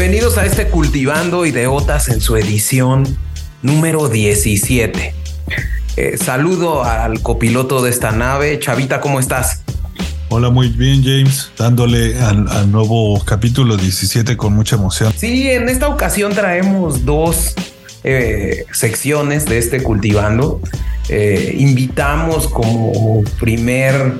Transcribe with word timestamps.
Bienvenidos 0.00 0.38
a 0.38 0.46
este 0.46 0.66
Cultivando 0.66 1.44
Ideotas 1.44 2.08
en 2.08 2.22
su 2.22 2.34
edición 2.38 3.18
número 3.60 4.08
17. 4.08 5.14
Eh, 5.98 6.16
saludo 6.16 6.84
al 6.84 7.20
copiloto 7.20 7.82
de 7.82 7.90
esta 7.90 8.10
nave. 8.10 8.58
Chavita, 8.58 9.02
¿cómo 9.02 9.20
estás? 9.20 9.62
Hola, 10.30 10.48
muy 10.48 10.70
bien, 10.70 11.04
James, 11.04 11.50
dándole 11.58 12.18
al, 12.18 12.72
nuevo 12.72 13.22
capítulo 13.26 13.76
17 13.76 14.38
con 14.38 14.54
mucha 14.54 14.76
emoción. 14.76 15.12
Sí, 15.14 15.50
en 15.50 15.68
esta 15.68 15.88
ocasión 15.88 16.32
traemos 16.32 17.04
dos 17.04 17.54
eh, 18.02 18.64
secciones 18.72 19.44
de 19.44 19.58
este 19.58 19.82
Cultivando. 19.82 20.62
Eh, 21.10 21.56
invitamos 21.58 22.48
como 22.48 23.22
primer 23.38 24.14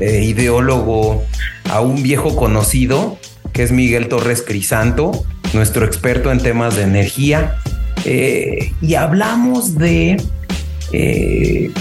ideólogo 0.00 1.24
a 1.70 1.80
un 1.80 2.02
viejo 2.02 2.36
conocido 2.36 3.16
que 3.54 3.62
es 3.62 3.72
Miguel 3.72 4.08
Torres 4.08 4.44
Crisanto, 4.46 5.24
nuestro 5.54 5.86
experto 5.86 6.30
en 6.30 6.40
temas 6.40 6.76
de 6.76 6.82
energía. 6.82 7.56
y 8.04 8.94
hablamos 8.94 9.76
de 9.76 10.18
eh, 10.92 11.72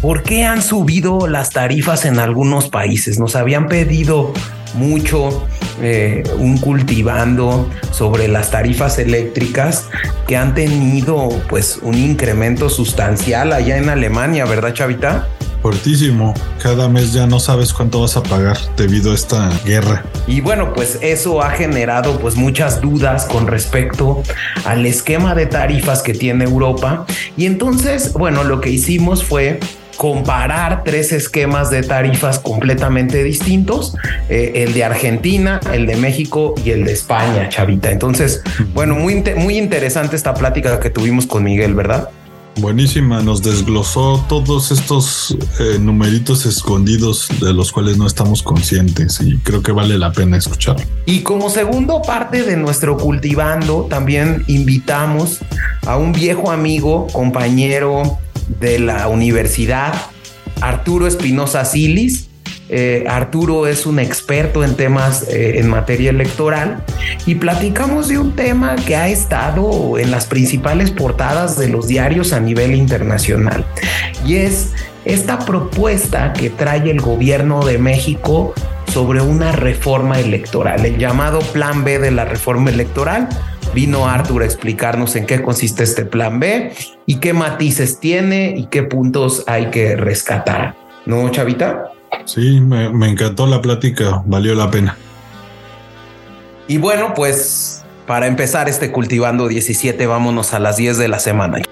¿por 0.00 0.22
qué 0.22 0.44
han 0.44 0.62
subido 0.62 1.26
las 1.26 1.50
tarifas 1.50 2.04
en 2.04 2.18
algunos 2.18 2.68
países? 2.68 3.18
Nos 3.18 3.36
habían 3.36 3.68
pedido 3.68 4.32
mucho 4.74 5.46
eh, 5.82 6.22
un 6.38 6.58
cultivando 6.58 7.68
sobre 7.92 8.28
las 8.28 8.50
tarifas 8.50 8.98
eléctricas 8.98 9.88
que 10.26 10.36
han 10.36 10.54
tenido 10.54 11.28
pues 11.48 11.78
un 11.82 11.94
incremento 11.94 12.68
sustancial 12.68 13.52
allá 13.52 13.76
en 13.76 13.88
Alemania, 13.88 14.44
¿verdad, 14.44 14.72
Chavita? 14.72 15.28
Fuertísimo. 15.62 16.34
Cada 16.62 16.88
mes 16.88 17.12
ya 17.12 17.26
no 17.26 17.40
sabes 17.40 17.72
cuánto 17.72 18.00
vas 18.00 18.16
a 18.16 18.22
pagar 18.22 18.56
debido 18.76 19.12
a 19.12 19.14
esta 19.14 19.50
guerra. 19.64 20.04
Y 20.26 20.40
bueno, 20.40 20.72
pues 20.72 20.98
eso 21.02 21.42
ha 21.42 21.50
generado 21.50 22.18
pues 22.20 22.36
muchas 22.36 22.80
dudas 22.80 23.26
con 23.26 23.46
respecto 23.46 24.22
al 24.64 24.86
esquema 24.86 25.34
de 25.34 25.46
tarifas 25.46 26.02
que 26.02 26.14
tiene 26.14 26.44
Europa. 26.44 27.06
Y 27.36 27.46
entonces, 27.46 28.12
bueno, 28.12 28.44
lo 28.44 28.60
que 28.60 28.70
hicimos 28.70 29.24
fue 29.24 29.58
comparar 29.98 30.84
tres 30.84 31.10
esquemas 31.10 31.70
de 31.70 31.82
tarifas 31.82 32.38
completamente 32.38 33.24
distintos, 33.24 33.96
eh, 34.28 34.52
el 34.54 34.72
de 34.72 34.84
Argentina, 34.84 35.58
el 35.72 35.86
de 35.86 35.96
México 35.96 36.54
y 36.64 36.70
el 36.70 36.84
de 36.84 36.92
España, 36.92 37.48
Chavita. 37.48 37.90
Entonces, 37.90 38.42
bueno, 38.72 38.94
muy, 38.94 39.24
muy 39.36 39.58
interesante 39.58 40.14
esta 40.14 40.34
plática 40.34 40.78
que 40.78 40.88
tuvimos 40.88 41.26
con 41.26 41.42
Miguel, 41.42 41.74
¿verdad? 41.74 42.10
Buenísima, 42.60 43.22
nos 43.22 43.42
desglosó 43.42 44.24
todos 44.28 44.72
estos 44.72 45.36
eh, 45.60 45.78
numeritos 45.78 46.44
escondidos 46.44 47.28
de 47.40 47.52
los 47.54 47.70
cuales 47.70 47.96
no 47.98 48.06
estamos 48.06 48.42
conscientes 48.42 49.20
y 49.20 49.38
creo 49.38 49.62
que 49.62 49.70
vale 49.70 49.96
la 49.96 50.10
pena 50.12 50.36
escuchar. 50.36 50.76
Y 51.06 51.20
como 51.20 51.50
segundo 51.50 52.02
parte 52.02 52.42
de 52.42 52.56
nuestro 52.56 52.96
cultivando, 52.96 53.86
también 53.88 54.42
invitamos 54.48 55.38
a 55.86 55.96
un 55.96 56.12
viejo 56.12 56.50
amigo, 56.50 57.06
compañero 57.12 58.18
de 58.60 58.80
la 58.80 59.06
universidad, 59.06 59.94
Arturo 60.60 61.06
Espinosa 61.06 61.64
Silis, 61.64 62.27
eh, 62.68 63.04
Arturo 63.08 63.66
es 63.66 63.86
un 63.86 63.98
experto 63.98 64.62
en 64.62 64.74
temas 64.74 65.26
eh, 65.28 65.58
en 65.58 65.68
materia 65.68 66.10
electoral 66.10 66.84
y 67.24 67.36
platicamos 67.36 68.08
de 68.08 68.18
un 68.18 68.36
tema 68.36 68.76
que 68.76 68.94
ha 68.94 69.08
estado 69.08 69.98
en 69.98 70.10
las 70.10 70.26
principales 70.26 70.90
portadas 70.90 71.58
de 71.58 71.68
los 71.68 71.88
diarios 71.88 72.32
a 72.32 72.40
nivel 72.40 72.74
internacional 72.74 73.64
y 74.26 74.36
es 74.36 74.72
esta 75.06 75.38
propuesta 75.38 76.34
que 76.34 76.50
trae 76.50 76.90
el 76.90 77.00
gobierno 77.00 77.64
de 77.64 77.78
México 77.78 78.52
sobre 78.92 79.22
una 79.22 79.52
reforma 79.52 80.20
electoral, 80.20 80.84
el 80.84 80.98
llamado 80.98 81.40
Plan 81.40 81.84
B 81.84 81.98
de 81.98 82.10
la 82.10 82.24
reforma 82.24 82.70
electoral. 82.70 83.28
Vino 83.74 84.08
Arturo 84.08 84.44
a 84.44 84.46
explicarnos 84.46 85.14
en 85.14 85.26
qué 85.26 85.42
consiste 85.42 85.84
este 85.84 86.06
Plan 86.06 86.40
B 86.40 86.72
y 87.04 87.16
qué 87.16 87.32
matices 87.34 88.00
tiene 88.00 88.54
y 88.56 88.66
qué 88.66 88.82
puntos 88.82 89.44
hay 89.46 89.66
que 89.66 89.94
rescatar. 89.94 90.74
¿No, 91.04 91.28
Chavita? 91.30 91.92
Sí, 92.28 92.60
me, 92.60 93.08
encantó 93.08 93.46
la 93.46 93.62
plática, 93.62 94.22
valió 94.26 94.54
la 94.54 94.70
pena. 94.70 94.98
Y 96.66 96.76
bueno, 96.76 97.14
pues 97.14 97.82
para 98.06 98.26
empezar 98.26 98.68
este 98.68 98.92
Cultivando 98.92 99.48
17, 99.48 100.06
vámonos 100.06 100.52
a 100.52 100.58
las 100.58 100.76
10 100.76 100.98
de 100.98 101.08
la 101.08 101.20
semana. 101.20 101.62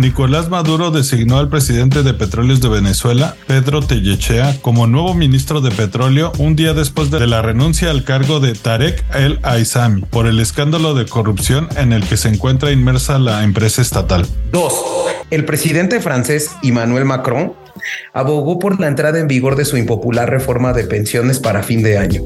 Nicolás 0.00 0.48
Maduro 0.48 0.90
designó 0.90 1.38
al 1.38 1.50
presidente 1.50 2.02
de 2.02 2.14
Petróleos 2.14 2.62
de 2.62 2.70
Venezuela, 2.70 3.36
Pedro 3.46 3.82
Tellechea, 3.82 4.56
como 4.62 4.86
nuevo 4.86 5.12
ministro 5.12 5.60
de 5.60 5.70
Petróleo 5.70 6.32
un 6.38 6.56
día 6.56 6.72
después 6.72 7.10
de 7.10 7.26
la 7.26 7.42
renuncia 7.42 7.90
al 7.90 8.02
cargo 8.02 8.40
de 8.40 8.54
Tarek 8.54 9.04
El 9.14 9.38
Aizami 9.42 10.02
por 10.02 10.26
el 10.26 10.40
escándalo 10.40 10.94
de 10.94 11.04
corrupción 11.04 11.68
en 11.76 11.92
el 11.92 12.04
que 12.04 12.16
se 12.16 12.28
encuentra 12.28 12.72
inmersa 12.72 13.18
la 13.18 13.44
empresa 13.44 13.82
estatal. 13.82 14.26
2. 14.52 14.74
El 15.30 15.44
presidente 15.44 16.00
francés 16.00 16.50
Emmanuel 16.62 17.04
Macron 17.04 17.52
abogó 18.12 18.58
por 18.58 18.80
la 18.80 18.88
entrada 18.88 19.18
en 19.18 19.28
vigor 19.28 19.56
de 19.56 19.64
su 19.64 19.76
impopular 19.76 20.30
reforma 20.30 20.72
de 20.72 20.84
pensiones 20.84 21.38
para 21.38 21.62
fin 21.62 21.82
de 21.82 21.98
año. 21.98 22.22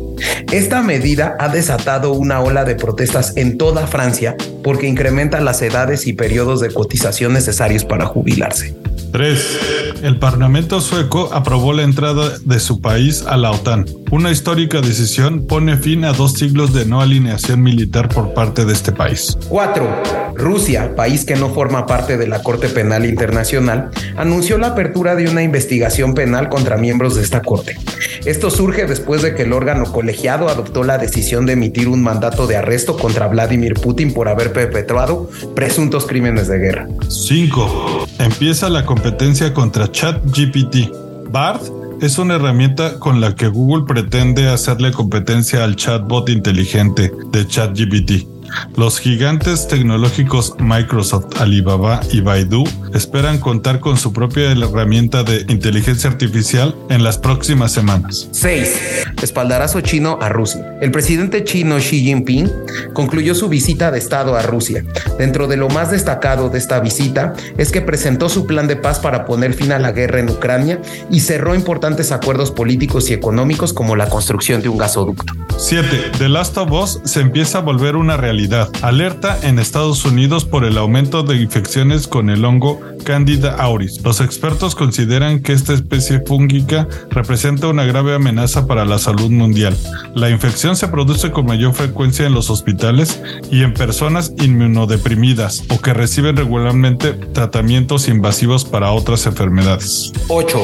Esta 0.52 0.82
medida 0.82 1.36
ha 1.38 1.48
desatado 1.48 2.12
una 2.12 2.40
ola 2.40 2.64
de 2.64 2.74
protestas 2.74 3.36
en 3.36 3.58
toda 3.58 3.86
Francia 3.86 4.36
porque 4.62 4.86
incrementa 4.86 5.40
las 5.40 5.62
edades 5.62 6.06
y 6.06 6.12
periodos 6.12 6.60
de 6.60 6.72
cotización 6.72 7.32
necesarios 7.32 7.84
para 7.84 8.06
jubilarse. 8.06 8.74
3. 9.14 10.00
El 10.02 10.18
Parlamento 10.18 10.80
sueco 10.80 11.32
aprobó 11.32 11.72
la 11.72 11.84
entrada 11.84 12.36
de 12.44 12.58
su 12.58 12.80
país 12.80 13.24
a 13.28 13.36
la 13.36 13.52
OTAN. 13.52 13.86
Una 14.10 14.32
histórica 14.32 14.80
decisión 14.80 15.46
pone 15.46 15.76
fin 15.76 16.04
a 16.04 16.12
dos 16.12 16.32
siglos 16.32 16.74
de 16.74 16.84
no 16.84 17.00
alineación 17.00 17.62
militar 17.62 18.08
por 18.08 18.34
parte 18.34 18.64
de 18.64 18.72
este 18.72 18.90
país. 18.90 19.38
4. 19.48 20.34
Rusia, 20.34 20.96
país 20.96 21.24
que 21.24 21.36
no 21.36 21.50
forma 21.50 21.86
parte 21.86 22.16
de 22.16 22.26
la 22.26 22.42
Corte 22.42 22.68
Penal 22.68 23.06
Internacional, 23.06 23.90
anunció 24.16 24.58
la 24.58 24.68
apertura 24.68 25.14
de 25.14 25.28
una 25.28 25.44
investigación 25.44 26.14
penal 26.14 26.48
contra 26.48 26.76
miembros 26.76 27.14
de 27.14 27.22
esta 27.22 27.40
Corte. 27.40 27.76
Esto 28.24 28.50
surge 28.50 28.86
después 28.86 29.22
de 29.22 29.36
que 29.36 29.42
el 29.42 29.52
órgano 29.52 29.84
colegiado 29.92 30.48
adoptó 30.48 30.82
la 30.82 30.98
decisión 30.98 31.46
de 31.46 31.52
emitir 31.52 31.86
un 31.88 32.02
mandato 32.02 32.48
de 32.48 32.56
arresto 32.56 32.96
contra 32.96 33.28
Vladimir 33.28 33.74
Putin 33.74 34.12
por 34.12 34.28
haber 34.28 34.52
perpetrado 34.52 35.30
presuntos 35.54 36.04
crímenes 36.04 36.48
de 36.48 36.58
guerra. 36.58 36.88
5. 37.08 38.08
Empieza 38.18 38.68
la 38.68 38.84
competencia 38.84 39.03
contra 39.52 39.90
ChatGPT. 39.90 40.90
BART 41.30 41.62
es 42.00 42.16
una 42.16 42.36
herramienta 42.36 42.98
con 42.98 43.20
la 43.20 43.34
que 43.34 43.48
Google 43.48 43.84
pretende 43.86 44.48
hacerle 44.48 44.92
competencia 44.92 45.62
al 45.62 45.76
chatbot 45.76 46.30
inteligente 46.30 47.12
de 47.30 47.46
ChatGPT. 47.46 48.33
Los 48.76 48.98
gigantes 48.98 49.68
tecnológicos 49.68 50.54
Microsoft, 50.58 51.40
Alibaba 51.40 52.00
y 52.10 52.20
Baidu 52.20 52.64
esperan 52.92 53.38
contar 53.38 53.80
con 53.80 53.96
su 53.96 54.12
propia 54.12 54.52
herramienta 54.52 55.22
de 55.22 55.44
inteligencia 55.48 56.10
artificial 56.10 56.74
en 56.90 57.02
las 57.02 57.18
próximas 57.18 57.72
semanas. 57.72 58.28
6. 58.32 59.06
Espaldarazo 59.22 59.80
chino 59.80 60.18
a 60.20 60.28
Rusia. 60.28 60.76
El 60.80 60.90
presidente 60.90 61.44
chino 61.44 61.76
Xi 61.78 62.04
Jinping 62.04 62.50
concluyó 62.92 63.34
su 63.34 63.48
visita 63.48 63.90
de 63.90 63.98
Estado 63.98 64.36
a 64.36 64.42
Rusia. 64.42 64.84
Dentro 65.18 65.46
de 65.46 65.56
lo 65.56 65.68
más 65.68 65.90
destacado 65.90 66.48
de 66.50 66.58
esta 66.58 66.80
visita 66.80 67.34
es 67.56 67.72
que 67.72 67.80
presentó 67.80 68.28
su 68.28 68.46
plan 68.46 68.68
de 68.68 68.76
paz 68.76 68.98
para 68.98 69.24
poner 69.24 69.54
fin 69.54 69.72
a 69.72 69.78
la 69.78 69.92
guerra 69.92 70.20
en 70.20 70.30
Ucrania 70.30 70.80
y 71.10 71.20
cerró 71.20 71.54
importantes 71.54 72.12
acuerdos 72.12 72.50
políticos 72.50 73.10
y 73.10 73.14
económicos 73.14 73.72
como 73.72 73.96
la 73.96 74.08
construcción 74.08 74.62
de 74.62 74.68
un 74.68 74.78
gasoducto. 74.78 75.32
7. 75.56 76.12
The 76.18 76.28
Last 76.28 76.56
of 76.58 76.72
Us 76.72 77.00
se 77.04 77.20
empieza 77.20 77.58
a 77.58 77.60
volver 77.60 77.96
una 77.96 78.16
realidad 78.16 78.43
Alerta 78.82 79.38
en 79.42 79.58
Estados 79.58 80.04
Unidos 80.04 80.44
por 80.44 80.64
el 80.64 80.76
aumento 80.76 81.22
de 81.22 81.36
infecciones 81.36 82.06
con 82.06 82.28
el 82.28 82.44
hongo 82.44 82.78
Candida 83.02 83.56
auris. 83.56 84.02
Los 84.02 84.20
expertos 84.20 84.74
consideran 84.74 85.40
que 85.42 85.52
esta 85.52 85.72
especie 85.72 86.20
fúngica 86.20 86.86
representa 87.10 87.68
una 87.68 87.84
grave 87.84 88.14
amenaza 88.14 88.66
para 88.66 88.84
la 88.84 88.98
salud 88.98 89.30
mundial. 89.30 89.76
La 90.14 90.30
infección 90.30 90.76
se 90.76 90.88
produce 90.88 91.30
con 91.30 91.46
mayor 91.46 91.74
frecuencia 91.74 92.26
en 92.26 92.34
los 92.34 92.50
hospitales 92.50 93.22
y 93.50 93.62
en 93.62 93.72
personas 93.72 94.32
inmunodeprimidas 94.38 95.62
o 95.70 95.80
que 95.80 95.94
reciben 95.94 96.36
regularmente 96.36 97.12
tratamientos 97.12 98.08
invasivos 98.08 98.64
para 98.64 98.92
otras 98.92 99.26
enfermedades. 99.26 100.12
8. 100.28 100.58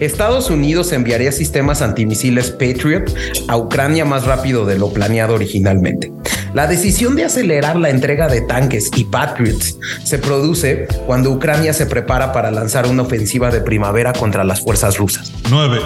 Estados 0.00 0.50
Unidos 0.50 0.92
enviaría 0.92 1.32
sistemas 1.32 1.82
antimisiles 1.82 2.50
Patriot 2.50 3.10
a 3.48 3.56
Ucrania 3.56 4.04
más 4.04 4.24
rápido 4.24 4.66
de 4.66 4.78
lo 4.78 4.92
planeado 4.92 5.34
originalmente. 5.34 6.12
La 6.54 6.66
decisión 6.66 7.16
de 7.16 7.24
acelerar 7.24 7.76
la 7.76 7.88
entrega 7.88 8.28
de 8.28 8.42
tanques 8.42 8.90
y 8.94 9.04
Patriots 9.04 9.78
se 10.04 10.18
produce 10.18 10.86
cuando 11.06 11.30
Ucrania 11.30 11.72
se 11.72 11.86
prepara 11.86 12.32
para 12.32 12.50
lanzar 12.50 12.86
una 12.86 13.02
ofensiva 13.02 13.50
de 13.50 13.62
primavera 13.62 14.12
contra 14.12 14.44
las 14.44 14.60
fuerzas 14.60 14.98
rusas. 14.98 15.32
9. 15.48 15.80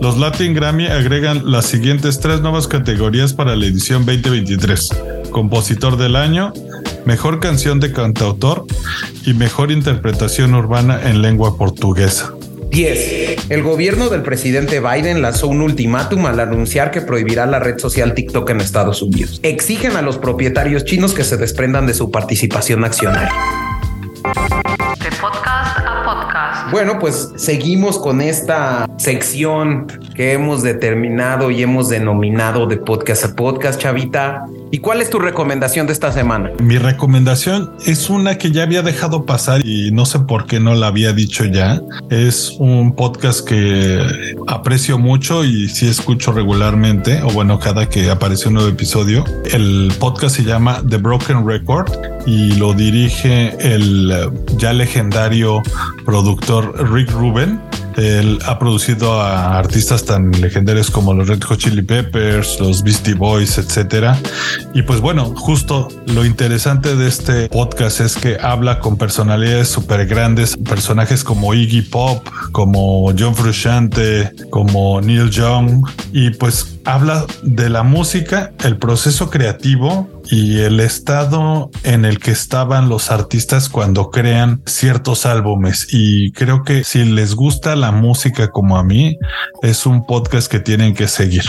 Los 0.00 0.18
Latin 0.18 0.52
Grammy 0.52 0.86
agregan 0.86 1.52
las 1.52 1.66
siguientes 1.66 2.18
tres 2.18 2.40
nuevas 2.40 2.66
categorías 2.66 3.34
para 3.34 3.54
la 3.54 3.66
edición 3.66 4.04
2023. 4.04 4.88
Compositor 5.30 5.96
del 5.96 6.16
año, 6.16 6.52
Mejor 7.06 7.38
canción 7.38 7.78
de 7.78 7.92
cantautor 7.92 8.66
y 9.24 9.32
Mejor 9.34 9.70
interpretación 9.70 10.54
urbana 10.54 11.00
en 11.08 11.22
lengua 11.22 11.56
portuguesa. 11.56 12.34
10. 12.70 13.50
El 13.50 13.62
gobierno 13.62 14.08
del 14.08 14.22
presidente 14.22 14.80
Biden 14.80 15.22
lanzó 15.22 15.48
un 15.48 15.60
ultimátum 15.60 16.26
al 16.26 16.38
anunciar 16.38 16.92
que 16.92 17.00
prohibirá 17.00 17.44
la 17.44 17.58
red 17.58 17.78
social 17.78 18.14
TikTok 18.14 18.48
en 18.50 18.60
Estados 18.60 19.02
Unidos. 19.02 19.40
Exigen 19.42 19.96
a 19.96 20.02
los 20.02 20.18
propietarios 20.18 20.84
chinos 20.84 21.12
que 21.12 21.24
se 21.24 21.36
desprendan 21.36 21.86
de 21.86 21.94
su 21.94 22.12
participación 22.12 22.84
accionaria. 22.84 23.32
De 24.22 25.10
podcast 25.20 25.78
a 25.78 26.02
podcast. 26.04 26.70
Bueno, 26.70 26.98
pues 27.00 27.30
seguimos 27.36 27.98
con 27.98 28.20
esta 28.20 28.86
sección 29.00 29.86
que 30.14 30.34
hemos 30.34 30.62
determinado 30.62 31.50
y 31.50 31.62
hemos 31.62 31.88
denominado 31.88 32.66
de 32.66 32.76
podcast 32.76 33.24
a 33.24 33.34
podcast, 33.34 33.80
Chavita. 33.80 34.44
¿Y 34.70 34.78
cuál 34.78 35.00
es 35.00 35.08
tu 35.08 35.18
recomendación 35.18 35.86
de 35.86 35.94
esta 35.94 36.12
semana? 36.12 36.50
Mi 36.62 36.76
recomendación 36.76 37.72
es 37.86 38.10
una 38.10 38.36
que 38.36 38.52
ya 38.52 38.62
había 38.62 38.82
dejado 38.82 39.24
pasar 39.24 39.66
y 39.66 39.90
no 39.90 40.04
sé 40.04 40.20
por 40.20 40.46
qué 40.46 40.60
no 40.60 40.74
la 40.74 40.88
había 40.88 41.14
dicho 41.14 41.46
ya. 41.46 41.80
Es 42.10 42.54
un 42.58 42.94
podcast 42.94 43.48
que 43.48 44.36
aprecio 44.46 44.98
mucho 44.98 45.44
y 45.44 45.68
sí 45.70 45.88
escucho 45.88 46.30
regularmente, 46.32 47.22
o 47.22 47.30
bueno, 47.30 47.58
cada 47.58 47.88
que 47.88 48.10
aparece 48.10 48.48
un 48.48 48.54
nuevo 48.54 48.68
episodio. 48.68 49.24
El 49.50 49.92
podcast 49.98 50.36
se 50.36 50.44
llama 50.44 50.82
The 50.88 50.98
Broken 50.98 51.48
Record 51.48 51.90
y 52.26 52.52
lo 52.52 52.74
dirige 52.74 53.56
el 53.60 54.30
ya 54.58 54.74
legendario 54.74 55.62
productor 56.04 56.92
Rick 56.92 57.10
Rubin. 57.12 57.58
Él 58.00 58.38
ha 58.46 58.58
producido 58.58 59.20
a 59.20 59.58
artistas 59.58 60.04
tan 60.04 60.30
legendarios 60.40 60.90
como 60.90 61.14
los 61.14 61.28
Red 61.28 61.42
Hot 61.42 61.58
Chili 61.58 61.82
Peppers, 61.82 62.58
los 62.58 62.82
Beastie 62.82 63.14
Boys, 63.14 63.58
etcétera. 63.58 64.18
Y 64.74 64.82
pues 64.82 65.00
bueno, 65.00 65.34
justo 65.36 65.88
lo 66.06 66.24
interesante 66.24 66.96
de 66.96 67.08
este 67.08 67.48
podcast 67.48 68.00
es 68.00 68.16
que 68.16 68.38
habla 68.40 68.80
con 68.80 68.96
personalidades 68.96 69.68
súper 69.68 70.06
grandes, 70.06 70.56
personajes 70.56 71.24
como 71.24 71.54
Iggy 71.54 71.82
Pop, 71.82 72.26
como 72.52 73.12
John 73.18 73.34
Frusciante, 73.34 74.32
como 74.50 75.00
Neil 75.00 75.30
Young, 75.30 75.86
y 76.12 76.30
pues 76.30 76.78
habla 76.84 77.26
de 77.42 77.68
la 77.68 77.82
música, 77.82 78.52
el 78.64 78.78
proceso 78.78 79.30
creativo 79.30 80.19
y 80.30 80.60
el 80.60 80.80
estado 80.80 81.70
en 81.82 82.04
el 82.04 82.18
que 82.20 82.30
estaban 82.30 82.88
los 82.88 83.10
artistas 83.10 83.68
cuando 83.68 84.10
crean 84.10 84.62
ciertos 84.64 85.26
álbumes. 85.26 85.88
Y 85.90 86.32
creo 86.32 86.62
que 86.62 86.84
si 86.84 87.04
les 87.04 87.34
gusta 87.34 87.74
la 87.76 87.90
música 87.90 88.48
como 88.48 88.76
a 88.76 88.84
mí, 88.84 89.18
es 89.62 89.86
un 89.86 90.06
podcast 90.06 90.50
que 90.50 90.60
tienen 90.60 90.94
que 90.94 91.08
seguir. 91.08 91.42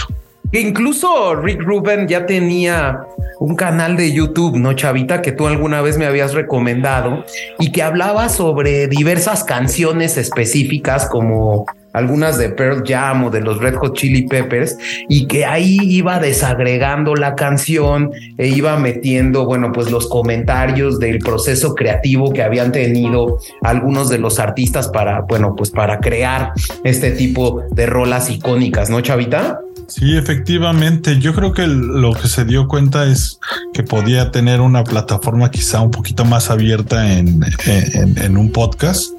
Incluso 0.53 1.35
Rick 1.35 1.61
Rubin 1.61 2.07
ya 2.07 2.25
tenía 2.25 2.99
un 3.39 3.55
canal 3.55 3.95
de 3.95 4.11
YouTube, 4.11 4.57
¿no, 4.57 4.73
Chavita? 4.73 5.21
Que 5.21 5.31
tú 5.31 5.47
alguna 5.47 5.81
vez 5.81 5.97
me 5.97 6.05
habías 6.05 6.33
recomendado 6.33 7.23
y 7.59 7.71
que 7.71 7.83
hablaba 7.83 8.27
sobre 8.27 8.87
diversas 8.87 9.43
canciones 9.43 10.17
específicas 10.17 11.07
como 11.07 11.65
algunas 11.93 12.37
de 12.37 12.49
Pearl 12.49 12.83
Jam 12.85 13.25
o 13.25 13.29
de 13.29 13.41
los 13.41 13.59
Red 13.59 13.75
Hot 13.75 13.95
Chili 13.95 14.23
Peppers 14.23 14.77
y 15.09 15.27
que 15.27 15.45
ahí 15.45 15.79
iba 15.81 16.19
desagregando 16.19 17.15
la 17.15 17.35
canción 17.35 18.11
e 18.37 18.47
iba 18.47 18.77
metiendo, 18.77 19.45
bueno, 19.45 19.71
pues 19.71 19.91
los 19.91 20.07
comentarios 20.07 20.99
del 20.99 21.19
proceso 21.19 21.75
creativo 21.75 22.31
que 22.33 22.43
habían 22.43 22.71
tenido 22.71 23.39
algunos 23.61 24.09
de 24.09 24.19
los 24.19 24.39
artistas 24.39 24.87
para, 24.87 25.21
bueno, 25.21 25.55
pues 25.55 25.71
para 25.71 25.99
crear 25.99 26.53
este 26.83 27.11
tipo 27.11 27.63
de 27.71 27.85
rolas 27.85 28.29
icónicas, 28.29 28.89
¿no, 28.89 29.01
Chavita? 29.01 29.59
Sí, 29.91 30.15
efectivamente. 30.15 31.19
Yo 31.19 31.33
creo 31.33 31.53
que 31.53 31.67
lo 31.67 32.13
que 32.13 32.29
se 32.29 32.45
dio 32.45 32.69
cuenta 32.69 33.05
es 33.07 33.39
que 33.73 33.83
podía 33.83 34.31
tener 34.31 34.61
una 34.61 34.85
plataforma 34.85 35.51
quizá 35.51 35.81
un 35.81 35.91
poquito 35.91 36.23
más 36.23 36.49
abierta 36.49 37.11
en, 37.11 37.41
en, 37.65 38.37
un 38.37 38.51
podcast 38.53 39.11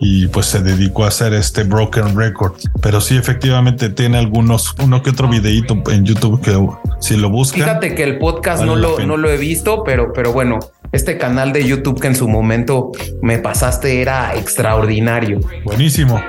y 0.00 0.26
pues 0.28 0.46
se 0.46 0.60
dedicó 0.60 1.04
a 1.04 1.08
hacer 1.08 1.34
este 1.34 1.62
Broken 1.62 2.16
Record. 2.16 2.54
Pero 2.80 3.00
sí, 3.00 3.16
efectivamente 3.16 3.90
tiene 3.90 4.18
algunos, 4.18 4.74
uno 4.82 5.02
que 5.02 5.10
otro 5.10 5.28
videíto 5.28 5.80
en 5.90 6.04
YouTube 6.04 6.40
que 6.40 6.58
si 7.00 7.16
lo 7.16 7.28
buscan. 7.28 7.62
Fíjate 7.62 7.94
que 7.94 8.02
el 8.02 8.18
podcast 8.18 8.60
vale 8.60 8.72
no, 8.72 8.76
lo, 8.76 8.98
no 9.06 9.16
lo 9.18 9.30
he 9.30 9.36
visto, 9.36 9.84
pero, 9.84 10.12
pero 10.14 10.32
bueno, 10.32 10.58
este 10.92 11.18
canal 11.18 11.52
de 11.52 11.66
YouTube 11.66 12.00
que 12.00 12.08
en 12.08 12.16
su 12.16 12.28
momento 12.28 12.90
me 13.22 13.38
pasaste 13.38 14.00
era 14.00 14.34
extraordinario. 14.36 15.40
Buenísimo. 15.64 16.20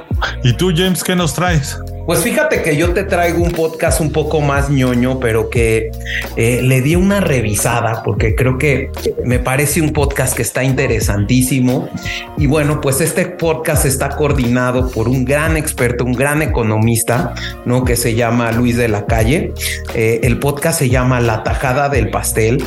¿Y 0.43 0.53
tú, 0.53 0.71
James, 0.75 1.03
qué 1.03 1.15
nos 1.15 1.33
traes? 1.33 1.77
Pues 2.05 2.23
fíjate 2.23 2.63
que 2.63 2.75
yo 2.75 2.93
te 2.93 3.03
traigo 3.03 3.43
un 3.43 3.51
podcast 3.51 4.01
un 4.01 4.11
poco 4.11 4.41
más 4.41 4.71
ñoño, 4.71 5.19
pero 5.19 5.51
que 5.51 5.91
eh, 6.35 6.59
le 6.63 6.81
di 6.81 6.95
una 6.95 7.21
revisada 7.21 8.01
porque 8.03 8.35
creo 8.35 8.57
que 8.57 8.89
me 9.23 9.37
parece 9.37 9.81
un 9.81 9.91
podcast 9.91 10.35
que 10.35 10.41
está 10.41 10.63
interesantísimo. 10.63 11.89
Y 12.37 12.47
bueno, 12.47 12.81
pues 12.81 13.01
este 13.01 13.27
podcast 13.27 13.85
está 13.85 14.09
coordinado 14.09 14.89
por 14.89 15.07
un 15.07 15.25
gran 15.25 15.57
experto, 15.57 16.03
un 16.03 16.13
gran 16.13 16.41
economista, 16.41 17.35
¿no? 17.65 17.85
Que 17.85 17.95
se 17.95 18.15
llama 18.15 18.51
Luis 18.51 18.77
de 18.77 18.87
la 18.87 19.05
Calle. 19.05 19.53
Eh, 19.93 20.21
el 20.23 20.39
podcast 20.39 20.79
se 20.79 20.89
llama 20.89 21.21
La 21.21 21.43
Tajada 21.43 21.87
del 21.87 22.09
Pastel. 22.09 22.63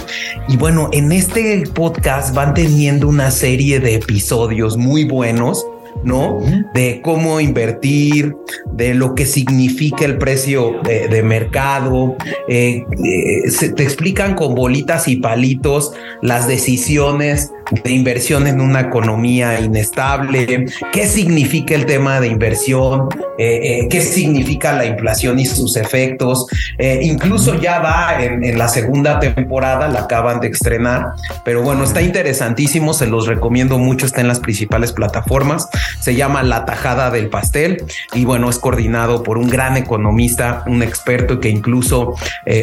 Y 0.48 0.56
bueno, 0.56 0.90
en 0.92 1.10
este 1.10 1.64
podcast 1.74 2.34
van 2.34 2.54
teniendo 2.54 3.08
una 3.08 3.32
serie 3.32 3.80
de 3.80 3.96
episodios 3.96 4.76
muy 4.76 5.04
buenos 5.04 5.66
¿no? 6.02 6.40
De 6.74 7.00
cómo 7.02 7.40
invertir, 7.40 8.34
de 8.72 8.94
lo 8.94 9.14
que 9.14 9.26
significa 9.26 10.04
el 10.04 10.18
precio 10.18 10.80
de, 10.82 11.08
de 11.08 11.22
mercado. 11.22 12.16
Eh, 12.48 12.84
eh, 13.04 13.50
se 13.50 13.70
te 13.70 13.82
explican 13.82 14.34
con 14.34 14.54
bolitas 14.54 15.08
y 15.08 15.16
palitos 15.16 15.92
las 16.20 16.48
decisiones 16.48 17.52
de 17.70 17.90
inversión 17.90 18.46
en 18.46 18.60
una 18.60 18.80
economía 18.80 19.60
inestable, 19.60 20.66
qué 20.92 21.06
significa 21.06 21.74
el 21.74 21.86
tema 21.86 22.20
de 22.20 22.28
inversión, 22.28 23.08
eh, 23.38 23.80
eh, 23.80 23.88
qué 23.88 24.00
significa 24.00 24.72
la 24.72 24.84
inflación 24.84 25.38
y 25.38 25.46
sus 25.46 25.76
efectos. 25.76 26.46
Eh, 26.78 27.00
incluso 27.02 27.60
ya 27.60 27.80
va 27.80 28.22
en, 28.22 28.44
en, 28.44 28.58
la 28.58 28.68
segunda 28.68 29.18
temporada, 29.18 29.88
la 29.88 30.00
acaban 30.00 30.40
de 30.40 30.48
estrenar, 30.48 31.06
pero 31.44 31.62
bueno, 31.62 31.84
está 31.84 32.02
interesantísimo, 32.02 32.94
se 32.94 33.06
los 33.06 33.26
recomiendo 33.26 33.78
mucho, 33.78 34.06
está 34.06 34.20
en 34.20 34.28
las 34.28 34.40
principales 34.40 34.92
plataformas, 34.92 35.68
se 36.00 36.14
llama 36.14 36.42
La 36.42 36.64
Tajada 36.64 37.10
del 37.10 37.28
Pastel 37.28 37.84
y 38.12 38.24
bueno, 38.24 38.50
es 38.50 38.58
coordinado 38.58 39.22
por 39.22 39.38
un 39.38 39.48
gran 39.48 39.76
economista, 39.76 40.62
un 40.66 40.82
experto 40.82 41.40
que 41.40 41.48
incluso 41.48 42.14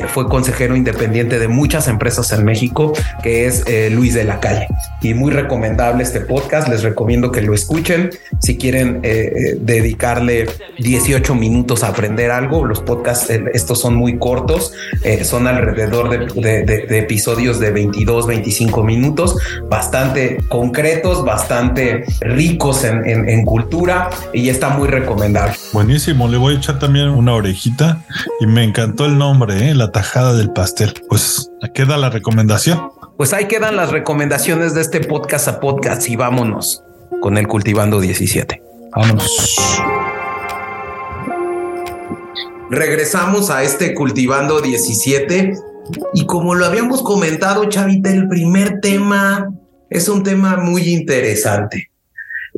fue 0.07 0.27
consejero 0.29 0.75
independiente 0.75 1.39
de 1.39 1.47
muchas 1.47 1.87
empresas 1.87 2.31
en 2.31 2.45
México, 2.45 2.93
que 3.23 3.45
es 3.45 3.65
Luis 3.91 4.13
de 4.13 4.23
la 4.23 4.39
Calle 4.39 4.67
y 5.01 5.13
muy 5.13 5.31
recomendable 5.31 6.03
este 6.03 6.21
podcast. 6.21 6.67
Les 6.67 6.83
recomiendo 6.83 7.31
que 7.31 7.41
lo 7.41 7.53
escuchen. 7.53 8.09
Si 8.39 8.57
quieren 8.57 8.99
eh, 9.03 9.57
dedicarle 9.59 10.47
18 10.79 11.35
minutos 11.35 11.83
a 11.83 11.89
aprender 11.89 12.31
algo, 12.31 12.65
los 12.65 12.81
podcasts, 12.81 13.29
eh, 13.29 13.43
estos 13.53 13.79
son 13.79 13.95
muy 13.95 14.17
cortos, 14.17 14.73
eh, 15.03 15.23
son 15.23 15.47
alrededor 15.47 16.09
de, 16.09 16.41
de, 16.41 16.63
de, 16.63 16.85
de, 16.87 16.99
episodios 16.99 17.59
de 17.59 17.71
22, 17.71 18.27
25 18.27 18.83
minutos, 18.83 19.35
bastante 19.69 20.37
concretos, 20.49 21.23
bastante 21.23 22.05
ricos 22.21 22.83
en, 22.83 23.05
en, 23.07 23.29
en 23.29 23.45
cultura 23.45 24.09
y 24.33 24.49
está 24.49 24.69
muy 24.69 24.87
recomendable. 24.87 25.53
Buenísimo, 25.73 26.27
le 26.27 26.37
voy 26.37 26.55
a 26.55 26.57
echar 26.57 26.79
también 26.79 27.09
una 27.09 27.33
orejita 27.33 28.03
y 28.39 28.45
me 28.45 28.63
encantó 28.63 29.05
el 29.05 29.17
nombre, 29.17 29.73
la 29.73 29.91
tajada 29.91 30.33
del 30.33 30.51
pastel. 30.51 30.93
Pues 31.09 31.49
queda 31.73 31.97
la 31.97 32.09
recomendación. 32.09 32.79
Pues 33.21 33.33
ahí 33.33 33.45
quedan 33.45 33.75
las 33.75 33.91
recomendaciones 33.91 34.73
de 34.73 34.81
este 34.81 34.99
podcast 34.99 35.47
a 35.47 35.59
podcast 35.59 36.09
y 36.09 36.15
vámonos 36.15 36.83
con 37.21 37.37
el 37.37 37.47
Cultivando 37.47 38.01
17. 38.01 38.63
Vámonos. 38.95 39.79
Regresamos 42.71 43.51
a 43.51 43.61
este 43.61 43.93
Cultivando 43.93 44.59
17 44.59 45.53
y 46.15 46.25
como 46.25 46.55
lo 46.55 46.65
habíamos 46.65 47.03
comentado, 47.03 47.65
Chavita, 47.65 48.09
el 48.09 48.27
primer 48.27 48.79
tema 48.81 49.53
es 49.91 50.09
un 50.09 50.23
tema 50.23 50.57
muy 50.57 50.89
interesante 50.89 51.90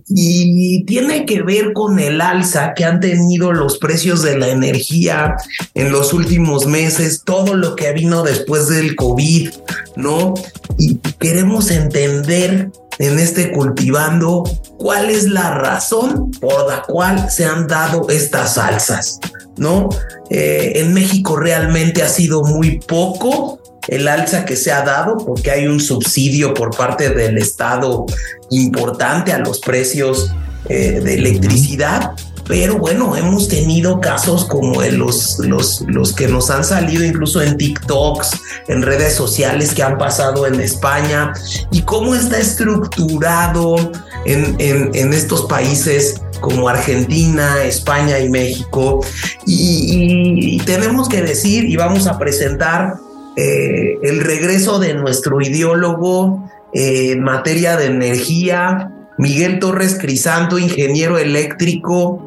y 0.09 0.83
tiene 0.85 1.25
que 1.25 1.41
ver 1.41 1.73
con 1.73 1.99
el 1.99 2.21
alza 2.21 2.73
que 2.73 2.85
han 2.85 2.99
tenido 2.99 3.51
los 3.51 3.77
precios 3.77 4.21
de 4.21 4.37
la 4.37 4.49
energía 4.49 5.35
en 5.73 5.91
los 5.91 6.13
últimos 6.13 6.65
meses, 6.65 7.23
todo 7.25 7.55
lo 7.55 7.75
que 7.75 7.91
vino 7.93 8.23
después 8.23 8.67
del 8.67 8.95
COVID, 8.95 9.49
¿no? 9.95 10.33
Y 10.77 10.97
queremos 11.19 11.71
entender 11.71 12.69
en 12.99 13.19
este 13.19 13.51
cultivando 13.51 14.43
cuál 14.77 15.09
es 15.09 15.27
la 15.27 15.55
razón 15.55 16.31
por 16.31 16.67
la 16.67 16.83
cual 16.83 17.29
se 17.31 17.45
han 17.45 17.67
dado 17.67 18.07
estas 18.09 18.57
alzas, 18.57 19.19
¿no? 19.57 19.89
Eh, 20.29 20.73
en 20.75 20.93
México 20.93 21.35
realmente 21.37 22.03
ha 22.03 22.09
sido 22.09 22.43
muy 22.43 22.79
poco 22.79 23.59
el 23.87 24.07
alza 24.07 24.45
que 24.45 24.55
se 24.55 24.71
ha 24.71 24.83
dado 24.83 25.17
porque 25.17 25.51
hay 25.51 25.67
un 25.67 25.79
subsidio 25.79 26.53
por 26.53 26.75
parte 26.75 27.09
del 27.09 27.37
Estado 27.37 28.05
importante 28.49 29.31
a 29.31 29.39
los 29.39 29.59
precios 29.59 30.31
eh, 30.69 31.01
de 31.03 31.15
electricidad. 31.15 32.11
Pero 32.45 32.77
bueno, 32.77 33.15
hemos 33.15 33.47
tenido 33.47 34.01
casos 34.01 34.43
como 34.45 34.81
los, 34.81 35.39
los, 35.39 35.81
los 35.87 36.13
que 36.13 36.27
nos 36.27 36.49
han 36.49 36.65
salido 36.65 37.05
incluso 37.05 37.41
en 37.41 37.55
TikToks, 37.55 38.31
en 38.67 38.81
redes 38.81 39.15
sociales 39.15 39.73
que 39.73 39.81
han 39.81 39.97
pasado 39.97 40.45
en 40.45 40.59
España 40.59 41.31
y 41.71 41.83
cómo 41.83 42.15
está 42.15 42.39
estructurado 42.39 43.77
en, 44.25 44.57
en, 44.59 44.91
en 44.93 45.13
estos 45.13 45.45
países 45.45 46.21
como 46.43 46.67
Argentina, 46.67 47.63
España 47.63 48.19
y 48.19 48.29
México. 48.29 48.99
Y, 49.45 50.57
tenemos 50.65 51.07
que 51.07 51.21
decir 51.21 51.63
y 51.63 51.77
vamos 51.77 52.05
a 52.05 52.19
presentar 52.19 52.95
eh, 53.35 53.97
el 54.03 54.21
regreso 54.21 54.79
de 54.79 54.93
nuestro 54.93 55.41
ideólogo 55.41 56.49
eh, 56.73 57.11
en 57.13 57.23
materia 57.23 57.77
de 57.77 57.85
energía, 57.85 58.91
Miguel 59.17 59.59
Torres 59.59 59.97
Crisanto, 59.99 60.59
ingeniero 60.59 61.17
eléctrico. 61.17 62.21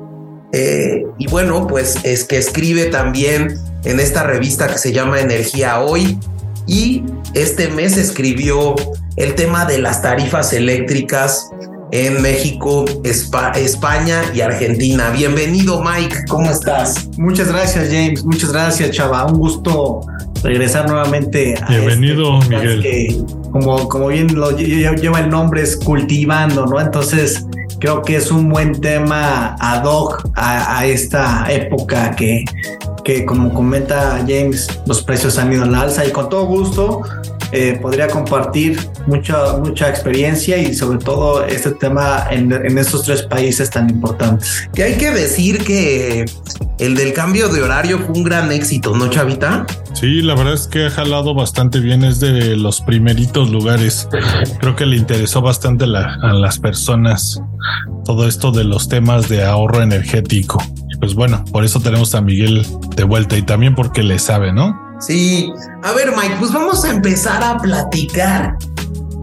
Eh, 0.53 1.05
y 1.19 1.27
bueno, 1.29 1.67
pues 1.67 1.99
es 2.05 2.25
que 2.25 2.39
escribe 2.39 2.87
también 2.87 3.59
en 3.85 4.01
esta 4.01 4.23
revista 4.23 4.67
que 4.69 4.79
se 4.79 4.93
llama 4.93 5.21
Energía 5.21 5.81
Hoy. 5.81 6.19
Y 6.67 7.05
este 7.35 7.69
mes 7.69 7.97
escribió 7.97 8.75
el 9.17 9.35
tema 9.35 9.65
de 9.65 9.79
las 9.79 10.03
tarifas 10.03 10.53
eléctricas 10.53 11.51
en 11.93 12.21
México, 12.21 12.85
España 13.05 14.23
y 14.35 14.41
Argentina. 14.41 15.11
Bienvenido 15.11 15.83
Mike, 15.83 16.25
¿cómo 16.29 16.51
estás? 16.51 17.09
Muchas 17.17 17.49
gracias 17.49 17.87
James, 17.89 18.25
muchas 18.25 18.53
gracias 18.53 18.91
Chava, 18.91 19.25
un 19.27 19.39
gusto 19.39 20.01
regresar 20.43 20.89
nuevamente 20.89 21.55
a 21.61 21.69
Bienvenido 21.69 22.39
este 22.41 22.57
Miguel. 22.57 22.83
Que, 22.83 23.23
como, 23.51 23.89
como 23.89 24.09
bien 24.09 24.35
lo 24.35 24.57
lleva 24.57 25.21
el 25.21 25.29
nombre, 25.31 25.63
es 25.63 25.77
cultivando, 25.77 26.67
¿no? 26.67 26.81
Entonces 26.81 27.47
creo 27.81 28.03
que 28.03 28.17
es 28.17 28.31
un 28.31 28.49
buen 28.49 28.81
tema 28.81 29.57
ad 29.61 29.85
hoc 29.85 30.29
a, 30.35 30.79
a 30.79 30.87
esta 30.87 31.47
época 31.51 32.15
que, 32.17 32.45
que 33.05 33.25
como 33.25 33.53
comenta 33.53 34.19
James, 34.27 34.69
los 34.87 35.03
precios 35.03 35.39
han 35.39 35.53
ido 35.53 35.65
al 35.65 35.75
alza 35.75 36.05
y 36.05 36.11
con 36.11 36.29
todo 36.29 36.47
gusto 36.47 37.03
eh, 37.53 37.79
podría 37.81 38.09
compartir 38.09 38.79
mucha, 39.07 39.57
mucha 39.59 39.89
experiencia 39.89 40.59
y 40.59 40.75
sobre 40.75 40.99
todo 40.99 41.45
este 41.45 41.73
tema 41.73 42.27
en, 42.31 42.53
en, 42.53 42.79
estos 42.79 43.05
tres 43.05 43.23
países 43.23 43.71
tan 43.71 43.89
importantes. 43.89 44.69
Que 44.75 44.83
hay 44.83 44.95
que 44.95 45.11
decir 45.11 45.65
que 45.65 46.25
el 46.79 46.97
del 46.97 47.13
cambio 47.13 47.49
de 47.49 47.63
horario 47.63 47.99
fue 47.99 48.17
un 48.17 48.25
gran 48.25 48.53
éxito, 48.53 48.95
¿no, 48.97 49.09
Chavita? 49.09 49.67
Sí, 49.95 50.21
la 50.23 50.35
verdad 50.35 50.55
es 50.55 50.67
que 50.67 50.87
ha 50.87 50.91
jalado 50.91 51.35
bastante 51.35 51.81
bien, 51.81 52.05
es 52.05 52.21
de 52.21 52.57
los 52.57 52.81
primeritos 52.83 53.51
lugares. 53.51 54.09
Creo 54.61 54.77
que 54.77 54.85
le 54.85 54.97
interesó 54.97 55.41
bastante 55.41 55.85
a 55.85 56.33
las 56.33 56.59
personas 56.59 57.41
todo 58.05 58.29
esto 58.29 58.53
de 58.53 58.65
los 58.65 58.89
temas 58.89 59.29
de 59.29 59.45
ahorro 59.45 59.83
energético. 59.83 60.63
Y 60.93 60.99
pues 60.99 61.15
bueno, 61.15 61.45
por 61.51 61.65
eso 61.65 61.81
tenemos 61.81 62.15
a 62.15 62.21
Miguel 62.21 62.67
de 62.95 63.05
vuelta 63.05 63.37
y 63.37 63.43
también 63.43 63.75
porque 63.75 64.03
le 64.03 64.19
sabe, 64.19 64.53
¿no? 64.53 64.86
Sí. 65.01 65.53
A 65.83 65.93
ver, 65.93 66.13
Mike, 66.17 66.37
pues 66.39 66.53
vamos 66.53 66.85
a 66.85 66.91
empezar 66.91 67.43
a 67.43 67.59
platicar. 67.59 68.57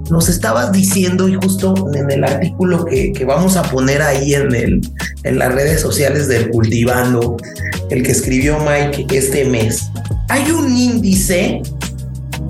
Nos 0.09 0.29
estabas 0.29 0.71
diciendo, 0.71 1.27
y 1.27 1.35
justo 1.35 1.73
en 1.93 2.11
el 2.11 2.23
artículo 2.23 2.85
que, 2.85 3.13
que 3.13 3.25
vamos 3.25 3.55
a 3.55 3.63
poner 3.63 4.01
ahí 4.01 4.33
en, 4.33 4.53
el, 4.53 4.81
en 5.23 5.39
las 5.39 5.53
redes 5.53 5.81
sociales 5.81 6.27
del 6.27 6.49
Cultivando, 6.49 7.37
el 7.89 8.03
que 8.03 8.11
escribió 8.11 8.57
Mike 8.59 9.07
este 9.17 9.45
mes, 9.45 9.89
hay 10.29 10.51
un 10.51 10.75
índice 10.75 11.61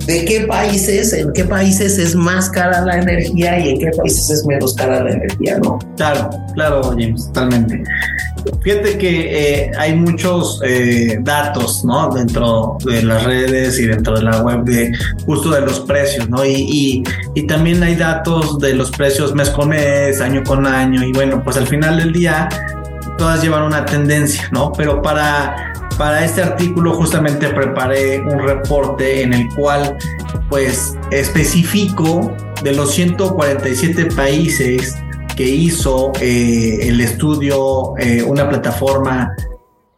de 0.06 0.24
qué 0.24 0.40
países, 0.46 1.12
en 1.12 1.32
qué 1.32 1.44
países 1.44 1.98
es 1.98 2.14
más 2.14 2.50
cara 2.50 2.84
la 2.84 2.98
energía 2.98 3.58
y 3.58 3.70
en 3.70 3.78
qué 3.78 3.90
países 3.96 4.30
es 4.30 4.46
menos 4.46 4.74
cara 4.74 5.02
la 5.02 5.12
energía, 5.12 5.58
¿no? 5.58 5.78
Claro, 5.96 6.30
claro, 6.54 6.82
James, 6.90 7.26
totalmente. 7.26 7.82
Fíjate 8.62 8.98
que 8.98 9.62
eh, 9.62 9.70
hay 9.78 9.94
muchos 9.94 10.60
eh, 10.64 11.18
datos, 11.20 11.84
¿no? 11.84 12.10
Dentro 12.12 12.78
de 12.84 13.02
las 13.02 13.24
redes 13.24 13.78
y 13.78 13.86
dentro 13.86 14.16
de 14.16 14.22
la 14.22 14.42
web 14.42 14.64
de 14.64 14.92
justo 15.24 15.50
de 15.50 15.60
los 15.62 15.80
precios, 15.80 16.28
¿no? 16.28 16.44
Y, 16.44 17.02
y, 17.34 17.46
también 17.46 17.82
hay 17.82 17.94
datos 17.94 18.58
de 18.58 18.74
los 18.74 18.90
precios 18.90 19.34
mes 19.34 19.50
con 19.50 19.68
mes, 19.70 20.20
año 20.20 20.42
con 20.44 20.66
año. 20.66 21.02
Y 21.04 21.12
bueno, 21.12 21.42
pues 21.42 21.56
al 21.56 21.66
final 21.66 21.98
del 21.98 22.12
día 22.12 22.48
todas 23.18 23.42
llevan 23.42 23.62
una 23.62 23.84
tendencia, 23.84 24.48
¿no? 24.52 24.72
Pero 24.72 25.02
para, 25.02 25.72
para 25.96 26.24
este 26.24 26.42
artículo 26.42 26.94
justamente 26.94 27.48
preparé 27.48 28.20
un 28.20 28.40
reporte 28.40 29.22
en 29.22 29.34
el 29.34 29.48
cual 29.54 29.96
pues 30.48 30.96
especifico 31.10 32.34
de 32.62 32.72
los 32.72 32.92
147 32.92 34.06
países 34.06 34.96
que 35.36 35.44
hizo 35.44 36.12
eh, 36.20 36.78
el 36.82 37.00
estudio, 37.00 37.96
eh, 37.98 38.22
una 38.22 38.48
plataforma 38.48 39.34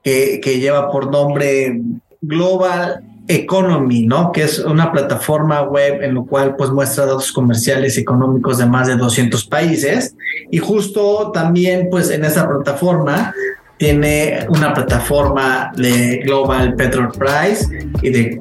que, 0.02 0.40
lleva 0.61 0.90
por 0.90 1.11
nombre 1.11 1.81
Global 2.21 3.02
Economy, 3.28 4.07
¿no? 4.07 4.31
Que 4.31 4.45
es 4.45 4.61
una 4.61 4.93
plataforma 4.93 5.62
web 5.62 6.00
en 6.02 6.14
lo 6.14 6.25
cual 6.26 6.55
pues 6.55 6.71
muestra 6.71 7.07
datos 7.07 7.33
comerciales 7.33 7.99
y 7.99 8.02
económicos 8.02 8.59
de 8.59 8.66
más 8.66 8.87
de 8.87 8.97
200 8.97 9.45
países. 9.47 10.14
Y 10.50 10.59
justo 10.59 11.33
también 11.33 11.88
pues 11.90 12.11
en 12.11 12.25
esa 12.25 12.49
plataforma 12.49 13.35
tiene 13.78 14.47
una 14.49 14.73
plataforma 14.73 15.73
de 15.76 16.23
Global 16.25 16.75
Petrol 16.76 17.11
Price 17.11 17.66
y 18.00 18.11
de 18.11 18.40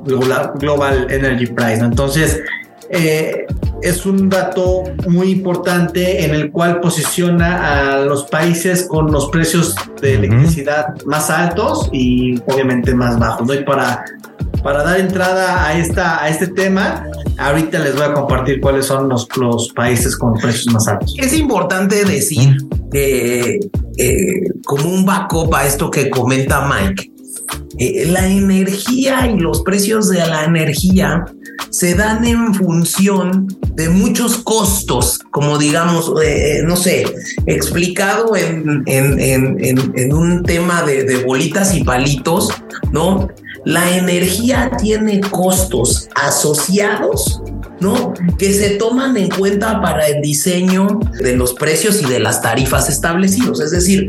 Global 0.60 1.08
Energy 1.10 1.48
Price, 1.48 1.80
¿no? 1.80 1.86
Entonces, 1.88 2.42
eh, 2.90 3.46
es 3.86 4.04
un 4.08 4.30
dato 4.30 4.84
muy 5.08 5.30
importante 5.30 6.25
en 6.25 6.34
el 6.34 6.51
cual 6.51 6.80
posiciona 6.80 7.94
a 7.94 8.01
los 8.01 8.24
países 8.24 8.88
con 8.88 9.12
los 9.12 9.30
precios 9.30 9.75
de 10.01 10.15
electricidad 10.15 10.88
más 11.06 11.30
altos 11.30 11.89
y 11.94 12.39
obviamente 12.48 12.96
más 12.96 13.20
bajos. 13.20 13.48
Y 13.56 13.63
para, 13.63 14.04
para 14.63 14.84
dar 14.84 15.00
entrada 15.00 15.68
a, 15.68 15.77
esta, 15.77 16.24
a 16.24 16.30
este 16.30 16.48
tema, 16.48 17.06
ahorita 17.38 17.77
les 17.77 17.94
voy 17.94 18.06
a 18.06 18.13
compartir 18.13 18.60
cuáles 18.60 18.88
son 18.88 19.08
los, 19.08 19.27
los 19.38 19.72
países 19.74 20.18
con 20.18 20.34
precios 20.34 20.74
más 20.74 20.88
altos. 20.88 21.13
Es 21.20 21.38
importante 21.38 22.04
decir 22.06 22.58
que 22.92 23.60
eh, 23.98 24.48
como 24.65 24.89
un 24.89 25.06
backup 25.06 25.54
a 25.54 25.68
esto 25.68 25.92
que 25.92 26.10
comenta 26.10 26.68
Mike, 26.68 27.12
eh, 27.77 28.08
la 28.08 28.27
energía 28.27 29.27
y 29.27 29.38
los 29.38 29.62
precios 29.62 30.10
de 30.10 30.25
la 30.25 30.46
energía 30.46 31.24
se 31.70 31.96
dan 31.96 32.26
en 32.26 32.54
función 32.54 33.48
de 33.74 33.90
muchos 33.90 34.38
costos, 34.38 35.20
como 35.32 35.58
digamos, 35.58 36.12
eh, 36.24 36.62
no 36.64 36.76
sé, 36.76 37.06
explicado 37.46 38.36
en, 38.36 38.84
en, 38.86 40.14
un 40.14 40.44
tema 40.44 40.84
de, 40.84 41.04
de, 41.04 41.24
bolitas 41.24 41.76
y 41.76 41.84
palitos, 41.84 42.50
¿no? 42.92 43.30
La 43.66 43.98
energía 43.98 44.72
tiene 44.78 45.22
costos 45.22 46.08
asociados, 46.16 47.42
¿no? 47.80 48.14
Que 48.38 48.54
se 48.54 48.72
toman 48.72 49.18
en 49.18 49.30
cuenta 49.30 49.82
para 49.82 50.08
el 50.08 50.22
diseño 50.22 51.00
de 51.22 51.36
los 51.36 51.54
precios 51.54 52.02
y 52.02 52.06
de 52.06 52.20
las 52.20 52.42
tarifas 52.42 52.90
establecidos. 52.90 53.60
Es 53.60 53.72
decir, 53.72 54.08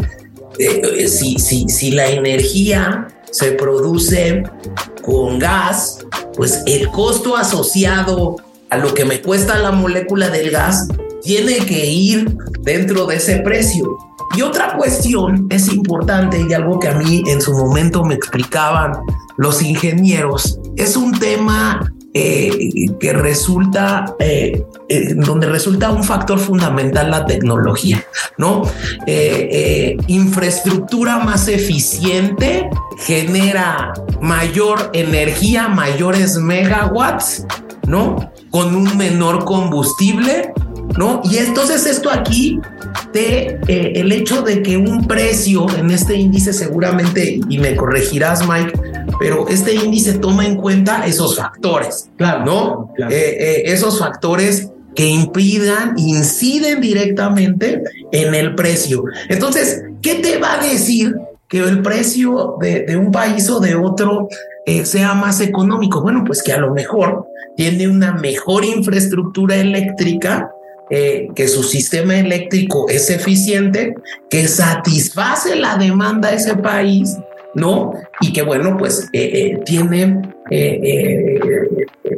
eh, 0.59 1.09
si, 1.09 1.39
si, 1.39 1.69
si 1.69 1.91
la 1.91 2.09
energía 2.09 3.09
se 3.37 3.53
produce 3.53 4.45
con 5.05 5.39
gas, 5.39 5.99
pues 6.37 6.63
el 6.65 6.91
costo 6.91 7.37
asociado 7.37 8.37
a 8.71 8.79
lo 8.79 8.95
que 8.95 9.05
me 9.05 9.21
cuesta 9.21 9.59
la 9.59 9.73
molécula 9.73 10.31
del 10.31 10.51
gas 10.51 10.89
tiene 11.23 11.59
que 11.59 11.85
ir 11.85 12.35
dentro 12.61 13.05
de 13.05 13.17
ese 13.17 13.41
precio. 13.41 13.99
Y 14.35 14.41
otra 14.41 14.75
cuestión 14.79 15.47
es 15.51 15.71
importante 15.71 16.47
y 16.49 16.55
algo 16.55 16.79
que 16.79 16.89
a 16.89 16.95
mí 16.95 17.23
en 17.27 17.43
su 17.43 17.53
momento 17.53 18.03
me 18.05 18.15
explicaban 18.15 18.93
los 19.37 19.61
ingenieros, 19.61 20.59
es 20.77 20.97
un 20.97 21.13
tema 21.19 21.93
eh, 22.19 22.87
que 22.99 23.13
resulta, 23.13 24.17
eh, 24.19 24.65
eh, 24.89 25.15
donde 25.17 25.47
resulta 25.49 25.91
un 25.91 26.03
factor 26.03 26.39
fundamental 26.39 27.11
la 27.11 27.27
tecnología, 27.27 28.03
¿no? 28.39 28.63
infraestructura 30.07 31.19
más 31.19 31.47
eficiente 31.49 32.71
genera 32.97 33.93
mayor 34.23 34.91
energía, 34.95 35.69
mayores 35.69 36.39
megawatts, 36.39 37.45
¿no? 37.87 38.33
Con 38.49 38.75
un 38.75 38.97
menor 38.97 39.45
combustible, 39.45 40.55
¿no? 40.97 41.21
Y 41.23 41.37
entonces 41.37 41.85
esto 41.85 42.11
aquí 42.11 42.59
de 43.13 43.61
el 43.69 44.11
hecho 44.11 44.41
de 44.41 44.63
que 44.63 44.79
un 44.79 45.07
precio 45.07 45.67
en 45.77 45.91
este 45.91 46.15
índice 46.15 46.55
seguramente, 46.55 47.41
y 47.47 47.59
me 47.59 47.77
corregirás 47.77 48.49
Mike, 48.49 48.73
pero 49.19 49.47
este 49.49 49.75
índice 49.75 50.15
toma 50.15 50.47
en 50.47 50.57
cuenta 50.57 51.07
esos 51.07 51.37
factores, 51.37 52.09
claro, 52.17 52.45
¿no? 52.45 52.95
Eh, 52.99 53.07
eh, 53.11 53.63
esos 53.67 53.99
factores 53.99 54.71
que 54.95 55.07
impidan, 55.07 55.95
inciden 55.99 56.81
directamente 56.81 57.83
en 58.13 58.35
el 58.35 58.55
precio. 58.55 59.05
Entonces, 59.29 59.85
¿qué 60.01 60.17
te 60.17 60.39
va 60.39 60.55
a 60.55 60.67
decir 60.67 61.15
que 61.49 61.59
el 61.59 61.83
precio 61.83 62.57
de, 62.61 62.97
un 62.97 63.13
país 63.13 63.49
o 63.51 63.61
de 63.61 63.75
otro 63.75 64.29
eh, 64.65 64.85
sea 64.85 65.15
más 65.15 65.41
económico? 65.41 66.01
Bueno, 66.01 66.25
pues 66.25 66.43
que 66.43 66.53
a 66.53 66.59
lo 66.59 66.73
mejor 66.73 67.27
tiene 67.57 67.89
una 67.89 68.15
mejor 68.15 68.65
infraestructura 68.65 69.57
eléctrica, 69.57 70.51
que 70.89 71.49
su 71.49 71.65
sistema 71.65 72.17
eléctrico 72.17 72.89
es 72.89 73.11
eficiente, 73.11 73.97
que 74.31 74.47
satisface 74.47 75.57
la 75.57 75.77
demanda 75.77 76.31
de 76.31 76.37
ese 76.37 76.55
país 76.55 77.17
¿no? 77.57 77.95
Y 78.21 78.33
que 78.33 78.43
bueno, 78.43 78.77
pues 78.77 79.09
eh, 79.13 79.31
eh, 79.33 79.63
tiene 79.65 80.23
eh, 80.51 81.39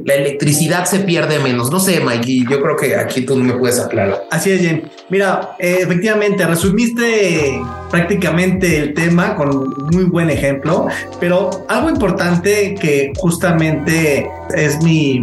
la 0.05 0.15
electricidad 0.15 0.85
se 0.85 1.01
pierde 1.01 1.39
menos. 1.39 1.71
No 1.71 1.81
sé, 1.81 2.01
Mikey, 2.01 2.47
yo 2.49 2.61
creo 2.63 2.77
que 2.77 2.97
aquí 2.97 3.23
tú 3.23 3.37
me 3.37 3.55
puedes 3.55 3.81
aclarar. 3.81 4.25
Así 4.31 4.51
es, 4.51 4.61
Jen. 4.61 4.91
Mira, 5.09 5.57
efectivamente, 5.59 6.47
resumiste 6.47 7.61
prácticamente 7.91 8.79
el 8.79 8.95
tema 8.95 9.35
con 9.35 9.69
muy 9.93 10.05
buen 10.05 10.31
ejemplo, 10.31 10.87
pero 11.21 11.51
algo 11.69 11.91
importante 11.91 12.75
que 12.75 13.13
justamente 13.17 14.29
es 14.55 14.83
mi 14.83 15.23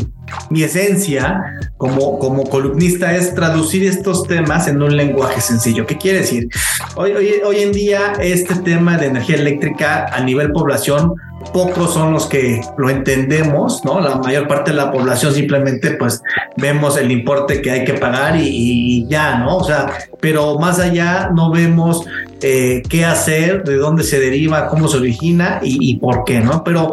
mi 0.50 0.64
esencia 0.64 1.44
como, 1.78 2.20
como 2.20 2.44
columnista 2.46 3.16
es 3.16 3.34
traducir 3.36 3.86
estos 3.86 4.28
temas 4.28 4.68
en 4.68 4.82
un 4.82 4.96
lenguaje 4.96 5.42
sencillo. 5.42 5.86
¿Qué 5.86 5.98
quiere 5.98 6.20
decir? 6.20 6.48
Hoy, 6.96 7.12
hoy, 7.12 7.30
hoy 7.46 7.60
en 7.60 7.72
día 7.72 8.14
este 8.20 8.56
tema 8.56 8.98
de 8.98 9.08
energía 9.08 9.36
eléctrica 9.36 10.06
a 10.06 10.22
nivel 10.22 10.52
población 10.52 11.14
pocos 11.54 11.94
son 11.94 12.14
los 12.14 12.26
que 12.26 12.62
lo 12.78 12.90
entendemos, 12.90 13.84
¿no? 13.86 14.00
La 14.00 14.16
mayor 14.16 14.48
parte 14.48 14.72
de 14.72 14.78
la 14.78 14.92
población 14.92 15.34
simplemente 15.34 15.92
pues 15.92 16.22
vemos 16.58 16.98
el 16.98 17.12
importe 17.12 17.62
que 17.62 17.72
hay 17.72 17.86
que 17.86 17.94
pagar 17.94 18.36
y, 18.38 19.06
ya, 19.08 19.38
¿no? 19.38 19.58
O 19.58 19.64
sea, 19.64 19.94
pero 20.20 20.58
más 20.60 20.80
allá 20.80 21.30
no 21.34 21.52
vemos 21.52 22.06
eh, 22.42 22.84
qué 22.90 23.06
hacer, 23.06 23.64
de 23.64 23.78
dónde 23.78 24.04
se 24.04 24.20
deriva, 24.20 24.68
cómo 24.68 24.88
se 24.88 24.98
origina 24.98 25.60
y, 25.64 25.92
y, 25.92 25.98
por 25.98 26.24
qué, 26.26 26.42
¿no? 26.42 26.64
Pero 26.64 26.92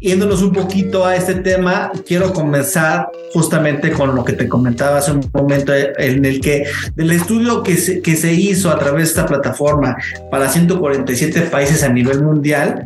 yéndonos 0.00 0.42
un 0.42 0.52
poquito 0.52 1.06
a 1.06 1.16
este 1.16 1.36
tema, 1.36 1.90
quiero 2.06 2.32
comenzar 2.32 3.08
justamente 3.32 3.92
con 3.92 4.14
lo 4.14 4.24
que 4.24 4.34
te 4.34 4.48
comentaba 4.48 4.98
hace 4.98 5.12
un 5.12 5.30
momento 5.32 5.72
en 5.74 6.24
el 6.24 6.40
que 6.40 6.64
del 6.94 7.12
estudio 7.12 7.62
que 7.62 7.76
se, 7.76 8.02
que 8.02 8.16
se 8.16 8.32
hizo 8.32 8.70
a 8.70 8.78
través 8.78 9.04
de 9.04 9.08
esta 9.08 9.26
plataforma 9.26 9.96
para 10.30 10.48
147 10.48 11.42
países 11.42 11.82
a 11.82 11.88
nivel 11.88 12.22
mundial, 12.22 12.82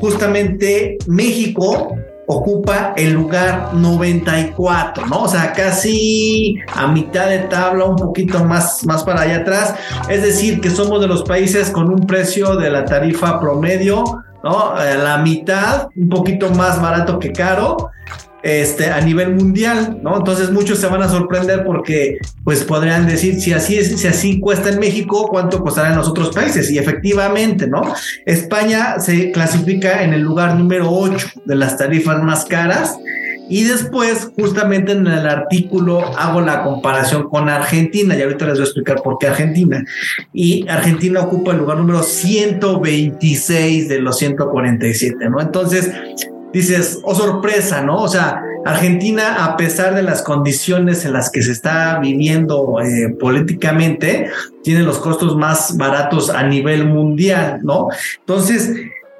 justamente 0.00 0.98
México 1.06 1.96
ocupa 2.26 2.92
el 2.96 3.12
lugar 3.12 3.70
94, 3.74 5.06
¿no? 5.06 5.22
O 5.22 5.28
sea, 5.28 5.52
casi 5.52 6.58
a 6.74 6.86
mitad 6.88 7.28
de 7.28 7.40
tabla, 7.40 7.84
un 7.84 7.96
poquito 7.96 8.44
más, 8.44 8.84
más 8.84 9.04
para 9.04 9.22
allá 9.22 9.38
atrás. 9.38 9.74
Es 10.08 10.22
decir, 10.22 10.60
que 10.60 10.70
somos 10.70 11.00
de 11.00 11.06
los 11.06 11.22
países 11.22 11.70
con 11.70 11.88
un 11.88 12.06
precio 12.06 12.56
de 12.56 12.70
la 12.70 12.84
tarifa 12.84 13.40
promedio, 13.40 14.04
¿no? 14.42 14.74
La 14.74 15.18
mitad, 15.18 15.88
un 15.96 16.08
poquito 16.08 16.50
más 16.50 16.80
barato 16.80 17.18
que 17.18 17.32
caro 17.32 17.90
este, 18.46 18.90
a 18.90 19.00
nivel 19.00 19.34
mundial, 19.34 19.98
¿no? 20.04 20.16
Entonces 20.16 20.52
muchos 20.52 20.78
se 20.78 20.86
van 20.86 21.02
a 21.02 21.08
sorprender 21.08 21.64
porque 21.64 22.18
pues 22.44 22.62
podrían 22.62 23.04
decir, 23.04 23.40
si 23.40 23.52
así 23.52 23.76
es, 23.76 24.00
si 24.00 24.06
así 24.06 24.38
cuesta 24.38 24.68
en 24.68 24.78
México, 24.78 25.26
¿cuánto 25.28 25.60
costará 25.60 25.90
en 25.90 25.96
los 25.96 26.06
otros 26.06 26.30
países? 26.30 26.70
Y 26.70 26.78
efectivamente, 26.78 27.66
¿no? 27.66 27.82
España 28.24 29.00
se 29.00 29.32
clasifica 29.32 30.04
en 30.04 30.14
el 30.14 30.20
lugar 30.20 30.54
número 30.54 30.88
8 30.88 31.42
de 31.44 31.56
las 31.56 31.76
tarifas 31.76 32.22
más 32.22 32.44
caras. 32.44 32.96
Y 33.48 33.64
después, 33.64 34.30
justamente 34.36 34.92
en 34.92 35.06
el 35.08 35.26
artículo, 35.26 36.04
hago 36.16 36.40
la 36.40 36.62
comparación 36.62 37.28
con 37.28 37.48
Argentina, 37.48 38.16
y 38.16 38.22
ahorita 38.22 38.46
les 38.46 38.54
voy 38.54 38.62
a 38.62 38.64
explicar 38.64 39.02
por 39.02 39.18
qué 39.18 39.26
Argentina. 39.28 39.84
Y 40.32 40.68
Argentina 40.68 41.20
ocupa 41.20 41.50
el 41.52 41.58
lugar 41.58 41.78
número 41.78 42.02
126 42.02 43.88
de 43.88 44.00
los 44.00 44.18
147, 44.18 45.30
¿no? 45.30 45.40
Entonces, 45.40 45.90
dices, 46.56 47.00
oh 47.02 47.14
sorpresa, 47.14 47.82
¿no? 47.82 48.02
O 48.02 48.08
sea, 48.08 48.42
Argentina, 48.64 49.44
a 49.44 49.56
pesar 49.58 49.94
de 49.94 50.02
las 50.02 50.22
condiciones 50.22 51.04
en 51.04 51.12
las 51.12 51.30
que 51.30 51.42
se 51.42 51.52
está 51.52 51.98
viviendo 51.98 52.80
eh, 52.80 53.10
políticamente, 53.20 54.30
tiene 54.64 54.82
los 54.82 54.98
costos 54.98 55.36
más 55.36 55.76
baratos 55.76 56.30
a 56.30 56.42
nivel 56.44 56.86
mundial, 56.86 57.60
¿no? 57.62 57.88
Entonces, 58.20 58.70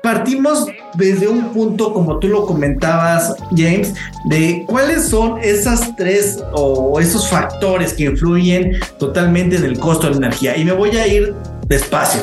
partimos 0.02 0.66
desde 0.94 1.28
un 1.28 1.52
punto, 1.52 1.92
como 1.92 2.18
tú 2.18 2.28
lo 2.28 2.46
comentabas, 2.46 3.36
James, 3.50 3.92
de 4.24 4.64
cuáles 4.66 5.06
son 5.06 5.38
esas 5.42 5.94
tres 5.94 6.42
o 6.54 6.98
esos 7.00 7.28
factores 7.28 7.92
que 7.92 8.04
influyen 8.04 8.72
totalmente 8.98 9.56
en 9.56 9.64
el 9.64 9.78
costo 9.78 10.06
de 10.06 10.12
la 10.12 10.28
energía. 10.28 10.56
Y 10.56 10.64
me 10.64 10.72
voy 10.72 10.96
a 10.96 11.06
ir 11.06 11.34
despacio. 11.68 12.22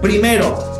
Primero, 0.00 0.75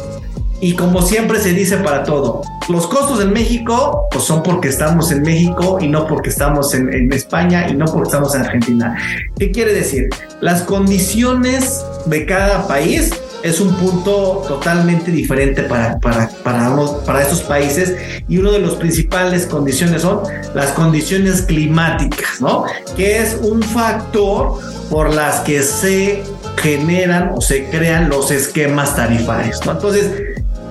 y 0.60 0.74
como 0.74 1.02
siempre 1.02 1.40
se 1.40 1.52
dice 1.52 1.76
para 1.78 2.04
todo, 2.04 2.42
los 2.68 2.86
costos 2.86 3.20
en 3.20 3.32
México 3.32 4.08
pues 4.10 4.24
son 4.24 4.42
porque 4.42 4.68
estamos 4.68 5.12
en 5.12 5.22
México 5.22 5.78
y 5.80 5.88
no 5.88 6.06
porque 6.06 6.30
estamos 6.30 6.74
en, 6.74 7.12
España 7.12 7.68
y 7.68 7.74
no 7.74 7.84
porque 7.86 8.08
estamos 8.08 8.34
en 8.34 8.42
Argentina. 8.42 8.96
¿Qué 9.38 9.50
quiere 9.50 9.72
decir? 9.72 10.08
Las 10.40 10.62
condiciones 10.62 11.84
de 12.06 12.26
cada 12.26 12.66
país 12.66 13.10
es 13.42 13.60
un 13.60 13.74
punto 13.76 14.42
totalmente 14.48 15.10
diferente 15.10 15.62
para, 15.62 15.98
para, 16.00 16.28
para, 16.42 16.74
para 17.04 17.22
estos 17.22 17.42
países 17.42 17.94
y 18.26 18.38
una 18.38 18.50
de 18.50 18.60
las 18.60 18.74
principales 18.74 19.46
condiciones 19.46 20.02
son 20.02 20.22
las 20.54 20.70
condiciones 20.70 21.42
climáticas, 21.42 22.40
¿no? 22.40 22.64
Que 22.96 23.18
es 23.18 23.38
un 23.42 23.62
factor 23.62 24.58
por 24.90 25.14
las 25.14 25.40
que 25.40 25.62
se 25.62 26.24
generan 26.56 27.32
o 27.34 27.40
se 27.40 27.66
crean 27.66 28.08
los 28.08 28.30
esquemas 28.30 28.96
tarifarios, 28.96 29.64
¿no? 29.64 29.72
Entonces, 29.72 30.25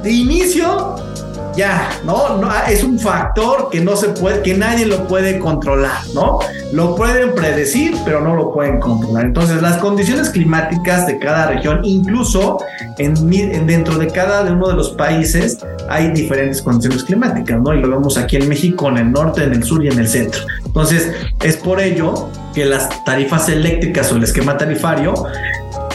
de 0.06 0.12
inicio, 0.12 0.96
ya, 1.58 1.90
¿no? 2.06 2.38
¿no? 2.38 2.50
Es 2.70 2.84
un 2.84 3.00
factor 3.00 3.70
que 3.72 3.82
no 3.82 3.96
se 3.96 4.10
puede, 4.10 4.44
que 4.44 4.54
nadie 4.54 4.86
lo 4.86 5.08
puede 5.08 5.40
controlar, 5.40 5.98
¿no? 6.14 6.38
Lo 6.72 6.96
pueden 6.96 7.34
predecir, 7.34 7.96
pero 8.06 8.22
no 8.22 8.36
lo 8.36 8.54
pueden 8.54 8.80
controlar. 8.80 9.26
Entonces, 9.26 9.64
las 9.64 9.78
condiciones 9.78 10.30
climáticas 10.30 11.08
de 11.08 11.18
cada 11.18 11.48
región, 11.48 11.80
incluso 11.84 12.60
en, 13.00 13.16
dentro 13.66 13.98
de 13.98 14.08
cada 14.08 14.44
uno 14.44 14.68
de 14.68 14.76
los 14.76 14.92
países, 14.92 15.58
hay 15.90 16.12
diferentes 16.12 16.62
condiciones 16.62 17.04
climáticas, 17.04 17.60
¿no? 17.60 17.74
Y 17.74 17.82
lo 17.82 17.90
vemos 17.90 18.16
aquí 18.20 18.36
en 18.36 18.48
México, 18.48 18.88
en 18.90 18.98
el 18.98 19.12
norte, 19.12 19.44
en 19.44 19.54
el 19.54 19.64
sur 19.64 19.84
y 19.84 19.88
en 19.88 19.98
el 19.98 20.08
centro. 20.08 20.42
Entonces, 20.64 21.12
es 21.42 21.58
por 21.58 21.82
ello 21.82 22.30
que 22.54 22.66
las 22.66 23.04
tarifas 23.06 23.50
eléctricas 23.50 24.12
o 24.12 24.18
el 24.18 24.24
esquema 24.24 24.56
tarifario 24.56 25.16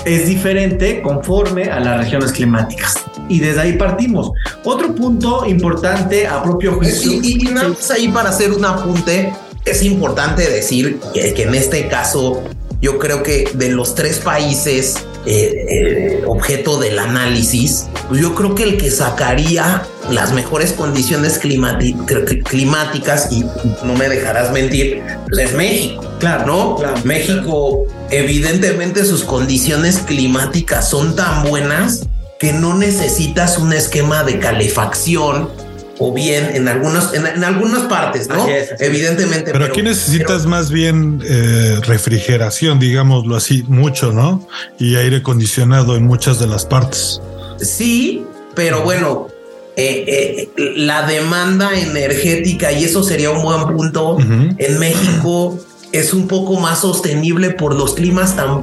es 0.05 0.27
diferente 0.27 1.01
conforme 1.01 1.65
a 1.65 1.79
las 1.79 1.99
regiones 1.99 2.33
climáticas 2.33 3.10
y 3.31 3.39
desde 3.39 3.61
ahí 3.61 3.73
partimos. 3.75 4.33
Otro 4.65 4.95
punto 4.95 5.47
importante 5.47 6.27
a 6.27 6.43
propio 6.43 6.75
juicio. 6.75 7.13
Y, 7.13 7.37
nada 7.45 7.69
más 7.71 7.91
ahí 7.91 8.09
para 8.09 8.29
hacer 8.29 8.53
un 8.53 8.65
apunte, 8.65 9.33
es 9.65 9.83
importante 9.85 10.51
decir 10.51 10.99
que, 11.15 11.43
en 11.43 11.55
este 11.55 11.89
caso 11.89 12.43
yo 12.83 12.99
creo 12.99 13.23
que 13.23 13.49
de 13.55 13.71
los 13.71 13.95
tres 13.95 14.19
países 14.19 14.97
eh, 15.27 15.67
eh, 15.69 16.23
objeto 16.27 16.79
del 16.79 16.99
análisis, 16.99 17.87
pues 18.09 18.23
yo 18.23 18.35
creo 18.35 18.55
que 18.55 18.63
el 18.63 18.79
que 18.79 18.91
sacaría 18.91 19.83
las 20.11 20.33
mejores 20.33 20.73
condiciones 20.73 21.39
climáticas, 21.39 23.31
y 23.31 23.45
no 23.85 23.95
me 23.95 24.09
dejarás 24.09 24.51
mentir, 24.51 25.03
es 25.39 25.53
México. 25.53 26.03
Claro, 26.19 26.47
¿no? 26.47 26.79
México, 27.05 27.87
evidentemente 28.11 29.05
sus 29.05 29.23
condiciones 29.23 29.99
climáticas 29.99 30.89
son 30.89 31.15
tan 31.15 31.45
buenas 31.45 32.07
que 32.41 32.55
no 32.55 32.75
necesitas 32.75 33.59
un 33.59 33.75
esquema 33.75 34.25
de 34.25 34.39
calefacción 34.39 35.51
o 35.99 36.15
bien 36.15 36.53
en 36.55 36.67
algunas 36.69 37.13
en, 37.13 37.45
algunas 37.45 37.83
partes, 37.83 38.29
¿no? 38.29 38.47
Evidentemente. 38.79 39.53
Pero, 39.53 39.67
aquí 39.67 39.83
necesitas 39.83 40.47
más 40.47 40.71
bien 40.71 41.23
eh, 41.23 41.79
refrigeración, 41.83 42.79
digámoslo 42.79 43.37
así, 43.37 43.63
mucho, 43.69 44.11
¿no? 44.11 44.49
Y 44.79 44.97
aire 44.97 45.19
acondicionado 45.19 45.97
en 45.97 46.05
muchas 46.05 46.41
de 46.41 46.47
las 46.47 46.65
partes. 46.65 47.21
Sí, 47.61 48.25
pero 48.55 48.83
bueno, 48.83 49.29
eh, 49.77 50.49
eh, 50.57 50.73
la 50.77 51.07
demanda 51.07 51.79
energética, 51.79 52.73
y 52.73 52.85
eso 52.85 53.03
sería 53.03 53.31
un 53.31 53.43
buen 53.43 53.67
punto, 53.77 54.17
en 54.19 54.79
México 54.79 55.59
es 55.93 56.15
un 56.15 56.27
poco 56.27 56.59
más 56.59 56.81
sostenible 56.81 57.51
por 57.51 57.75
los 57.75 57.93
climas 57.93 58.35
tan 58.35 58.63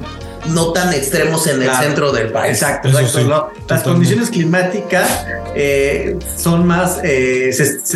no 0.50 0.72
tan 0.72 0.94
extremos 0.94 1.48
en 1.48 1.62
el 1.62 1.72
centro 1.72 2.12
del 2.12 2.32
país. 2.32 2.54
Exacto, 2.54 2.90
exacto. 2.90 3.52
Las 3.68 3.84
condiciones 3.84 4.30
climáticas 4.30 5.26
eh, 5.56 6.18
son 6.38 6.66
más 6.66 7.00
eh, 7.04 7.52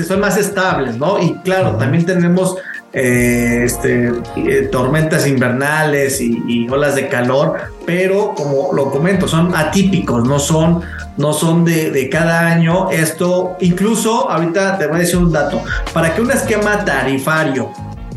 son 0.07 0.19
más 0.19 0.37
estables, 0.37 0.97
¿no? 0.97 1.21
Y 1.21 1.35
claro, 1.43 1.75
también 1.77 2.05
tenemos 2.05 2.57
eh, 2.93 3.63
este, 3.63 4.11
tormentas 4.71 5.25
invernales 5.25 6.19
y, 6.19 6.67
olas 6.69 6.95
de 6.95 7.07
calor, 7.07 7.57
pero 7.85 8.33
como 8.35 8.73
lo 8.73 8.91
comento, 8.91 9.27
son 9.29 9.55
atípicos, 9.55 10.27
no 10.27 10.39
son, 10.39 10.81
no 11.15 11.31
son 11.31 11.63
de, 11.63 11.91
de, 11.91 12.09
cada 12.09 12.47
año. 12.47 12.91
Esto, 12.91 13.55
incluso, 13.61 14.29
ahorita 14.29 14.77
te 14.77 14.87
voy 14.87 14.97
a 14.97 14.99
decir 14.99 15.17
un 15.17 15.31
dato, 15.31 15.61
para 15.93 16.13
que 16.13 16.21
un 16.21 16.31
esquema 16.31 16.83
tarifario 16.83 17.71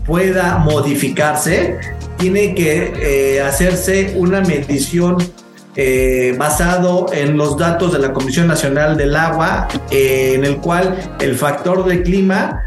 pueda 0.04 0.58
modificarse, 0.58 1.78
tiene 2.18 2.54
que 2.54 2.92
eh, 2.96 3.40
hacerse 3.40 4.14
una 4.16 4.40
medición 4.40 5.16
eh, 5.76 6.34
basado 6.38 7.06
en 7.12 7.36
los 7.36 7.56
datos 7.56 7.92
de 7.92 7.98
la 7.98 8.12
Comisión 8.12 8.46
Nacional 8.46 8.96
del 8.96 9.16
Agua, 9.16 9.68
eh, 9.90 10.34
en 10.34 10.44
el 10.44 10.58
cual 10.58 11.16
el 11.20 11.34
factor 11.34 11.84
de 11.84 12.02
clima 12.02 12.62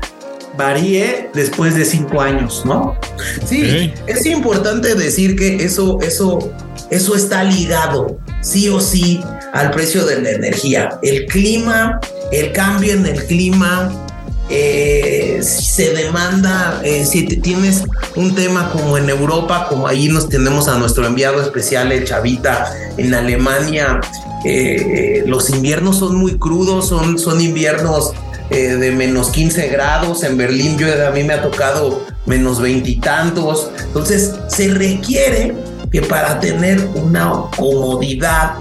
varíe 0.58 1.30
después 1.34 1.76
de 1.76 1.86
cinco 1.86 2.20
años, 2.20 2.64
¿no? 2.66 2.98
Sí, 3.46 3.94
es 4.08 4.26
importante 4.26 4.96
decir 4.96 5.36
que 5.36 5.64
eso, 5.64 6.00
eso 6.02 6.52
eso 6.90 7.16
está 7.16 7.44
ligado 7.44 8.18
sí 8.42 8.70
o 8.70 8.80
sí 8.80 9.22
al 9.54 9.72
precio 9.72 10.06
de 10.06 10.22
la 10.22 10.32
energía. 10.32 11.00
El 11.02 11.26
clima, 11.26 12.00
el 12.32 12.52
cambio 12.54 12.94
en 12.94 13.06
el 13.06 13.26
clima, 13.26 14.07
eh, 14.50 15.40
se 15.42 15.94
demanda, 15.94 16.82
eh, 16.84 17.06
si 17.06 17.26
tienes 17.26 17.84
un 18.16 18.34
tema 18.34 18.70
como 18.72 18.98
en 18.98 19.10
Europa, 19.10 19.68
como 19.70 19.88
ahí 19.88 20.08
nos 20.08 20.30
tenemos 20.30 20.68
a 20.70 20.78
nuestro 20.78 21.06
enviado 21.06 21.42
especial, 21.42 21.92
el 21.92 22.06
Chavita, 22.06 22.74
en 22.96 23.14
Alemania, 23.14 24.00
eh, 24.46 25.24
los 25.26 25.50
inviernos 25.50 25.98
son 25.98 26.16
muy 26.16 26.38
crudos, 26.38 26.88
son, 26.88 27.20
son 27.20 27.42
inviernos 27.42 28.14
de 28.50 28.92
menos 28.92 29.32
15 29.32 29.68
grados, 29.68 30.24
en 30.24 30.38
Berlín 30.38 30.78
yo, 30.78 30.88
a 31.06 31.12
mí 31.12 31.22
me 31.26 31.34
ha 31.34 31.42
tocado 31.42 32.06
menos 32.26 32.62
veintitantos, 32.62 33.72
entonces 33.88 34.36
se 34.48 34.70
requiere 34.70 35.54
que 35.92 36.02
para 36.02 36.40
tener 36.40 36.80
una 36.96 37.44
comodidad 37.58 38.54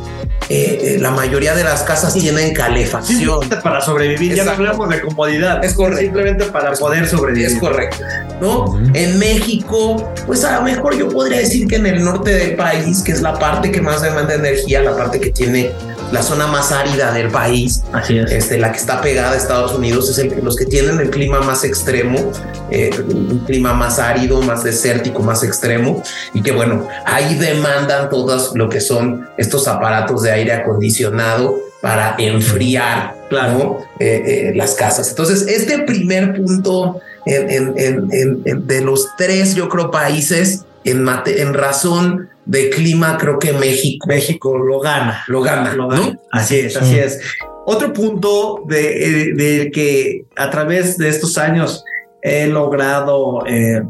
eh, 0.48 0.78
eh, 0.80 0.98
la 1.00 1.10
mayoría 1.10 1.54
de 1.54 1.64
las 1.64 1.82
casas 1.82 2.14
tienen 2.14 2.54
calefacción. 2.54 3.48
para 3.62 3.80
sobrevivir, 3.80 4.34
ya 4.34 4.44
no 4.44 4.52
hablamos 4.52 4.88
de 4.88 5.00
comodidad. 5.00 5.64
Es 5.64 5.74
correcto. 5.74 6.02
Simplemente 6.02 6.44
para 6.46 6.72
poder 6.72 7.08
sobrevivir. 7.08 7.46
Es 7.46 7.58
correcto. 7.58 7.98
¿No? 8.40 8.78
En 8.94 9.18
México, 9.18 10.12
pues 10.26 10.44
a 10.44 10.56
lo 10.56 10.62
mejor 10.62 10.96
yo 10.96 11.08
podría 11.08 11.38
decir 11.38 11.66
que 11.66 11.76
en 11.76 11.86
el 11.86 12.04
norte 12.04 12.30
del 12.30 12.54
país, 12.54 13.02
que 13.02 13.12
es 13.12 13.22
la 13.22 13.38
parte 13.38 13.72
que 13.72 13.80
más 13.80 14.02
demanda 14.02 14.34
energía, 14.34 14.82
la 14.82 14.96
parte 14.96 15.18
que 15.18 15.30
tiene 15.30 15.72
la 16.12 16.22
zona 16.22 16.46
más 16.46 16.72
árida 16.72 17.12
del 17.12 17.30
país, 17.30 17.82
Así 17.92 18.18
es. 18.18 18.30
Este, 18.30 18.58
la 18.58 18.72
que 18.72 18.78
está 18.78 19.00
pegada 19.00 19.32
a 19.32 19.36
Estados 19.36 19.74
Unidos, 19.74 20.08
es 20.10 20.18
el, 20.18 20.42
los 20.42 20.56
que 20.56 20.66
tienen 20.66 21.00
el 21.00 21.10
clima 21.10 21.40
más 21.40 21.64
extremo, 21.64 22.32
eh, 22.70 22.90
un 23.08 23.44
clima 23.46 23.74
más 23.74 23.98
árido, 23.98 24.40
más 24.42 24.64
desértico, 24.64 25.22
más 25.22 25.42
extremo, 25.42 26.02
y 26.34 26.42
que 26.42 26.52
bueno, 26.52 26.86
ahí 27.04 27.34
demandan 27.34 28.08
todos 28.10 28.52
lo 28.54 28.68
que 28.68 28.80
son 28.80 29.28
estos 29.36 29.68
aparatos 29.68 30.22
de 30.22 30.32
aire 30.32 30.52
acondicionado 30.52 31.56
para 31.80 32.16
enfriar 32.18 33.14
claro. 33.28 33.84
Eh, 33.98 34.50
eh, 34.50 34.52
las 34.54 34.74
casas. 34.74 35.08
Entonces, 35.08 35.46
este 35.48 35.78
primer 35.80 36.36
punto 36.36 37.00
en, 37.24 37.74
en, 37.78 38.08
en, 38.12 38.66
de 38.66 38.80
los 38.82 39.08
tres, 39.16 39.54
yo 39.54 39.68
creo, 39.68 39.90
países 39.90 40.64
en, 40.84 41.06
en 41.26 41.54
razón 41.54 42.28
de 42.46 42.70
clima, 42.70 43.18
creo 43.18 43.38
que 43.38 43.52
México, 43.52 44.06
México 44.06 44.56
lo 44.56 44.80
gana, 44.80 45.24
lo 45.26 45.42
gana, 45.42 45.74
lo 45.74 45.88
gana. 45.88 46.18
Así 46.30 46.60
es, 46.60 46.76
así 46.76 46.98
es. 46.98 47.20
Otro 47.66 47.92
punto 47.92 48.62
de, 48.66 49.34
de, 49.34 49.70
que 49.72 50.24
a 50.36 50.48
través 50.48 50.96
de 50.96 51.08
estos 51.08 51.36
años 51.36 51.84
he 52.22 52.46
logrado 52.46 53.44
eh, 53.46 53.82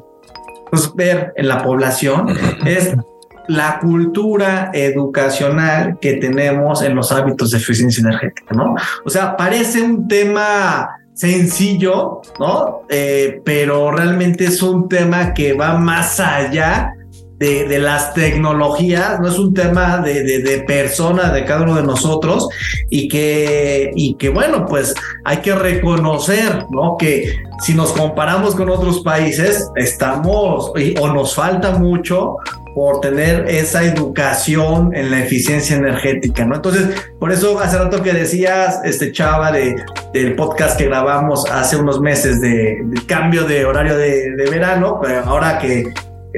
pues, 0.70 0.92
ver 0.94 1.34
en 1.36 1.48
la 1.48 1.62
población 1.62 2.34
es 2.64 2.94
la 3.48 3.78
cultura 3.78 4.70
educacional 4.72 5.98
que 6.00 6.14
tenemos 6.14 6.82
en 6.82 6.96
los 6.96 7.12
hábitos 7.12 7.50
de 7.50 7.58
eficiencia 7.58 8.00
energética, 8.00 8.54
¿no? 8.54 8.74
O 9.04 9.10
sea, 9.10 9.36
parece 9.36 9.82
un 9.82 10.08
tema 10.08 10.88
sencillo, 11.12 12.22
¿no? 12.40 12.80
Eh, 12.88 13.40
pero 13.44 13.90
realmente 13.92 14.46
es 14.46 14.62
un 14.62 14.88
tema 14.88 15.34
que 15.34 15.52
va 15.52 15.74
más 15.74 16.18
allá 16.18 16.95
de, 17.38 17.78
las 17.78 18.14
tecnologías, 18.14 19.20
no 19.20 19.28
es 19.28 19.38
un 19.38 19.52
tema 19.52 19.98
de, 19.98 20.22
de, 20.22 20.38
de, 20.42 20.60
personas, 20.60 21.32
de 21.32 21.44
cada 21.44 21.62
uno 21.62 21.76
de 21.76 21.82
nosotros, 21.82 22.48
y 22.88 23.08
que, 23.08 23.90
y 23.94 24.14
que 24.14 24.30
bueno, 24.30 24.64
pues 24.66 24.94
hay 25.24 25.38
que 25.38 25.54
reconocer, 25.54 26.64
¿no? 26.70 26.96
Que 26.98 27.36
si 27.62 27.74
nos 27.74 27.92
comparamos 27.92 28.54
con 28.54 28.70
otros 28.70 29.00
países, 29.00 29.68
estamos 29.76 30.72
o 31.00 31.08
nos 31.08 31.34
falta 31.34 31.72
mucho 31.78 32.36
por 32.74 33.00
tener 33.00 33.46
esa 33.48 33.84
educación 33.84 34.94
en 34.94 35.10
la 35.10 35.20
eficiencia 35.20 35.76
energética, 35.76 36.44
¿no? 36.44 36.56
Entonces, 36.56 36.88
por 37.18 37.32
eso 37.32 37.58
hace 37.58 37.78
rato 37.78 38.02
que 38.02 38.12
decías, 38.12 38.80
este 38.84 39.12
Chava, 39.12 39.50
de, 39.50 39.76
del 40.12 40.36
podcast 40.36 40.76
que 40.76 40.84
grabamos 40.84 41.50
hace 41.50 41.76
unos 41.76 42.00
meses 42.00 42.40
de, 42.40 42.84
cambio 43.06 43.44
de 43.44 43.64
horario 43.64 43.96
de, 43.96 44.32
de 44.32 44.50
verano, 44.50 45.00
pero 45.02 45.24
ahora 45.24 45.58
que 45.58 45.86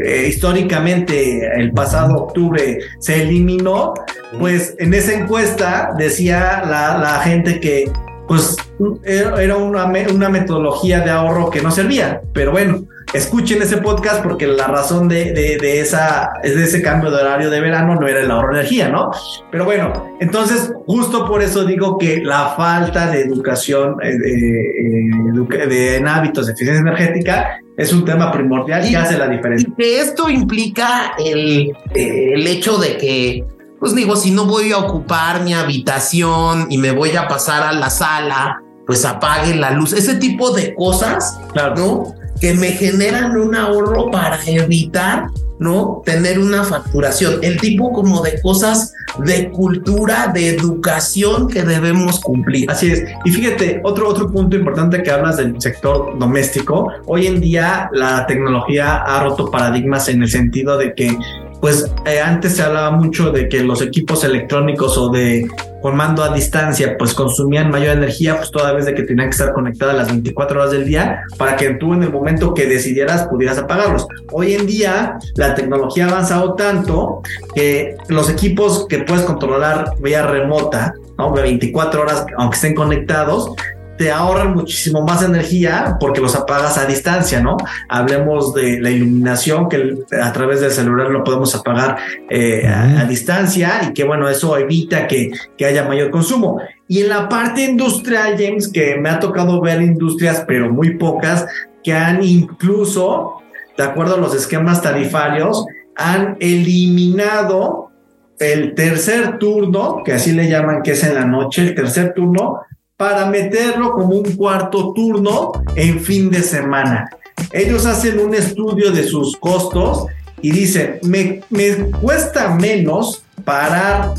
eh, 0.05 0.27
históricamente 0.29 1.47
el 1.57 1.73
pasado 1.73 2.15
octubre 2.17 2.79
se 2.99 3.23
eliminó, 3.23 3.95
pues 4.39 4.75
en 4.79 4.95
esa 4.95 5.15
encuesta 5.15 5.91
decía 5.97 6.63
la, 6.67 6.99
la 6.99 7.21
gente 7.21 7.61
que 7.61 7.91
pues 8.27 8.57
era 9.05 9.57
una, 9.57 9.91
una 10.13 10.29
metodología 10.29 11.01
de 11.01 11.11
ahorro 11.11 11.49
que 11.49 11.63
no 11.63 11.71
servía, 11.71 12.21
pero 12.35 12.53
bueno, 12.53 12.87
escuchen 13.15 13.63
ese 13.63 13.79
podcast 13.79 14.23
porque 14.23 14.47
la 14.47 14.67
razón 14.67 15.09
de, 15.09 15.33
de, 15.33 15.81
esa, 15.81 16.31
de 16.43 16.63
ese 16.63 16.83
cambio 16.83 17.11
de 17.11 17.23
horario 17.23 17.51
de 17.51 17.61
verano 17.61 17.95
no 17.95 18.07
era 18.07 18.21
el 18.21 18.31
ahorro 18.31 18.53
de 18.53 18.61
energía, 18.61 18.91
¿no? 18.91 19.11
Pero 19.51 19.65
bueno, 19.65 20.15
entonces 20.21 20.73
justo 20.87 21.27
por 21.27 21.43
eso 21.43 21.65
digo 21.65 21.97
que 21.97 22.21
la 22.23 22.51
falta 22.51 23.11
de 23.11 23.23
educación 23.23 23.97
eh, 24.03 24.13
de, 24.19 25.67
de, 25.67 25.97
en 25.97 26.07
hábitos 26.07 26.47
de 26.47 26.53
eficiencia 26.53 26.83
energética 26.83 27.61
es 27.79 27.93
un 27.93 28.05
tema 28.05 28.31
primordial 28.33 28.85
y, 28.91 28.95
hace 28.95 29.17
la 29.17 29.29
diferencia. 29.29 29.69
Y 29.69 29.73
que 29.81 30.01
esto 30.01 30.29
implica 30.29 31.13
el, 31.19 31.73
el 31.95 32.47
hecho 32.47 32.77
de 32.77 32.99
que 32.99 33.45
pues 33.79 33.95
digo, 33.95 34.17
si 34.17 34.33
no 34.33 34.45
voy 34.45 34.73
a 34.73 34.79
ocupar 34.79 35.43
mi 35.45 35.55
habitación 35.55 36.67
y 36.69 36.79
me 36.79 36.91
voy 36.91 37.17
a 37.17 37.29
pasar 37.29 37.63
a 37.63 37.73
la 37.73 37.91
sala, 37.91 38.61
pues 38.87 39.05
apague 39.05 39.55
la 39.55 39.71
luz. 39.71 39.93
Ese 39.93 40.17
tipo 40.17 40.51
de 40.51 40.75
cosas, 40.75 41.39
claro. 41.53 41.77
¿no? 41.77 42.15
Que 42.41 42.55
me 42.55 42.73
generan 42.73 43.37
un 43.37 43.55
ahorro 43.55 44.11
para 44.11 44.41
evitar 44.47 45.29
¿no? 45.59 46.03
Tener 46.05 46.39
una 46.39 46.65
facturación, 46.65 47.41
el 47.43 47.59
tipo 47.61 47.93
como 47.93 48.23
de 48.23 48.41
cosas 48.41 48.95
de 49.25 49.51
cultura, 49.51 50.31
de 50.33 50.51
educación 50.51 51.49
que 51.49 51.63
debemos 51.63 52.21
cumplir. 52.21 52.71
Así 52.71 52.91
es. 52.91 53.05
Y 53.25 53.31
fíjate, 53.31 53.81
otro, 53.85 54.09
otro 54.09 54.31
punto 54.31 54.57
importante 54.57 55.03
que 55.03 55.11
hablas 55.11 55.39
del 55.39 55.61
sector 55.61 56.19
doméstico, 56.19 56.93
hoy 57.07 57.27
en 57.27 57.41
día 57.41 57.91
la 57.93 58.27
tecnología 58.27 58.97
ha 58.97 59.25
roto 59.25 59.51
paradigmas 59.51 60.09
en 60.09 60.23
el 60.23 60.31
sentido 60.31 60.77
de 60.77 60.95
que 60.95 61.17
pues 61.61 61.91
eh, 62.07 62.21
antes 62.21 62.57
se 62.57 62.63
hablaba 62.63 62.93
mucho 62.93 63.33
de 63.33 63.49
que 63.49 63.65
los 63.65 63.83
equipos 63.83 64.23
electrónicos 64.23 64.97
o 64.97 65.09
de 65.11 65.49
con 65.81 65.97
mando 65.97 66.23
a 66.23 66.35
distancia 66.35 66.97
pues 66.99 67.15
consumían 67.15 67.71
mayor 67.71 67.97
energía 67.97 68.37
pues 68.37 68.51
toda 68.51 68.73
vez 68.73 68.87
de 68.87 68.95
que 68.95 69.03
tenían 69.03 69.29
que 69.29 69.35
estar 69.35 69.53
conectadas 69.53 69.97
las 69.97 70.09
24 70.09 70.61
horas 70.61 70.73
del 70.73 70.85
día 70.85 71.23
para 71.37 71.57
que 71.57 71.71
tú 71.75 71.95
en 71.95 72.03
el 72.03 72.11
momento 72.11 72.55
que 72.55 72.67
decidieras 72.67 73.27
pudieras 73.29 73.59
apagarlos. 73.59 74.07
Hoy 74.33 74.55
en 74.55 74.67
día 74.67 75.19
la 75.37 75.55
tecnología 75.55 76.07
ha 76.07 76.11
avanzado 76.11 76.55
tanto 76.55 77.23
que 77.55 77.97
los 78.09 78.31
equipos 78.31 78.87
que 78.89 78.99
puedes 79.01 79.25
controlar 79.25 79.93
vía 80.01 80.27
remota, 80.27 80.95
¿no? 81.17 81.33
24 81.33 82.03
horas 82.03 82.27
aunque 82.37 82.57
estén 82.57 82.75
conectados, 82.75 83.53
te 83.99 84.11
ahorran 84.11 84.55
muchísimo 84.55 85.03
más 85.03 85.23
energía 85.23 85.97
porque 86.01 86.21
los 86.21 86.35
apagas 86.35 86.79
a 86.79 86.87
distancia, 86.87 87.41
¿no? 87.41 87.57
Hablemos 87.89 88.55
de 88.55 88.81
la 88.81 88.91
iluminación 88.91 89.69
que 89.69 89.99
a 90.21 90.33
través 90.33 90.61
del 90.61 90.71
celular 90.71 91.11
lo 91.11 91.25
podemos 91.25 91.55
apagar 91.55 91.99
eh, 92.31 92.67
a, 92.67 93.05
distancia 93.05 93.81
y 93.89 93.93
que 93.93 94.05
bueno, 94.05 94.29
eso 94.29 94.57
evita 94.57 95.07
que, 95.07 95.33
que 95.57 95.67
haya 95.67 95.85
mayor 95.85 96.11
consumo. 96.11 96.61
Y 96.87 97.03
en 97.03 97.09
la 97.09 97.29
parte 97.29 97.65
industrial, 97.65 98.37
James, 98.39 98.69
que 98.69 98.97
me 98.97 99.11
ha 99.11 99.21
tocado 99.21 99.61
ver 99.61 99.83
industrias, 99.83 100.45
pero 100.47 100.73
muy 100.73 100.97
pocas, 100.97 101.47
que 101.83 101.93
han 101.93 102.23
incluso, 102.23 103.43
de 103.77 103.83
acuerdo 103.83 104.15
a 104.15 104.19
los 104.19 104.35
esquemas 104.35 104.81
tarifarios, 104.81 105.67
han 105.97 106.37
eliminado 106.41 107.91
el 108.39 108.75
tercer 108.75 109.39
turno, 109.39 110.03
que 110.05 110.13
así 110.13 110.33
le 110.33 110.49
llaman 110.49 110.83
que 110.83 110.93
es 110.93 111.03
en 111.03 111.15
la 111.15 111.25
noche, 111.25 111.63
el 111.63 111.75
tercer 111.75 112.15
turno, 112.15 112.61
para 112.99 113.27
meterlo 113.27 113.93
como 113.93 114.17
un 114.17 114.37
cuarto 114.37 114.93
turno 114.93 115.53
en 115.77 116.01
fin 116.01 116.31
de 116.31 116.43
semana. 116.43 117.09
Ellos 117.53 117.87
hacen 117.87 118.19
un 118.19 118.35
estudio 118.35 118.91
de 118.91 119.05
sus 119.05 119.37
costos 119.37 120.07
y 120.43 120.51
dicen, 120.51 120.99
me, 121.03 121.41
me 121.49 121.77
cuesta 122.03 122.51
menos 122.57 123.23
parar 123.45 124.15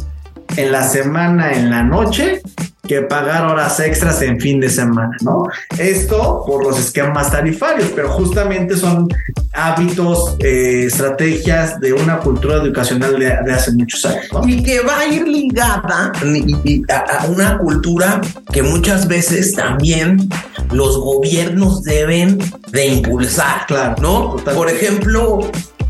en 0.56 0.72
la 0.72 0.84
semana 0.84 1.52
en 1.52 1.70
la 1.70 1.84
noche 1.84 2.42
que 2.90 3.04
pagar 3.04 3.46
horas 3.46 3.80
extras 3.80 4.20
en 4.24 4.40
fin 4.40 4.60
de 4.60 4.68
semana, 4.68 5.16
¿no? 5.22 5.44
Esto 5.78 6.44
por 6.44 6.64
los 6.64 6.80
esquemas 6.80 7.32
tarifarios, 7.32 7.92
pero 7.96 8.10
justamente 8.10 8.76
son 8.76 9.08
hábitos, 9.54 10.36
eh, 10.40 10.86
estrategias 10.88 11.80
de 11.80 11.94
una 11.94 12.18
cultura 12.18 12.56
educacional 12.56 13.20
de, 13.20 13.54
hace 13.54 13.74
muchos 13.74 14.04
años. 14.06 14.26
Y 14.48 14.64
que 14.64 14.82
va 14.82 15.02
a 15.02 15.06
ir 15.06 15.28
ligada 15.28 16.12
a, 16.12 17.26
una 17.28 17.60
cultura 17.60 18.22
que 18.52 18.64
muchas 18.64 19.08
veces 19.08 19.54
también 19.54 20.28
los 20.72 20.98
gobiernos 20.98 21.84
deben 21.84 22.40
de 22.72 22.88
impulsar, 22.88 23.68
claro, 23.68 23.96
¿no? 24.02 24.36
Por 24.56 24.68
ejemplo, 24.68 25.40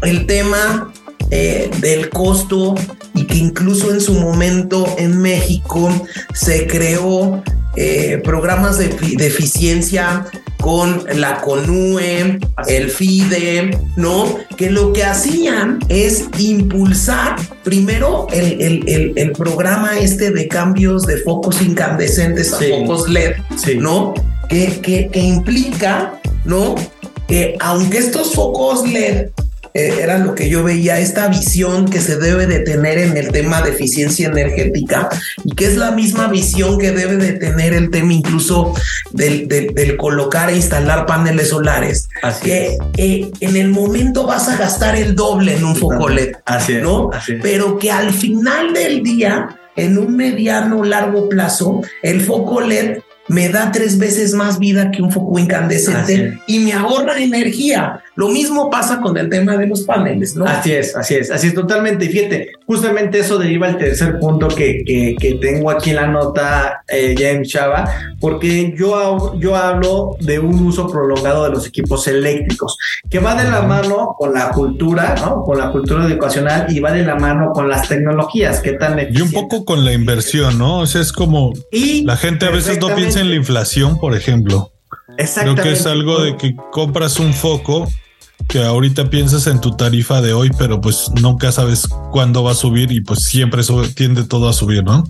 el 0.01 0.25
tema 0.25 0.91
eh, 1.31 1.69
del 1.79 2.09
costo 2.09 2.75
y 3.13 3.25
que 3.25 3.37
incluso 3.37 3.91
en 3.91 4.01
su 4.01 4.13
momento 4.13 4.85
en 4.97 5.21
México 5.21 5.89
se 6.33 6.65
creó 6.65 7.43
eh, 7.75 8.19
programas 8.23 8.77
de, 8.79 8.87
eficiencia 9.19 10.25
con 10.59 11.05
la 11.15 11.39
CONUE, 11.41 12.39
el 12.67 12.89
FIDE, 12.89 13.77
¿no? 13.95 14.37
Que 14.57 14.71
lo 14.71 14.91
que 14.91 15.03
hacían 15.03 15.79
es 15.87 16.25
impulsar 16.39 17.35
primero 17.63 18.27
el, 18.31 19.31
programa 19.37 19.99
este 19.99 20.31
de 20.31 20.47
cambios 20.47 21.05
de 21.05 21.17
focos 21.17 21.61
incandescentes 21.61 22.51
a 22.53 22.57
focos 22.57 23.07
LED, 23.07 23.35
¿no? 23.77 24.13
Que, 24.49 24.81
que, 24.81 25.09
que 25.09 25.19
implica, 25.19 26.19
¿no? 26.43 26.75
Que 27.27 27.55
aunque 27.59 27.99
estos 27.99 28.33
focos 28.33 28.85
LED 28.89 29.29
eh, 29.73 29.99
era 30.01 30.17
lo 30.17 30.35
que 30.35 30.49
yo 30.49 30.63
veía, 30.63 30.99
esta 30.99 31.27
visión 31.27 31.89
que 31.89 31.99
se 31.99 32.17
debe 32.17 32.47
de 32.47 32.59
tener 32.59 32.97
en 32.97 33.17
el 33.17 33.31
tema 33.31 33.61
de 33.61 33.71
eficiencia 33.71 34.27
energética 34.27 35.09
y 35.43 35.53
que 35.53 35.65
es 35.65 35.77
la 35.77 35.91
misma 35.91 36.27
visión 36.27 36.77
que 36.77 36.91
debe 36.91 37.17
de 37.17 37.33
tener 37.33 37.73
el 37.73 37.89
tema 37.91 38.13
incluso 38.13 38.73
del, 39.11 39.47
del, 39.47 39.97
colocar 39.97 40.49
e 40.49 40.55
instalar 40.55 41.05
paneles 41.05 41.49
solares. 41.49 42.09
Así 42.21 42.45
que 42.45 42.77
eh, 42.97 43.31
en 43.39 43.55
el 43.55 43.69
momento 43.69 44.25
vas 44.25 44.47
a 44.49 44.57
gastar 44.57 44.95
el 44.95 45.15
doble 45.15 45.55
en 45.55 45.63
un 45.63 45.75
foco 45.75 46.09
LED, 46.09 46.33
así 46.45 46.75
¿no? 46.75 47.09
Pero 47.41 47.77
que 47.77 47.91
al 47.91 48.13
final 48.13 48.73
del 48.73 49.03
día 49.03 49.59
en 49.75 49.97
un 49.97 50.15
mediano 50.15 50.83
largo 50.83 51.29
plazo, 51.29 51.81
el 52.01 52.21
foco 52.21 52.61
LED 52.61 52.99
me 53.29 53.47
da 53.47 53.71
tres 53.71 53.97
veces 53.97 54.33
más 54.33 54.59
vida 54.59 54.91
que 54.91 55.01
un 55.01 55.11
foco 55.11 55.37
incandescente 55.39 56.39
y 56.47 56.59
me 56.59 56.73
ahorra 56.73 57.19
energía. 57.19 58.03
Lo 58.19 58.27
mismo 58.27 58.69
pasa 58.69 58.99
con 58.99 59.17
el 59.17 59.29
tema 59.29 59.55
de 59.55 59.65
los 59.65 59.83
paneles, 59.83 60.35
¿no? 60.35 60.43
Así 60.43 60.73
es, 60.73 60.93
así 60.93 61.15
es, 61.15 61.31
así 61.31 61.47
es 61.47 61.53
totalmente. 61.53 62.03
Y 62.03 62.09
fíjate, 62.09 62.51
justamente 62.65 63.19
eso 63.19 63.37
deriva 63.37 63.67
al 63.67 63.77
tercer 63.77 64.19
punto 64.19 64.49
que, 64.49 64.83
que, 64.85 65.37
tengo 65.39 65.71
aquí 65.71 65.91
en 65.91 65.95
la 65.95 66.07
nota, 66.07 66.83
eh, 66.89 67.15
James 67.17 67.47
Chava, 67.47 67.89
porque 68.19 68.75
yo, 68.77 69.39
yo 69.39 69.55
hablo 69.55 70.17
de 70.19 70.37
un 70.37 70.67
uso 70.67 70.91
prolongado 70.91 71.45
de 71.45 71.51
los 71.51 71.65
equipos 71.65 72.09
eléctricos, 72.09 72.77
que 73.09 73.19
va 73.19 73.41
de 73.41 73.49
la 73.49 73.61
mano 73.61 74.13
con 74.19 74.33
la 74.33 74.49
cultura, 74.49 75.15
¿no? 75.21 75.41
Con 75.45 75.57
la 75.57 75.71
cultura 75.71 76.05
educacional 76.05 76.65
y 76.67 76.81
va 76.81 76.91
de 76.91 77.05
la 77.05 77.15
mano 77.15 77.53
con 77.53 77.69
las 77.69 77.87
tecnologías, 77.87 78.59
¿qué 78.59 78.73
tan 78.73 78.99
Y 79.15 79.21
un 79.21 79.31
poco 79.31 79.63
con 79.63 79.85
la 79.85 79.93
inversión, 79.93 80.57
¿no? 80.57 80.79
O 80.79 80.85
sea, 80.87 80.99
es 80.99 81.13
como 81.13 81.53
y 81.71 82.03
la 82.03 82.17
gente 82.17 82.47
a 82.47 82.49
veces 82.49 82.81
no 82.81 82.93
piensa 82.93 83.21
en 83.21 83.29
la 83.29 83.35
inflación, 83.35 83.97
por 83.97 84.13
ejemplo. 84.13 84.73
Exactamente. 85.15 85.61
Creo 85.61 85.73
que 85.73 85.79
es 85.79 85.85
algo 85.85 86.21
de 86.21 86.35
que 86.35 86.57
compras 86.71 87.17
un 87.17 87.33
foco 87.33 87.87
que 88.47 88.63
ahorita 88.63 89.09
piensas 89.09 89.47
en 89.47 89.61
tu 89.61 89.75
tarifa 89.75 90.21
de 90.21 90.33
hoy, 90.33 90.51
pero 90.57 90.81
pues 90.81 91.09
nunca 91.21 91.51
sabes 91.51 91.87
cuándo 92.11 92.43
va 92.43 92.51
a 92.51 92.55
subir 92.55 92.91
y 92.91 93.01
pues 93.01 93.23
siempre 93.23 93.61
eso 93.61 93.83
tiende 93.95 94.23
todo 94.23 94.49
a 94.49 94.53
subir, 94.53 94.83
¿no? 94.83 95.03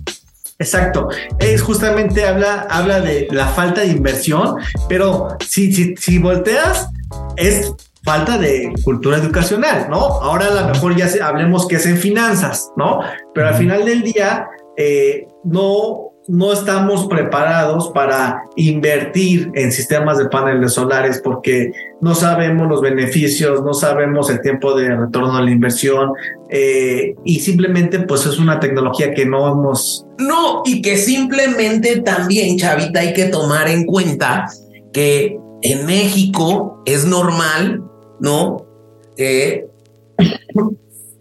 Exacto. 0.58 1.08
Es 1.38 1.62
justamente 1.62 2.26
habla, 2.26 2.66
habla 2.68 3.00
de 3.00 3.28
la 3.30 3.46
falta 3.48 3.80
de 3.80 3.88
inversión, 3.88 4.56
pero 4.88 5.28
si, 5.46 5.72
si, 5.72 5.94
si 5.96 6.18
volteas, 6.18 6.88
es 7.36 7.72
falta 8.04 8.38
de 8.38 8.72
cultura 8.84 9.18
educacional, 9.18 9.88
¿no? 9.90 9.96
Ahora 9.96 10.46
a 10.46 10.62
lo 10.62 10.68
mejor 10.68 10.96
ya 10.96 11.08
hablemos 11.26 11.66
que 11.66 11.76
es 11.76 11.86
en 11.86 11.96
finanzas, 11.96 12.70
¿no? 12.76 13.00
Pero 13.34 13.48
al 13.48 13.54
final 13.54 13.84
del 13.84 14.02
día, 14.02 14.48
eh, 14.76 15.26
no 15.44 16.09
no 16.30 16.52
estamos 16.52 17.06
preparados 17.08 17.88
para 17.88 18.44
invertir 18.54 19.50
en 19.54 19.72
sistemas 19.72 20.16
de 20.16 20.26
paneles 20.26 20.74
solares 20.74 21.20
porque 21.22 21.72
no 22.00 22.14
sabemos 22.14 22.68
los 22.68 22.80
beneficios, 22.80 23.64
no 23.64 23.74
sabemos 23.74 24.30
el 24.30 24.40
tiempo 24.40 24.74
de 24.74 24.94
retorno 24.94 25.36
a 25.36 25.42
la 25.42 25.50
inversión 25.50 26.12
eh, 26.48 27.14
y 27.24 27.40
simplemente 27.40 27.98
pues 28.00 28.26
es 28.26 28.38
una 28.38 28.60
tecnología 28.60 29.12
que 29.12 29.26
no 29.26 29.48
hemos... 29.48 30.06
No, 30.18 30.62
y 30.64 30.82
que 30.82 30.96
simplemente 30.96 32.00
también, 32.02 32.56
Chavita, 32.56 33.00
hay 33.00 33.12
que 33.12 33.24
tomar 33.24 33.68
en 33.68 33.84
cuenta 33.84 34.46
que 34.92 35.36
en 35.62 35.84
México 35.84 36.80
es 36.86 37.04
normal, 37.06 37.82
¿no? 38.20 38.66
Que 39.16 39.66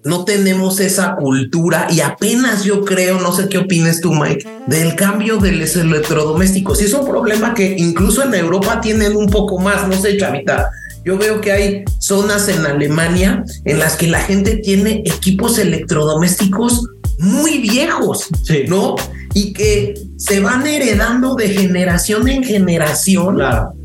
no 0.06 0.24
tenemos 0.24 0.80
esa 0.80 1.16
cultura 1.16 1.88
y 1.90 2.00
apenas 2.00 2.64
yo 2.64 2.86
creo, 2.86 3.20
no 3.20 3.34
sé 3.34 3.50
qué 3.50 3.58
opines 3.58 4.02
tú, 4.02 4.14
Mike, 4.14 4.48
del 4.68 4.96
cambio 4.96 5.38
de 5.38 5.52
los 5.52 5.76
electrodomésticos. 5.76 6.82
Y 6.82 6.86
es 6.86 6.94
un 6.94 7.06
problema 7.06 7.54
que 7.54 7.76
incluso 7.78 8.24
en 8.24 8.34
Europa 8.34 8.80
tienen 8.82 9.16
un 9.16 9.28
poco 9.28 9.60
más, 9.60 9.88
no 9.88 10.00
sé, 10.00 10.18
Chavita. 10.18 10.70
Yo 11.06 11.18
veo 11.18 11.42
que 11.42 11.52
hay 11.52 11.84
zonas 12.00 12.48
en 12.50 12.66
Alemania 12.66 13.44
en 13.66 13.80
las 13.80 13.96
que 13.96 14.08
la 14.08 14.20
gente 14.20 14.58
tiene 14.58 15.04
equipos 15.06 15.58
electrodomésticos 15.58 16.86
muy 17.20 17.60
viejos, 17.60 18.28
¿no? 18.68 18.96
Y 19.34 19.54
que 19.54 19.94
se 20.18 20.40
van 20.40 20.66
heredando 20.66 21.36
de 21.36 21.50
generación 21.50 22.28
en 22.28 22.44
generación, 22.44 23.40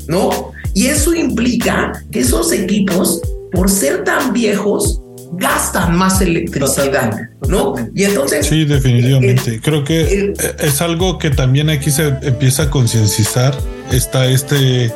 ¿no? 0.07 0.51
Y 0.73 0.87
eso 0.87 1.13
implica 1.13 1.91
que 2.11 2.19
esos 2.19 2.51
equipos, 2.51 3.21
por 3.51 3.69
ser 3.69 4.03
tan 4.03 4.33
viejos, 4.33 5.01
gastan 5.33 5.95
más 5.95 6.21
electricidad, 6.21 7.29
¿no? 7.47 7.75
Y 7.93 8.03
entonces... 8.03 8.47
Sí, 8.47 8.65
definitivamente. 8.65 9.59
Creo 9.61 9.83
que 9.83 10.33
es 10.59 10.81
algo 10.81 11.17
que 11.17 11.29
también 11.29 11.69
aquí 11.69 11.91
se 11.91 12.07
empieza 12.21 12.63
a 12.63 12.69
concienciar. 12.69 13.55
Está 13.91 14.27
este, 14.27 14.93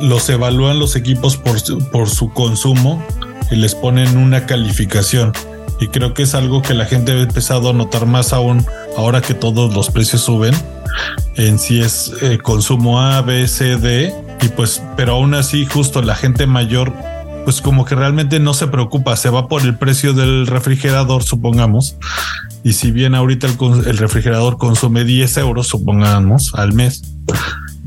los 0.00 0.28
evalúan 0.28 0.78
los 0.78 0.96
equipos 0.96 1.36
por, 1.36 1.58
por 1.90 2.08
su 2.08 2.32
consumo 2.32 3.04
y 3.50 3.56
les 3.56 3.74
ponen 3.74 4.16
una 4.16 4.46
calificación. 4.46 5.32
Y 5.80 5.88
creo 5.88 6.12
que 6.14 6.24
es 6.24 6.34
algo 6.34 6.62
que 6.62 6.74
la 6.74 6.86
gente 6.86 7.12
ha 7.12 7.20
empezado 7.20 7.70
a 7.70 7.72
notar 7.72 8.06
más 8.06 8.32
aún 8.32 8.66
ahora 8.96 9.20
que 9.20 9.34
todos 9.34 9.72
los 9.74 9.90
precios 9.90 10.22
suben. 10.22 10.54
En 11.36 11.58
si 11.58 11.80
es 11.80 12.12
eh, 12.20 12.38
consumo 12.38 13.00
A, 13.00 13.22
B, 13.22 13.46
C, 13.46 13.76
D. 13.76 14.12
Y 14.42 14.48
pues, 14.48 14.82
pero 14.96 15.14
aún 15.14 15.34
así, 15.34 15.66
justo 15.66 16.02
la 16.02 16.14
gente 16.14 16.46
mayor 16.46 16.92
pues 17.44 17.60
como 17.60 17.84
que 17.84 17.94
realmente 17.94 18.40
no 18.40 18.54
se 18.54 18.66
preocupa, 18.66 19.16
se 19.16 19.30
va 19.30 19.48
por 19.48 19.62
el 19.62 19.76
precio 19.76 20.12
del 20.12 20.46
refrigerador, 20.46 21.22
supongamos. 21.22 21.96
Y 22.64 22.74
si 22.74 22.90
bien 22.90 23.14
ahorita 23.14 23.46
el, 23.46 23.98
refrigerador 23.98 24.58
consume 24.58 25.04
10 25.04 25.36
euros, 25.38 25.68
supongamos, 25.68 26.52
al 26.54 26.72
mes, 26.72 27.02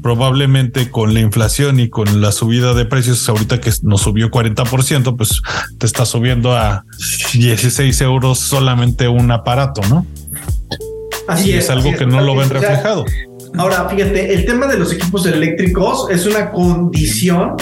probablemente 0.01 0.89
con 0.89 1.13
la 1.13 1.19
inflación 1.19 1.79
y 1.79 1.89
con 1.89 2.21
la 2.21 2.31
subida 2.31 2.73
de 2.73 2.85
precios 2.85 3.27
ahorita 3.29 3.61
que 3.61 3.71
nos 3.83 4.01
subió 4.01 4.31
40%, 4.31 5.15
pues 5.15 5.41
te 5.77 5.85
está 5.85 6.05
subiendo 6.05 6.55
a 6.55 6.85
16 7.33 8.01
euros 8.01 8.39
solamente 8.39 9.07
un 9.07 9.29
aparato, 9.31 9.81
¿no? 9.89 10.05
Así 11.27 11.53
es, 11.53 11.69
algo 11.69 11.93
que 11.95 12.05
no 12.05 12.21
lo 12.21 12.35
ven 12.35 12.49
reflejado. 12.49 13.05
Ahora, 13.57 13.87
fíjate, 13.89 14.33
el 14.33 14.45
tema 14.45 14.67
de 14.67 14.77
los 14.77 14.91
equipos 14.93 15.25
eléctricos 15.25 16.09
es 16.09 16.25
una 16.25 16.51
condición 16.51 17.55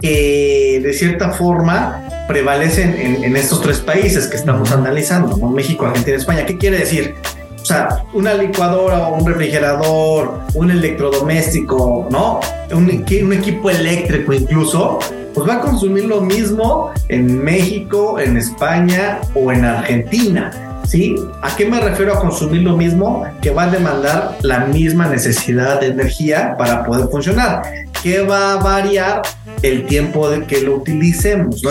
que 0.00 0.80
de 0.82 0.92
cierta 0.92 1.30
forma 1.30 2.02
prevalecen 2.26 2.94
en, 3.24 3.36
estos 3.36 3.60
tres 3.60 3.80
países 3.80 4.28
que 4.28 4.36
estamos 4.36 4.70
analizando, 4.70 5.36
¿no? 5.36 5.48
México, 5.48 5.86
Argentina, 5.86 6.16
España. 6.16 6.46
¿Qué 6.46 6.56
quiere 6.56 6.78
decir? 6.78 7.14
O 7.60 7.64
sea, 7.64 8.04
una 8.14 8.34
licuadora 8.34 9.08
o 9.08 9.16
un 9.16 9.26
refrigerador, 9.26 10.40
un 10.54 10.70
electrodoméstico, 10.70 12.08
¿no? 12.10 12.40
Un, 12.70 12.84
un 12.84 13.32
equipo 13.32 13.70
eléctrico 13.70 14.32
incluso, 14.32 14.98
pues 15.34 15.48
va 15.48 15.56
a 15.56 15.60
consumir 15.60 16.04
lo 16.04 16.20
mismo 16.20 16.92
en 17.08 17.42
México, 17.42 18.18
en 18.18 18.36
España 18.36 19.20
o 19.34 19.52
en 19.52 19.64
Argentina. 19.64 20.50
¿Sí? 20.86 21.14
¿A 21.42 21.54
qué 21.54 21.66
me 21.66 21.78
refiero 21.78 22.14
a 22.14 22.20
consumir 22.20 22.62
lo 22.62 22.76
mismo? 22.76 23.24
Que 23.40 23.50
va 23.50 23.64
a 23.64 23.70
demandar 23.70 24.38
la 24.42 24.60
misma 24.60 25.06
necesidad 25.06 25.80
de 25.80 25.88
energía 25.88 26.56
para 26.58 26.84
poder 26.84 27.06
funcionar. 27.08 27.62
¿Qué 28.02 28.22
va 28.22 28.54
a 28.54 28.56
variar? 28.56 29.22
El 29.62 29.86
tiempo 29.86 30.30
de 30.30 30.44
que 30.46 30.62
lo 30.62 30.76
utilicemos. 30.76 31.62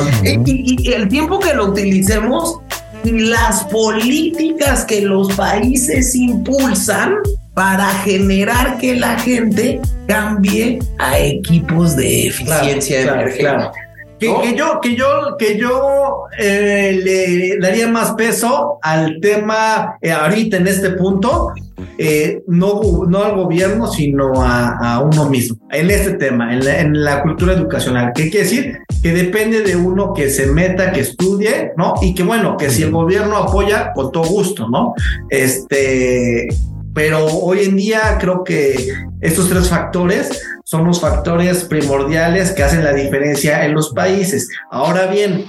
Y, 0.45 0.91
el 0.91 1.07
tiempo 1.07 1.39
que 1.39 1.53
lo 1.53 1.67
utilicemos 1.67 2.59
y 3.03 3.11
las 3.11 3.63
políticas 3.65 4.85
que 4.85 5.01
los 5.01 5.31
países 5.33 6.15
impulsan 6.15 7.15
para 7.53 7.89
generar 8.03 8.77
que 8.77 8.95
la 8.95 9.17
gente 9.19 9.79
cambie 10.07 10.79
a 10.97 11.19
equipos 11.19 11.95
de 11.95 12.27
eficiencia 12.27 13.01
energética. 13.01 13.71
Que, 14.19 14.55
yo, 14.55 14.79
que 14.81 14.95
yo, 14.95 15.35
que 15.37 15.57
yo 15.57 16.23
eh, 16.37 16.99
le 17.03 17.57
daría 17.57 17.87
más 17.87 18.13
peso 18.13 18.77
al 18.81 19.19
tema 19.21 19.97
eh, 20.01 20.11
ahorita 20.11 20.57
en 20.57 20.67
este 20.67 20.91
punto, 20.91 21.53
eh, 21.97 22.43
no, 22.47 22.81
no 23.07 23.23
al 23.23 23.35
gobierno, 23.35 23.87
sino 23.87 24.31
a, 24.35 25.01
uno 25.01 25.29
mismo, 25.29 25.59
en 25.71 25.89
este 25.89 26.13
tema, 26.13 26.53
en 26.53 27.03
la, 27.03 27.21
cultura 27.21 27.53
educacional. 27.53 28.11
¿Qué 28.13 28.29
quiere 28.29 28.45
decir? 28.45 28.77
Que 29.01 29.13
depende 29.13 29.61
de 29.61 29.75
uno 29.75 30.13
que 30.13 30.29
se 30.29 30.47
meta, 30.47 30.91
que 30.91 31.01
estudie, 31.01 31.71
¿no? 31.77 31.95
Y 32.01 32.13
que 32.13 32.23
bueno, 32.23 32.57
que 32.57 32.69
si 32.69 32.83
el 32.83 32.91
gobierno 32.91 33.37
apoya, 33.37 33.91
con 33.93 34.11
todo 34.11 34.23
gusto, 34.25 34.69
¿no? 34.69 34.93
Este, 35.29 36.47
pero 36.93 37.25
hoy 37.25 37.65
en 37.65 37.75
día 37.75 38.17
creo 38.19 38.43
que 38.43 38.93
estos 39.21 39.49
tres 39.49 39.69
factores 39.69 40.41
son 40.69 40.85
los 40.85 41.01
factores 41.01 41.63
primordiales 41.63 42.51
que 42.51 42.61
hacen 42.61 42.83
la 42.83 42.93
diferencia 42.93 43.65
en 43.65 43.73
los 43.73 43.89
países. 43.89 44.49
Ahora 44.69 45.07
bien, 45.07 45.45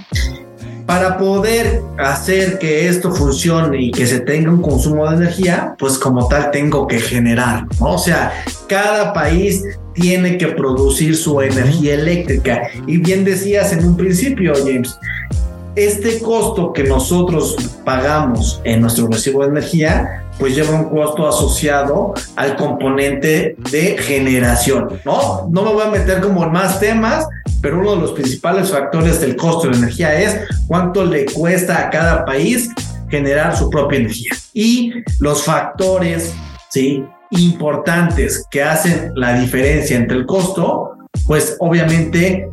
para 0.87 1.18
poder 1.18 1.83
hacer 1.98 2.59
que 2.59 2.88
esto 2.88 3.12
funcione 3.12 3.83
y 3.83 3.90
que 3.90 4.06
se 4.06 4.20
tenga 4.20 4.50
un 4.50 4.62
consumo 4.62 5.06
de 5.11 5.16
energía, 5.16 5.74
pues 5.78 5.98
como 5.98 6.26
tal 6.26 6.50
tengo 6.50 6.87
que 6.87 6.98
generar, 6.98 7.66
¿no? 7.78 7.96
O 7.96 7.98
sea, 7.98 8.33
cada 8.66 9.12
país 9.12 9.62
tiene 9.92 10.38
que 10.38 10.46
producir 10.46 11.14
su 11.14 11.42
energía 11.42 11.96
eléctrica. 11.96 12.62
Y 12.87 12.96
bien 12.96 13.22
decías 13.22 13.74
en 13.74 13.87
un 13.87 13.98
principio, 13.98 14.54
James, 14.56 14.98
este 15.76 16.18
costo 16.20 16.72
que 16.72 16.85
nosotros 16.85 17.56
pagamos 17.85 18.62
en 18.64 18.80
nuestro 18.80 19.06
recibo 19.06 19.42
de 19.42 19.48
energía, 19.48 20.24
pues 20.40 20.57
lleva 20.57 20.70
un 20.70 20.88
costo 20.88 21.29
asociado 21.29 22.14
al 22.35 22.57
componente 22.57 23.57
de 23.70 23.98
generación, 23.98 24.98
¿no? 25.05 25.48
No 25.53 25.62
me 25.62 25.72
voy 25.74 25.83
a 25.85 25.90
meter 25.90 26.22
como 26.22 26.42
en 26.42 26.50
más 26.50 26.81
temas, 26.81 27.29
pero 27.61 27.79
uno 27.79 27.94
de 27.94 28.00
los 28.00 28.12
principales 28.12 28.70
factores 28.70 29.20
del 29.20 29.37
costo 29.37 29.68
de 29.68 29.74
la 29.74 29.76
energía 29.76 30.18
es 30.18 30.40
cuánto 30.66 31.05
le 31.05 31.26
cuesta 31.26 31.79
a 31.79 31.90
cada 31.90 32.24
país 32.24 32.70
generar 33.11 33.55
su 33.55 33.68
propia 33.68 33.98
energía. 33.98 34.33
Y 34.55 34.92
los 35.18 35.44
factores, 35.44 36.33
¿sí? 36.70 37.05
Importantes 37.33 38.46
que 38.50 38.62
hacen 38.62 39.12
la 39.14 39.35
diferencia 39.35 39.96
entre 39.96 40.16
el 40.16 40.26
costo, 40.26 40.92
pues 41.26 41.57
obviamente 41.61 42.48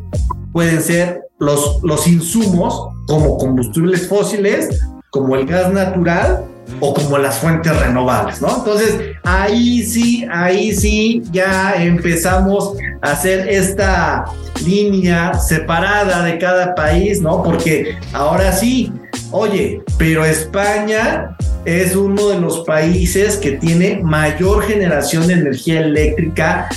pueden 0.52 0.82
ser 0.82 1.22
los, 1.38 1.82
los 1.82 2.06
insumos 2.06 2.88
como 3.06 3.38
combustibles 3.38 4.06
fósiles, 4.06 4.78
como 5.10 5.36
el 5.36 5.46
gas 5.46 5.72
natural 5.72 6.44
o 6.80 6.94
como 6.94 7.18
las 7.18 7.38
fuentes 7.38 7.76
renovables, 7.78 8.40
¿no? 8.40 8.58
Entonces, 8.58 9.16
ahí 9.24 9.82
sí, 9.82 10.26
ahí 10.30 10.74
sí 10.74 11.22
ya 11.30 11.74
empezamos 11.76 12.74
a 13.02 13.12
hacer 13.12 13.48
esta 13.48 14.24
línea 14.64 15.34
separada 15.34 16.22
de 16.22 16.38
cada 16.38 16.74
país, 16.74 17.20
¿no? 17.20 17.42
Porque 17.42 17.96
ahora 18.12 18.52
sí, 18.52 18.92
oye, 19.30 19.82
pero 19.98 20.24
España 20.24 21.36
es 21.64 21.96
uno 21.96 22.28
de 22.28 22.40
los 22.40 22.60
países 22.60 23.36
que 23.36 23.52
tiene 23.52 24.00
mayor 24.02 24.62
generación 24.62 25.26
de 25.26 25.34
energía 25.34 25.80
eléctrica 25.80 26.68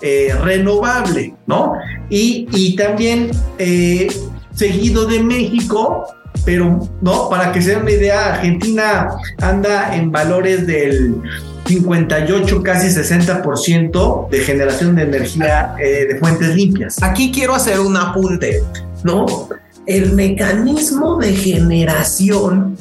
eh, 0.00 0.32
renovable, 0.42 1.34
¿no? 1.46 1.72
Y, 2.08 2.46
y 2.52 2.76
también 2.76 3.30
eh, 3.58 4.08
seguido 4.54 5.06
de 5.06 5.22
México, 5.22 6.06
pero 6.48 6.80
no, 7.02 7.28
para 7.28 7.52
que 7.52 7.60
se 7.60 7.72
den 7.72 7.82
una 7.82 7.90
idea, 7.90 8.32
Argentina 8.32 9.10
anda 9.36 9.94
en 9.94 10.10
valores 10.10 10.66
del 10.66 11.20
58, 11.66 12.62
casi 12.62 12.88
60% 12.88 14.30
de 14.30 14.38
generación 14.38 14.96
de 14.96 15.02
energía 15.02 15.74
eh, 15.78 16.06
de 16.06 16.18
fuentes 16.18 16.56
limpias. 16.56 17.02
Aquí 17.02 17.30
quiero 17.30 17.54
hacer 17.54 17.80
un 17.80 17.98
apunte, 17.98 18.62
¿no? 19.04 19.26
El 19.84 20.14
mecanismo 20.14 21.18
de 21.18 21.34
generación 21.34 22.78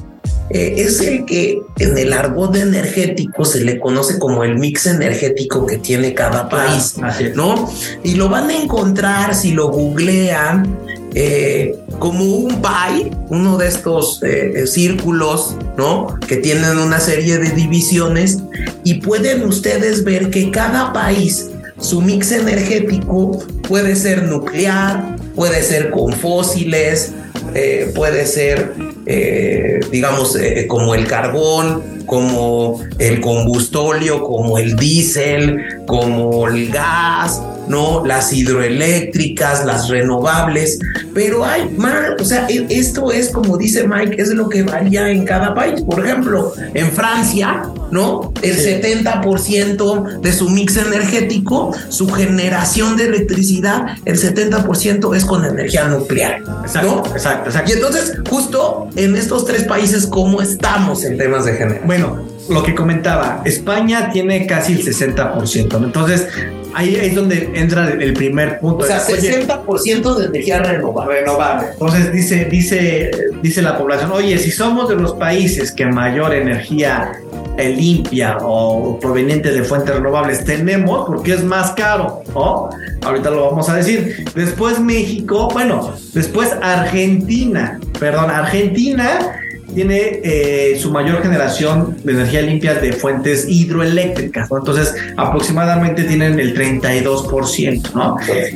eh, 0.50 0.76
es 0.78 1.02
el 1.02 1.26
que 1.26 1.60
en 1.80 1.98
el 1.98 2.14
argot 2.14 2.56
energético 2.56 3.44
se 3.44 3.66
le 3.66 3.82
conoce 3.82 4.18
como 4.18 4.46
el 4.46 4.58
mix 4.58 4.86
energético 4.86 5.66
que 5.66 5.78
tiene 5.78 6.14
cada 6.14 6.48
país, 6.48 6.96
¿no? 7.36 7.70
Y 8.02 8.16
lo 8.16 8.30
van 8.30 8.50
a 8.50 8.56
encontrar 8.56 9.36
si 9.36 9.52
lo 9.52 9.68
googlean 9.68 10.97
eh, 11.20 11.76
como 11.98 12.24
un 12.24 12.62
pie, 12.62 13.10
uno 13.30 13.58
de 13.58 13.68
estos 13.68 14.22
eh, 14.22 14.68
círculos, 14.68 15.56
¿no? 15.76 16.16
Que 16.28 16.38
tienen 16.38 16.78
una 16.78 17.00
serie 17.00 17.40
de 17.40 17.50
divisiones 17.50 18.38
y 18.84 18.96
pueden 18.96 19.44
ustedes 19.44 20.04
ver 20.04 20.30
que 20.30 20.52
cada 20.52 20.94
país, 20.94 21.50
su 21.80 22.02
mix 22.02 22.32
energético 22.32 23.40
puede 23.68 23.96
ser 23.96 24.24
nuclear, 24.24 25.16
puede 25.34 25.64
ser 25.64 25.90
con 25.90 26.14
fósiles, 26.14 27.14
eh, 27.56 27.92
puede 27.96 28.28
ser, 28.28 28.74
eh, 29.08 29.80
digamos, 29.92 30.36
eh, 30.36 30.68
como 30.68 30.94
el 30.94 31.08
carbón, 31.08 32.04
como 32.06 32.80
el 33.00 33.22
combustóleo, 33.22 34.24
como 34.24 34.60
el 34.60 34.76
diésel, 34.76 35.84
como 35.88 36.48
el 36.48 36.70
gas, 36.70 37.42
¿no? 37.68 38.06
Las 38.06 38.34
hidroeléctricas, 38.34 39.66
las 39.66 39.90
renovables, 39.90 40.80
pero 41.14 41.46
hay 41.46 41.70
más, 41.78 42.12
o 42.20 42.26
sea, 42.26 42.48
e, 42.50 42.66
esto 42.70 43.12
es 43.12 43.30
como 43.30 43.58
dice 43.58 43.88
Mike, 43.88 44.22
es 44.22 44.30
lo 44.30 44.50
que 44.50 44.64
varía 44.64 45.10
en 45.10 45.26
cada 45.26 45.54
país. 45.54 45.82
Por 45.82 46.06
ejemplo, 46.06 46.54
en 46.74 46.92
Francia, 46.92 47.64
¿no? 47.92 48.34
El 48.42 48.58
70% 48.58 50.20
de 50.22 50.34
su 50.34 50.50
mix 50.50 50.78
energético, 50.78 51.74
su 51.90 52.10
generación 52.10 52.98
de 52.98 53.06
electricidad, 53.06 53.98
el 54.06 54.20
70% 54.20 55.16
es 55.16 55.26
con 55.26 55.46
energía 55.46 55.88
nuclear. 55.88 56.42
Exacto, 56.64 57.04
exacto, 57.14 57.50
exacto. 57.50 57.72
Y 57.72 57.74
entonces, 57.74 58.18
justo 58.30 58.90
en 58.96 59.16
estos 59.16 59.46
tres 59.46 59.64
países, 59.64 60.08
¿cómo 60.08 60.42
estamos 60.42 61.04
en 61.04 61.18
temas 61.18 61.46
de 61.46 61.54
generación? 61.54 61.88
Bueno, 61.88 62.37
lo 62.50 62.64
que 62.64 62.76
comentaba, 62.76 63.42
España 63.46 64.10
tiene 64.12 64.46
casi 64.48 64.74
el 64.74 64.86
60%. 64.86 65.84
Entonces, 65.84 66.28
ahí 66.74 66.96
es 66.96 67.16
donde 67.16 67.52
entra 67.56 67.90
el 67.90 68.14
primer 68.14 68.60
punto. 68.60 68.86
O 68.86 68.88
sea, 68.88 69.00
60% 69.00 70.16
de 70.16 70.26
energía 70.26 70.60
renovable. 70.60 71.20
renovable. 71.22 71.68
Entonces 71.74 72.12
dice, 72.12 72.46
dice, 72.46 73.12
dice 73.42 73.62
la 73.62 73.78
población, 73.78 74.12
oye, 74.12 74.38
si 74.38 74.52
somos 74.52 74.88
de 74.88 74.96
los 74.96 75.14
países 75.16 75.72
que 75.72 75.86
mayor 75.88 76.34
energía 76.34 77.14
eh, 77.58 77.70
limpia 77.70 78.38
o 78.42 79.00
proveniente 79.00 79.52
de 79.52 79.64
fuentes 79.64 79.96
renovables 79.96 80.46
tenemos, 80.46 81.08
porque 81.08 81.34
es 81.34 81.44
más 81.44 81.72
caro, 81.72 82.22
¿no? 82.34 82.70
Ahorita 83.02 83.32
lo 83.32 83.50
vamos 83.50 83.70
a 83.70 83.76
decir. 83.76 84.26
Después 84.36 84.80
México, 84.80 85.50
bueno, 85.52 85.96
después 86.14 86.52
Argentina, 86.62 87.80
perdón, 88.00 88.30
Argentina 88.30 89.42
tiene 89.74 90.20
eh, 90.24 90.78
su 90.80 90.92
mayor 90.92 91.22
generación 91.22 91.98
de 92.04 92.14
energía 92.14 92.42
limpia 92.42 92.74
de 92.76 92.94
fuentes 92.94 93.46
hidroeléctricas, 93.48 94.50
¿no? 94.50 94.58
Entonces, 94.58 94.96
aproximadamente 95.18 96.04
tienen 96.04 96.40
el 96.40 96.56
32%, 96.56 97.94
¿no? 97.94 98.16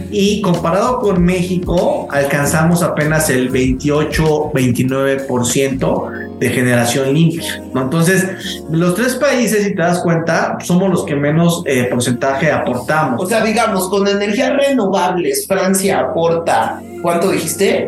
Y 0.09 0.41
comparado 0.41 0.99
con 0.99 1.21
México, 1.23 2.07
alcanzamos 2.11 2.81
apenas 2.83 3.29
el 3.29 3.51
28-29% 3.51 6.39
de 6.39 6.49
generación 6.49 7.13
limpia, 7.13 7.61
¿no? 7.73 7.83
Entonces, 7.83 8.63
los 8.71 8.95
tres 8.95 9.15
países, 9.15 9.63
si 9.63 9.75
te 9.75 9.81
das 9.81 9.99
cuenta, 9.99 10.57
somos 10.63 10.89
los 10.89 11.05
que 11.05 11.15
menos 11.15 11.61
eh, 11.65 11.87
porcentaje 11.91 12.51
aportamos. 12.51 13.23
O 13.23 13.27
sea, 13.27 13.43
digamos, 13.43 13.89
con 13.89 14.07
energías 14.07 14.55
renovables, 14.55 15.45
Francia 15.47 15.99
aporta, 15.99 16.81
¿cuánto 17.01 17.31
dijiste? 17.31 17.87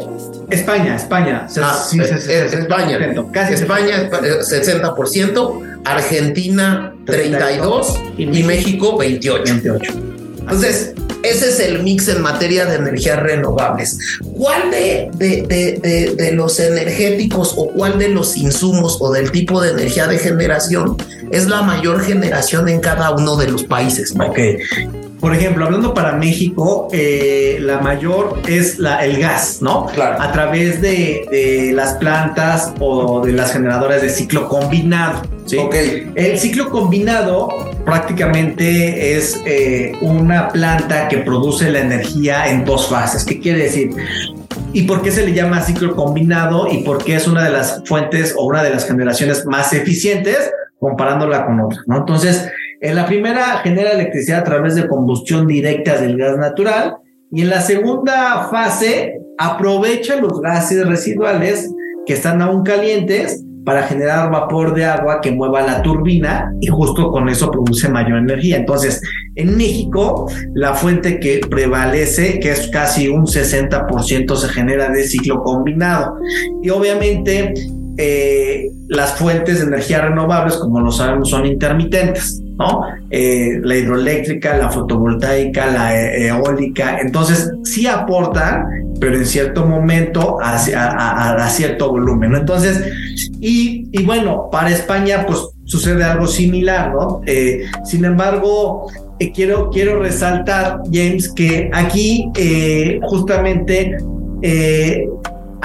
España, 0.49 0.95
España. 0.95 1.47
Ah, 1.61 1.83
Sí, 1.89 1.97
sí, 1.99 2.13
eh, 2.29 2.47
sí, 2.49 2.57
España. 2.57 2.99
Casi 3.31 3.53
España, 3.53 4.09
eh, 4.23 4.43
60%, 4.43 5.61
Argentina, 5.85 6.93
32% 7.05 8.13
y 8.17 8.43
México, 8.43 8.97
28%. 8.97 9.43
28. 9.43 9.93
Entonces, 10.41 10.93
ese 11.23 11.49
es 11.49 11.59
el 11.61 11.83
mix 11.83 12.09
en 12.09 12.21
materia 12.21 12.65
de 12.65 12.75
energías 12.75 13.17
renovables. 13.21 13.97
¿Cuál 14.33 14.71
de, 14.71 15.09
de, 15.15 15.41
de, 15.47 15.79
de- 15.81 16.15
de 16.15 16.31
los 16.33 16.59
energéticos 16.59 17.53
o 17.55 17.69
cuál 17.71 17.97
de 17.97 18.09
los 18.09 18.35
insumos 18.35 18.97
o 18.99 19.11
del 19.13 19.31
tipo 19.31 19.61
de 19.61 19.71
energía 19.71 20.05
de 20.07 20.17
generación 20.19 20.97
es 21.31 21.47
la 21.47 21.61
mayor 21.61 22.01
generación 22.03 22.67
en 22.67 22.81
cada 22.81 23.11
uno 23.11 23.37
de 23.37 23.47
los 23.51 23.63
países? 23.63 24.13
Ok. 24.19 24.37
Por 25.23 25.33
ejemplo, 25.33 25.63
hablando 25.63 25.93
para 25.93 26.17
México, 26.17 26.89
eh, 26.91 27.57
la 27.61 27.79
mayor 27.79 28.41
es 28.45 28.77
la, 28.77 29.05
el 29.05 29.21
gas, 29.21 29.59
¿no? 29.61 29.85
Claro. 29.85 30.21
A 30.21 30.33
través 30.33 30.81
de, 30.81 31.25
de 31.31 31.71
las 31.73 31.93
plantas 31.93 32.73
o 32.81 33.25
de 33.25 33.31
las 33.31 33.53
generadoras 33.53 34.01
de 34.01 34.09
ciclo 34.09 34.49
combinado. 34.49 35.21
¿sí? 35.45 35.57
Ok. 35.59 35.75
El 36.15 36.37
ciclo 36.37 36.69
combinado 36.69 37.47
prácticamente 37.85 39.15
es 39.15 39.41
eh, 39.45 39.93
una 40.01 40.49
planta 40.49 41.07
que 41.07 41.19
produce 41.19 41.71
la 41.71 41.79
energía 41.79 42.49
en 42.49 42.65
dos 42.65 42.89
fases. 42.89 43.23
¿Qué 43.23 43.39
quiere 43.39 43.63
decir? 43.63 43.91
¿Y 44.73 44.81
por 44.81 45.01
qué 45.03 45.11
se 45.11 45.25
le 45.25 45.31
llama 45.31 45.61
ciclo 45.61 45.95
combinado? 45.95 46.67
¿Y 46.69 46.83
por 46.83 47.01
qué 47.01 47.15
es 47.15 47.29
una 47.29 47.45
de 47.45 47.51
las 47.51 47.81
fuentes 47.85 48.35
o 48.37 48.43
una 48.43 48.61
de 48.61 48.71
las 48.71 48.85
generaciones 48.85 49.45
más 49.45 49.71
eficientes 49.71 50.51
comparándola 50.81 51.45
con 51.45 51.61
otras? 51.61 51.83
¿no? 51.87 51.99
Entonces, 51.99 52.49
en 52.83 52.95
la 52.95 53.05
primera 53.05 53.61
genera 53.63 53.91
electricidad 53.91 54.41
a 54.41 54.43
través 54.43 54.75
de 54.75 54.89
combustión 54.89 55.47
directa 55.47 55.99
del 56.01 56.17
gas 56.17 56.37
natural 56.37 56.97
y 57.31 57.41
en 57.41 57.49
la 57.49 57.61
segunda 57.61 58.49
fase 58.51 59.21
aprovecha 59.37 60.17
los 60.17 60.41
gases 60.41 60.85
residuales 60.85 61.71
que 62.05 62.13
están 62.13 62.41
aún 62.41 62.63
calientes 62.63 63.41
para 63.63 63.83
generar 63.83 64.29
vapor 64.29 64.75
de 64.75 64.83
agua 64.83 65.21
que 65.21 65.31
mueva 65.31 65.61
la 65.61 65.81
turbina 65.81 66.53
y 66.59 66.67
justo 66.67 67.09
con 67.09 67.29
eso 67.29 67.49
produce 67.49 67.87
mayor 67.87 68.17
energía. 68.17 68.57
Entonces, 68.57 69.01
en 69.35 69.55
México, 69.55 70.29
la 70.53 70.73
fuente 70.73 71.21
que 71.21 71.39
prevalece, 71.49 72.41
que 72.41 72.51
es 72.51 72.67
casi 72.67 73.07
un 73.07 73.25
60%, 73.25 74.35
se 74.35 74.49
genera 74.49 74.89
de 74.89 75.03
ciclo 75.03 75.41
combinado. 75.41 76.17
Y 76.61 76.69
obviamente, 76.69 77.53
eh, 77.95 78.69
las 78.89 79.13
fuentes 79.13 79.59
de 79.59 79.67
energía 79.67 80.01
renovables, 80.01 80.57
como 80.57 80.81
lo 80.81 80.91
sabemos, 80.91 81.29
son 81.29 81.45
intermitentes, 81.45 82.42
¿no? 82.57 82.81
Eh, 83.09 83.59
la 83.61 83.75
hidroeléctrica, 83.75 84.57
la 84.57 84.69
fotovoltaica, 84.69 85.67
la 85.67 85.95
e- 85.95 86.27
eólica, 86.27 86.99
entonces 86.99 87.51
sí 87.63 87.87
aportan, 87.87 88.65
pero 88.99 89.15
en 89.17 89.25
cierto 89.25 89.65
momento 89.65 90.37
a, 90.41 91.49
cierto 91.49 91.89
volumen, 91.89 92.31
¿no? 92.31 92.37
Entonces, 92.37 92.83
y, 93.39 94.03
bueno, 94.05 94.49
para 94.51 94.69
España, 94.69 95.25
pues 95.25 95.39
sucede 95.65 96.03
algo 96.03 96.27
similar, 96.27 96.93
¿no? 96.93 97.21
Eh, 97.25 97.65
sin 97.83 98.05
embargo, 98.05 98.87
eh, 99.19 99.31
quiero, 99.31 99.69
quiero 99.69 99.99
resaltar, 99.99 100.81
James, 100.91 101.31
que 101.33 101.69
aquí 101.73 102.31
justamente 103.03 103.97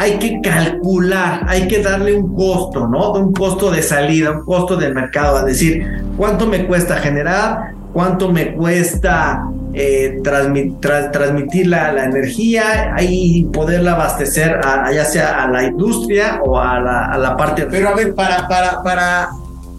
hay 0.00 0.16
que 0.20 0.40
calcular, 0.40 1.40
hay 1.48 1.66
que 1.66 1.82
darle 1.82 2.14
un 2.14 2.32
costo, 2.36 2.86
¿no? 2.86 3.14
Un 3.14 3.32
costo 3.32 3.68
de 3.68 3.82
salida, 3.82 4.30
un 4.30 4.44
costo 4.44 4.76
del 4.76 4.94
mercado, 4.94 5.38
a 5.38 5.42
decir, 5.42 6.04
¿cuánto 6.16 6.46
me 6.46 6.68
cuesta 6.68 6.98
generar? 6.98 7.72
¿Cuánto 7.92 8.30
me 8.30 8.54
cuesta 8.54 9.42
eh, 9.74 10.20
transmitir 10.22 11.66
la, 11.66 12.04
energía 12.04 12.94
y 13.00 13.46
poderla 13.46 13.94
abastecer 13.94 14.60
a, 14.64 14.92
ya 14.92 15.04
sea 15.04 15.42
a 15.42 15.50
la 15.50 15.64
industria 15.64 16.42
o 16.44 16.60
a 16.60 16.78
la, 16.78 17.06
a 17.06 17.18
la 17.18 17.36
parte... 17.36 17.66
Pero 17.68 17.88
a 17.88 17.96
ver, 17.96 18.14
para, 18.14 18.46
para, 18.46 18.80
para 18.84 19.30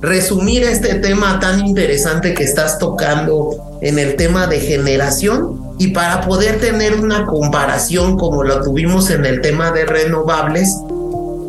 resumir 0.01 0.63
este 0.63 0.95
tema 0.95 1.39
tan 1.39 1.65
interesante 1.65 2.33
que 2.33 2.43
estás 2.43 2.77
tocando 2.77 3.68
en 3.81 3.99
el 3.99 4.15
tema 4.15 4.47
de 4.47 4.59
generación 4.59 5.59
y 5.77 5.89
para 5.89 6.21
poder 6.21 6.59
tener 6.59 6.95
una 6.95 7.25
comparación 7.25 8.17
como 8.17 8.43
lo 8.43 8.61
tuvimos 8.61 9.09
en 9.09 9.25
el 9.25 9.41
tema 9.41 9.71
de 9.71 9.85
renovables, 9.85 10.75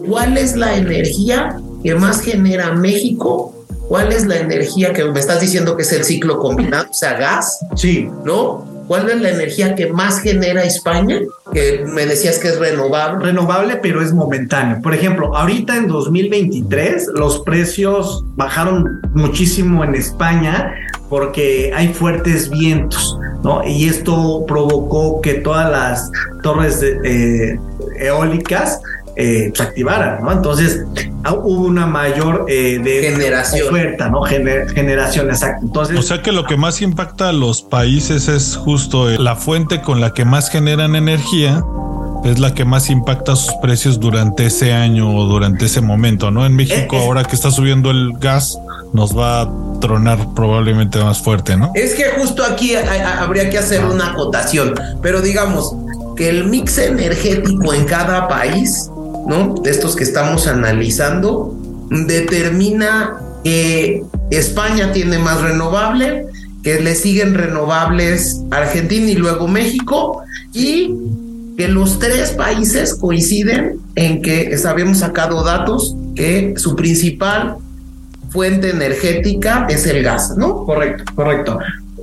¿cuál 0.09 0.39
es 0.39 0.57
la 0.57 0.77
energía 0.77 1.61
que 1.83 1.95
más 1.95 2.21
genera 2.21 2.73
México? 2.73 3.55
¿Cuál 3.89 4.13
es 4.13 4.27
la 4.27 4.39
energía 4.39 4.93
que 4.93 5.05
me 5.05 5.19
estás 5.19 5.41
diciendo 5.41 5.77
que 5.77 5.83
es 5.83 5.93
el 5.93 6.05
ciclo 6.05 6.39
combinado, 6.39 6.87
o 6.91 6.95
sea, 6.95 7.15
gas? 7.15 7.59
Sí. 7.75 8.09
¿No? 8.25 8.65
¿Cuál 8.87 9.09
es 9.09 9.21
la 9.21 9.31
energía 9.31 9.75
que 9.75 9.87
más 9.87 10.21
genera 10.21 10.65
España? 10.65 11.21
Que 11.53 11.85
me 11.87 12.07
decías 12.07 12.39
que 12.39 12.49
es 12.49 12.59
renovable. 12.59 13.25
Renovable, 13.25 13.77
pero 13.77 14.03
es 14.03 14.13
momentáneo. 14.13 14.81
Por 14.83 14.95
ejemplo, 14.95 15.37
ahorita 15.37 15.77
en 15.77 15.87
2023 15.87 17.09
los 17.15 17.41
precios 17.43 18.25
bajaron 18.35 19.01
muchísimo 19.15 19.85
en 19.85 19.95
España 19.95 20.73
porque 21.11 21.71
hay 21.75 21.93
fuertes 21.93 22.49
vientos, 22.49 23.19
¿no? 23.43 23.63
Y 23.67 23.89
esto 23.89 24.45
provocó 24.47 25.21
que 25.21 25.35
todas 25.35 25.71
las 25.71 26.11
torres 26.43 26.83
eh, 26.83 27.59
eólicas 27.99 28.81
eh, 29.17 29.53
se 29.55 29.63
activaran, 29.63 30.23
¿no? 30.23 30.33
Entonces 30.33 30.85
ah, 31.25 31.35
hubo 31.35 31.65
una 31.67 31.87
mayor 31.87 32.47
eh, 32.49 32.79
de 32.83 33.11
generación. 33.13 33.69
oferta, 33.69 34.09
¿no? 34.09 34.23
generación, 34.23 35.29
exacto. 35.29 35.67
Entonces, 35.67 35.99
o 35.99 36.03
sea 36.03 36.23
que 36.23 36.33
lo 36.33 36.45
que 36.47 36.57
más 36.57 36.81
impacta 36.81 37.29
a 37.29 37.33
los 37.33 37.61
países 37.61 38.29
es 38.29 38.57
justo 38.57 39.11
eh, 39.11 39.19
la 39.19 39.37
fuente 39.37 39.83
con 39.83 40.01
la 40.01 40.15
que 40.15 40.25
más 40.25 40.49
generan 40.49 40.97
energía 40.97 41.63
es 42.25 42.39
la 42.39 42.55
que 42.55 42.65
más 42.65 42.89
impacta 42.89 43.37
sus 43.37 43.53
precios 43.61 44.01
durante 44.01 44.47
ese 44.47 44.73
año 44.73 45.15
o 45.15 45.27
durante 45.27 45.67
ese 45.67 45.81
momento, 45.81 46.31
¿no? 46.31 46.47
En 46.47 46.55
México, 46.55 46.97
ahora 46.97 47.25
que 47.25 47.35
está 47.35 47.51
subiendo 47.51 47.91
el 47.91 48.13
gas, 48.19 48.59
nos 48.93 49.17
va 49.17 49.43
a 49.43 49.51
tronar 49.81 50.35
probablemente 50.35 50.99
más 50.99 51.23
fuerte, 51.23 51.57
¿no? 51.57 51.71
Es 51.75 51.95
que 51.95 52.05
justo 52.19 52.45
aquí 52.45 52.75
habría 52.75 53.51
que 53.51 53.59
hacer 53.59 53.85
una 53.85 54.13
acotación, 54.13 54.75
pero 55.03 55.21
digamos 55.21 55.75
que 56.17 56.29
el 56.29 56.47
mix 56.47 56.79
energético 56.79 57.73
en 57.73 57.85
cada 57.85 58.29
país 58.29 58.91
¿no? 59.27 59.55
De 59.63 59.71
estos 59.71 59.97
que 59.97 60.05
estamos 60.05 60.47
analizando, 60.47 61.55
determina 61.91 63.21
que 63.45 64.03
España 64.31 64.93
tiene 64.93 65.19
más 65.19 65.41
renovable, 65.41 66.27
que 66.63 66.81
le 66.81 66.95
siguen 66.95 67.35
renovables 67.35 68.41
Argentina 68.51 69.11
y 69.11 69.15
luego 69.15 69.49
México, 69.49 70.23
y 70.53 70.95
que 71.57 71.69
los 71.69 71.99
tres 71.99 72.31
países 72.31 72.95
coinciden 72.95 73.79
en 73.95 74.23
que 74.23 74.57
habíamos 74.67 74.99
sacado 74.99 75.43
datos 75.45 75.95
que 76.15 76.55
su 76.57 76.77
principal 76.77 77.57
fuente 78.31 78.71
energética 78.71 79.67
es 79.69 79.87
el 79.87 80.03
gas, 80.03 80.37
¿no? 80.37 80.65
Correcto, 80.65 81.05
correcto 81.15 81.59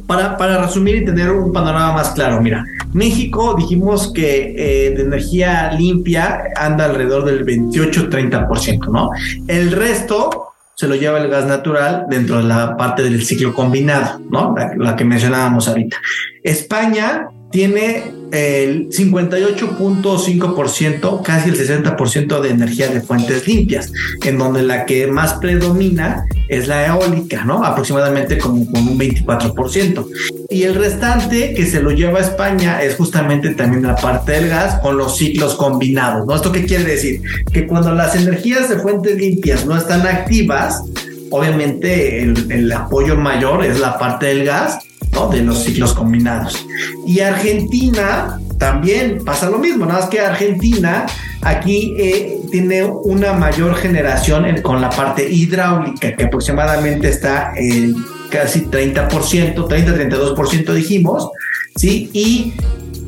para, 0.07 0.37
para 0.37 0.57
resumir 0.63 0.95
y 0.95 1.05
tener 1.05 1.29
un 1.29 1.51
panorama 1.51 1.93
más 1.93 2.11
claro, 2.11 2.41
mira, 2.41 2.65
México 2.93 3.55
dijimos 3.55 4.11
que 4.13 4.55
eh, 4.57 4.91
de 4.91 5.03
energía 5.03 5.71
limpia 5.73 6.45
anda 6.55 6.85
alrededor 6.85 7.25
del 7.25 7.45
28-30%, 7.45 8.89
¿no? 8.89 9.11
El 9.47 9.71
resto 9.73 10.53
se 10.73 10.87
lo 10.87 10.95
lleva 10.95 11.19
el 11.19 11.29
gas 11.29 11.45
natural 11.45 12.05
dentro 12.09 12.37
de 12.37 12.43
la 12.43 12.77
parte 12.77 13.03
del 13.03 13.23
ciclo 13.23 13.53
combinado, 13.53 14.19
¿no? 14.29 14.55
La, 14.57 14.71
la 14.77 14.95
que 14.95 15.03
mencionábamos 15.03 15.67
ahorita. 15.67 15.97
España 16.43 17.27
tiene 17.51 18.17
el 18.31 18.89
58.5%, 18.89 21.21
casi 21.23 21.49
el 21.49 21.57
60% 21.57 22.41
de 22.41 22.49
energía 22.49 22.89
de 22.89 22.99
fuentes 23.01 23.47
limpias, 23.47 23.91
en 24.23 24.37
donde 24.37 24.61
la 24.63 24.85
que 24.85 25.07
más 25.07 25.33
predomina 25.35 26.25
es 26.49 26.67
la 26.67 26.87
eólica, 26.87 27.45
¿no? 27.45 27.63
Aproximadamente 27.63 28.37
como 28.37 28.69
con 28.69 28.85
un 28.87 28.99
24%. 28.99 30.05
Y 30.49 30.63
el 30.63 30.75
restante 30.75 31.53
que 31.53 31.65
se 31.65 31.81
lo 31.81 31.91
lleva 31.91 32.19
a 32.19 32.23
España 32.23 32.83
es 32.83 32.95
justamente 32.95 33.51
también 33.51 33.83
la 33.83 33.95
parte 33.95 34.33
del 34.33 34.49
gas 34.49 34.81
con 34.81 34.97
los 34.97 35.15
ciclos 35.17 35.55
combinados, 35.55 36.27
¿no? 36.27 36.35
¿Esto 36.35 36.51
qué 36.51 36.65
quiere 36.65 36.83
decir? 36.83 37.21
Que 37.51 37.65
cuando 37.65 37.93
las 37.93 38.13
energías 38.15 38.67
de 38.69 38.79
fuentes 38.79 39.17
limpias 39.17 39.65
no 39.65 39.77
están 39.77 40.05
activas, 40.05 40.83
obviamente 41.29 42.23
el, 42.23 42.51
el 42.51 42.69
apoyo 42.71 43.15
mayor 43.15 43.63
es 43.63 43.79
la 43.79 43.97
parte 43.97 44.25
del 44.27 44.45
gas 44.45 44.79
de 45.25 45.41
los 45.41 45.63
ciclos 45.63 45.93
combinados. 45.93 46.65
Y 47.05 47.19
Argentina 47.21 48.39
también 48.59 49.23
pasa 49.25 49.49
lo 49.49 49.57
mismo, 49.57 49.85
nada 49.85 50.01
más 50.01 50.09
que 50.09 50.19
Argentina 50.19 51.05
aquí 51.41 51.95
eh, 51.97 52.39
tiene 52.51 52.83
una 52.83 53.33
mayor 53.33 53.75
generación 53.75 54.45
con 54.61 54.81
la 54.81 54.89
parte 54.89 55.27
hidráulica, 55.29 56.15
que 56.15 56.25
aproximadamente 56.25 57.09
está 57.09 57.53
en 57.55 57.95
casi 58.29 58.61
30%, 58.65 59.09
30-32% 59.55 60.73
dijimos, 60.73 61.29
¿sí? 61.75 62.09
Y 62.13 62.53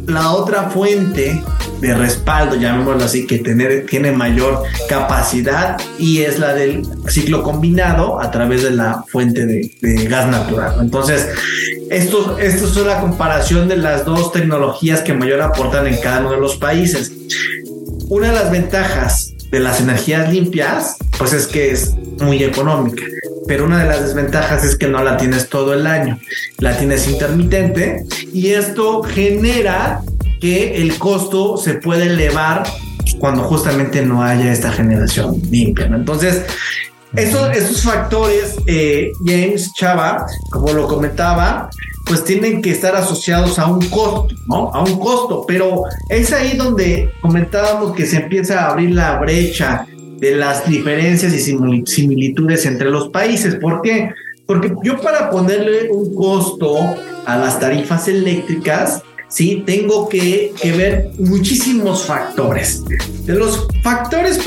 la 0.10 0.32
otra 0.32 0.70
fuente 0.70 1.42
de 1.80 1.94
respaldo, 1.94 2.56
llamémoslo 2.56 3.06
así, 3.06 3.26
que 3.26 3.40
tener, 3.40 3.86
tiene 3.86 4.12
mayor 4.12 4.64
capacidad 4.88 5.78
y 5.98 6.20
es 6.20 6.40
la 6.40 6.54
del 6.54 6.86
ciclo 7.08 7.44
combinado 7.44 8.22
a 8.22 8.32
través 8.32 8.64
de 8.64 8.72
la 8.72 9.04
fuente 9.08 9.46
de, 9.46 10.08
gas 10.10 10.28
natural. 10.28 10.76
Entonces, 10.82 11.30
esto, 11.90 12.38
esto 12.40 12.66
es 12.68 12.78
una 12.78 13.00
comparación 13.00 13.68
de 13.68 13.78
las 13.78 14.06
dos 14.06 14.32
tecnologías 14.32 15.02
que 15.02 15.14
mayor 15.14 15.42
aportan 15.42 15.88
en 15.88 16.00
cada 16.02 16.22
uno 16.22 16.32
de 16.32 16.40
los 16.40 16.58
países. 16.58 17.12
Una 18.10 18.28
de 18.28 18.34
las 18.34 18.52
ventajas 18.52 19.34
de 19.52 19.60
las 19.60 19.82
energías 19.82 20.32
limpias, 20.32 20.98
pues 21.18 21.34
es 21.34 21.48
que 21.48 21.72
es 21.72 21.96
muy 22.20 22.44
económica 22.44 23.04
pero 23.50 23.66
una 23.66 23.80
de 23.80 23.90
las 23.90 24.06
desventajas 24.06 24.64
es 24.64 24.76
que 24.76 24.88
no 24.88 25.04
la 25.04 25.18
tienes 25.18 25.50
todo 25.50 25.74
el 25.74 25.88
año, 25.88 26.20
la 26.60 26.78
tienes 26.78 27.08
intermitente 27.08 28.06
y 28.32 28.50
esto 28.50 29.02
genera 29.02 30.02
que 30.40 30.80
el 30.80 31.00
costo 31.00 31.58
se 31.58 31.74
puede 31.74 32.04
elevar 32.04 32.62
cuando 33.18 33.42
justamente 33.42 34.06
no 34.06 34.22
haya 34.22 34.54
esta 34.54 34.72
generación 34.72 35.42
limpia. 35.50 35.88
Entonces, 35.88 36.44
estos, 37.16 37.58
estos 37.58 37.82
factores, 37.82 38.56
eh, 38.68 39.10
James 39.26 39.74
Chava, 39.74 40.28
como 40.52 40.72
lo 40.72 40.88
comentaba, 40.88 41.72
pues 42.06 42.24
tienen 42.24 42.62
que 42.62 42.70
estar 42.70 42.96
asociados 42.96 43.58
a 43.58 43.66
un 43.66 43.84
costo, 43.90 44.28
¿no? 44.46 44.72
A 44.72 44.84
un 44.84 45.00
costo, 45.00 45.44
pero 45.48 45.86
es 46.08 46.32
ahí 46.34 46.56
donde 46.56 47.16
comentábamos 47.20 47.96
que 47.96 48.06
se 48.06 48.18
empieza 48.18 48.60
a 48.60 48.70
abrir 48.74 48.92
la 48.92 49.18
brecha 49.18 49.88
de 50.20 50.36
las 50.36 50.68
diferencias 50.68 51.34
y 51.34 51.86
similitudes 51.86 52.66
entre 52.66 52.90
los 52.90 53.10
países. 53.10 53.56
¿Por 53.56 53.82
qué? 53.82 54.10
Porque 54.46 54.74
yo 54.84 55.00
para 55.00 55.30
ponerle 55.30 55.90
un 55.92 56.14
costo 56.16 56.78
a 57.26 57.38
las 57.38 57.60
tarifas 57.60 58.08
eléctricas, 58.08 59.04
sí, 59.28 59.64
tengo 59.66 60.10
que, 60.10 60.52
ver 60.76 61.12
muchísimos 61.20 62.06
factores. 62.06 62.84
De 63.26 63.36
los 63.36 63.68
factores 63.84 64.40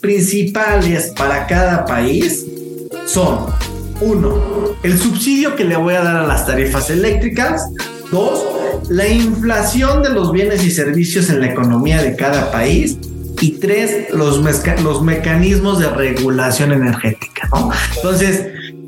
principales 0.00 1.12
para 1.16 1.46
cada 1.46 1.84
país 1.84 2.46
son, 3.06 3.46
uno, 4.00 4.74
el 4.82 4.98
subsidio 4.98 5.54
que 5.54 5.64
le 5.64 5.76
voy 5.76 5.94
a 5.94 6.02
dar 6.02 6.16
a 6.16 6.26
las 6.26 6.46
tarifas 6.46 6.90
eléctricas. 6.90 7.68
Dos, 8.10 8.42
la 8.88 9.06
inflación 9.08 10.02
de 10.02 10.10
los 10.10 10.32
bienes 10.32 10.64
y 10.64 10.70
servicios 10.70 11.30
en 11.30 11.40
la 11.40 11.46
economía 11.46 12.02
de 12.02 12.16
cada 12.16 12.50
país 12.50 12.98
y 13.40 13.52
tres, 13.58 14.12
los, 14.12 14.40
los 14.82 15.02
mecanismos 15.02 15.78
de 15.78 15.88
regulación 15.88 16.72
energética. 16.72 17.48
¿no? 17.52 17.70
Entonces, 17.96 18.46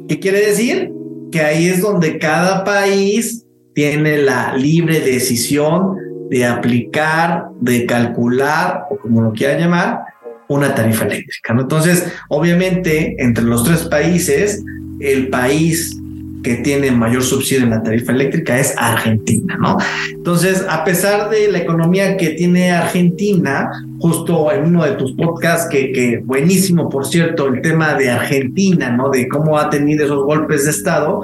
¿qué 0.09 0.21
quiere 0.21 0.47
decir? 0.47 0.93
Que 1.33 1.41
ahí 1.41 1.69
es 1.69 1.81
donde 1.81 2.19
cada 2.19 2.65
país 2.65 3.45
tiene 3.75 4.19
la 4.19 4.57
libre 4.57 5.01
decisión 5.01 5.97
de 6.31 6.47
aplicar, 6.47 7.45
de 7.61 7.87
calcular, 7.87 8.85
o 8.91 8.97
como 8.99 9.21
lo 9.21 9.33
quiera 9.33 9.59
llamar, 9.59 10.01
una 10.49 10.75
tarifa 10.75 11.05
eléctrica. 11.05 11.55
¿no? 11.55 11.63
Entonces, 11.63 12.07
obviamente, 12.29 13.17
entre 13.19 13.45
los 13.45 13.65
tres 13.65 13.83
países, 13.83 14.63
el 15.01 15.29
país 15.29 15.97
que 16.45 16.57
tiene 16.57 16.93
mayor 16.93 17.25
subsidio 17.25 17.65
en 17.65 17.71
la 17.71 17.83
tarifa 17.83 18.13
eléctrica 18.13 18.61
es 18.61 18.75
Argentina, 18.77 19.57
¿no? 19.59 19.79
Entonces, 20.13 20.65
a 20.69 20.85
pesar 20.85 21.31
de 21.31 21.51
la 21.51 21.59
economía 21.59 22.17
que 22.17 22.31
tiene 22.31 22.71
Argentina, 22.71 23.71
justo 24.05 24.53
en 24.53 24.67
uno 24.67 24.85
de 24.85 24.93
tus 24.97 25.13
podcasts, 25.13 25.67
que, 25.71 25.91
que 25.91 26.19
buenísimo, 26.23 26.91
por 26.91 27.07
cierto, 27.07 27.47
el 27.47 27.63
tema 27.63 27.95
de 27.95 28.11
Argentina, 28.11 28.91
¿no? 28.91 29.09
De 29.09 29.27
cómo 29.27 29.59
ha 29.59 29.71
tenido 29.71 30.05
esos 30.05 30.25
golpes 30.25 30.67
de 30.67 30.73
Estado, 30.73 31.23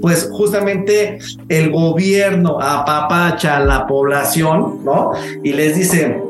pues 0.00 0.30
justamente 0.32 1.18
el 1.50 1.70
gobierno 1.70 2.58
apapacha 2.58 3.58
a 3.58 3.60
la 3.60 3.86
población, 3.86 4.82
¿no? 4.82 5.12
Y 5.44 5.52
les 5.52 5.76
dice, 5.76 6.22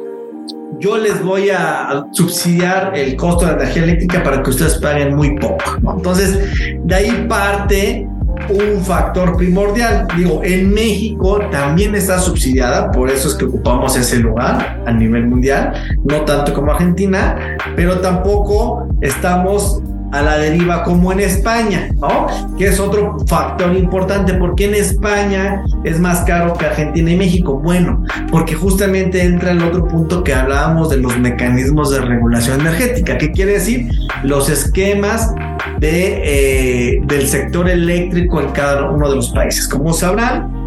yo 0.81 0.99
les 0.99 1.23
voy 1.23 1.51
a 1.51 2.05
subsidiar 2.11 2.99
el 2.99 3.15
costo 3.15 3.47
de 3.47 3.53
energía 3.53 3.85
eléctrica 3.85 4.25
para 4.25 4.43
que 4.43 4.51
ustedes 4.51 4.79
paguen 4.79 5.15
muy 5.15 5.39
poco. 5.39 5.79
¿no? 5.83 5.99
Entonces, 5.99 6.37
de 6.83 6.95
ahí 6.97 7.27
parte 7.29 8.09
un 8.51 8.83
factor 8.85 9.37
primordial. 9.37 10.07
Digo, 10.17 10.41
en 10.45 10.73
México 10.73 11.41
también 11.51 11.95
está 11.95 12.19
subsidiada, 12.19 12.91
por 12.91 13.11
eso 13.11 13.29
es 13.29 13.35
que 13.35 13.45
ocupamos 13.45 13.97
ese 13.97 14.19
lugar 14.19 14.83
a 14.87 14.93
nivel 14.93 15.27
mundial, 15.27 15.73
no 16.05 16.23
tanto 16.23 16.53
como 16.53 16.73
Argentina, 16.73 17.57
pero 17.77 18.01
tampoco 18.01 18.89
estamos 19.01 19.83
a 20.13 20.21
la 20.21 20.39
deriva 20.39 20.85
como 20.85 21.11
en 21.11 21.21
España, 21.21 21.89
¿no? 21.99 22.27
Que 22.59 22.67
es 22.67 22.79
otro 22.79 23.17
factor 23.27 23.75
importante. 23.75 24.35
porque 24.35 24.67
en 24.67 24.75
España 24.75 25.65
es 25.85 25.99
más 25.99 26.21
caro 26.21 26.53
que 26.55 26.67
Argentina 26.67 27.11
y 27.11 27.17
México? 27.17 27.59
Bueno, 27.59 28.05
porque 28.31 28.55
justamente 28.55 29.23
entra 29.23 29.53
el 29.53 29.63
otro 29.63 29.89
punto 29.89 30.23
que 30.23 30.35
hablábamos 30.35 30.91
de 30.91 30.99
los 30.99 31.19
mecanismos 31.19 31.91
de 31.91 32.01
regulación 32.01 32.61
energética. 32.61 33.17
¿Qué 33.17 33.33
quiere 33.33 33.53
decir? 33.53 33.89
Los 34.23 34.51
esquemas 34.51 35.33
de, 35.83 36.95
eh, 36.95 37.01
del 37.03 37.27
sector 37.27 37.69
eléctrico 37.69 38.41
en 38.41 38.51
cada 38.53 38.89
uno 38.89 39.11
de 39.11 39.17
los 39.17 39.31
países. 39.31 39.67
Como 39.67 39.93
sabrán, 39.93 40.63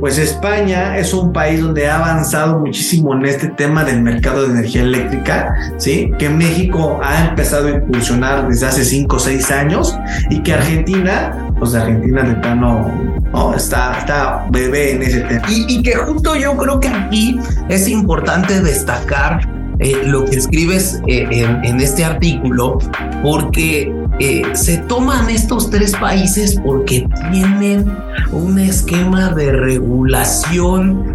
pues 0.00 0.18
España 0.18 0.98
es 0.98 1.14
un 1.14 1.32
país 1.32 1.62
donde 1.62 1.88
ha 1.88 1.98
avanzado 1.98 2.58
muchísimo 2.58 3.14
en 3.14 3.24
este 3.26 3.48
tema 3.48 3.84
del 3.84 4.02
mercado 4.02 4.42
de 4.42 4.48
energía 4.50 4.82
eléctrica, 4.82 5.54
¿sí? 5.76 6.10
Que 6.18 6.28
México 6.28 6.98
ha 7.00 7.28
empezado 7.28 7.68
a 7.68 7.70
incursionar 7.70 8.48
desde 8.48 8.66
hace 8.66 8.84
5 8.84 9.14
o 9.14 9.18
6 9.20 9.50
años 9.52 9.96
y 10.30 10.42
que 10.42 10.54
Argentina, 10.54 11.48
pues 11.60 11.74
Argentina 11.74 12.24
de 12.24 12.34
plano 12.34 12.92
no, 13.32 13.54
está, 13.54 13.98
está 13.98 14.46
bebé 14.50 14.96
en 14.96 15.02
ese 15.02 15.20
tema. 15.20 15.46
Y, 15.48 15.80
que 15.80 15.94
justo 15.94 16.34
yo 16.34 16.56
creo 16.56 16.80
que 16.80 16.88
aquí 16.88 17.38
es 17.68 17.86
importante 17.88 18.60
destacar 18.60 19.55
eh, 19.78 20.02
lo 20.06 20.24
que 20.24 20.36
escribes 20.36 21.02
eh, 21.06 21.26
en, 21.30 21.80
este 21.80 22.02
artículo, 22.02 22.78
porque 23.22 23.94
eh, 24.18 24.42
se 24.54 24.78
toman 24.78 25.28
estos 25.28 25.68
tres 25.68 25.94
países 25.94 26.58
porque 26.64 27.06
tienen 27.30 27.84
un 28.32 28.58
esquema 28.58 29.34
de 29.34 29.52
regulación 29.52 31.14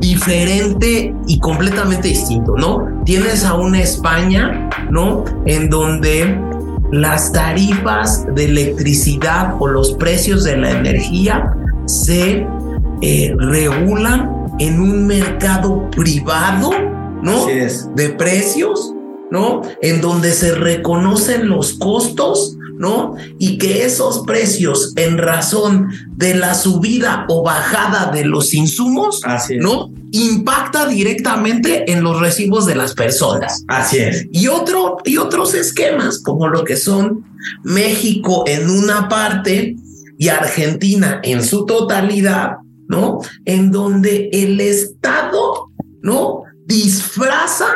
diferente 0.00 1.14
y 1.26 1.38
completamente 1.38 2.08
distinto, 2.08 2.54
¿no? 2.58 2.86
Tienes 3.06 3.42
a 3.42 3.54
una 3.54 3.80
España, 3.80 4.68
¿no? 4.90 5.24
En 5.46 5.70
donde 5.70 6.38
las 6.92 7.32
tarifas 7.32 8.26
de 8.34 8.44
electricidad 8.44 9.54
o 9.58 9.66
los 9.66 9.92
precios 9.94 10.44
de 10.44 10.58
la 10.58 10.72
energía 10.72 11.54
se 11.86 12.46
regulan 13.38 14.30
en 14.58 14.80
un 14.80 15.06
mercado 15.06 15.90
privado 15.90 16.70
¿no? 17.24 17.46
De 17.46 18.10
precios, 18.10 18.92
¿no? 19.30 19.62
En 19.82 20.00
donde 20.00 20.32
se 20.32 20.54
reconocen 20.54 21.48
los 21.48 21.72
costos, 21.74 22.56
¿no? 22.78 23.16
Y 23.38 23.58
que 23.58 23.84
esos 23.84 24.20
precios 24.26 24.92
en 24.96 25.18
razón 25.18 25.88
de 26.16 26.34
la 26.34 26.54
subida 26.54 27.24
o 27.28 27.42
bajada 27.42 28.12
de 28.12 28.24
los 28.24 28.52
insumos, 28.52 29.22
¿no? 29.58 29.90
Impacta 30.12 30.86
directamente 30.86 31.90
en 31.90 32.02
los 32.02 32.20
recibos 32.20 32.66
de 32.66 32.74
las 32.74 32.94
personas. 32.94 33.64
Así 33.68 33.98
es. 33.98 34.26
Y 34.30 34.48
otro 34.48 34.98
y 35.04 35.16
otros 35.16 35.54
esquemas 35.54 36.18
como 36.18 36.46
lo 36.46 36.62
que 36.62 36.76
son 36.76 37.24
México 37.64 38.44
en 38.46 38.68
una 38.68 39.08
parte 39.08 39.76
y 40.18 40.28
Argentina 40.28 41.20
en 41.22 41.42
su 41.42 41.64
totalidad, 41.64 42.58
¿no? 42.86 43.20
En 43.46 43.70
donde 43.70 44.28
el 44.32 44.60
Estado, 44.60 45.70
¿no? 46.02 46.43
Disfraza, 46.66 47.66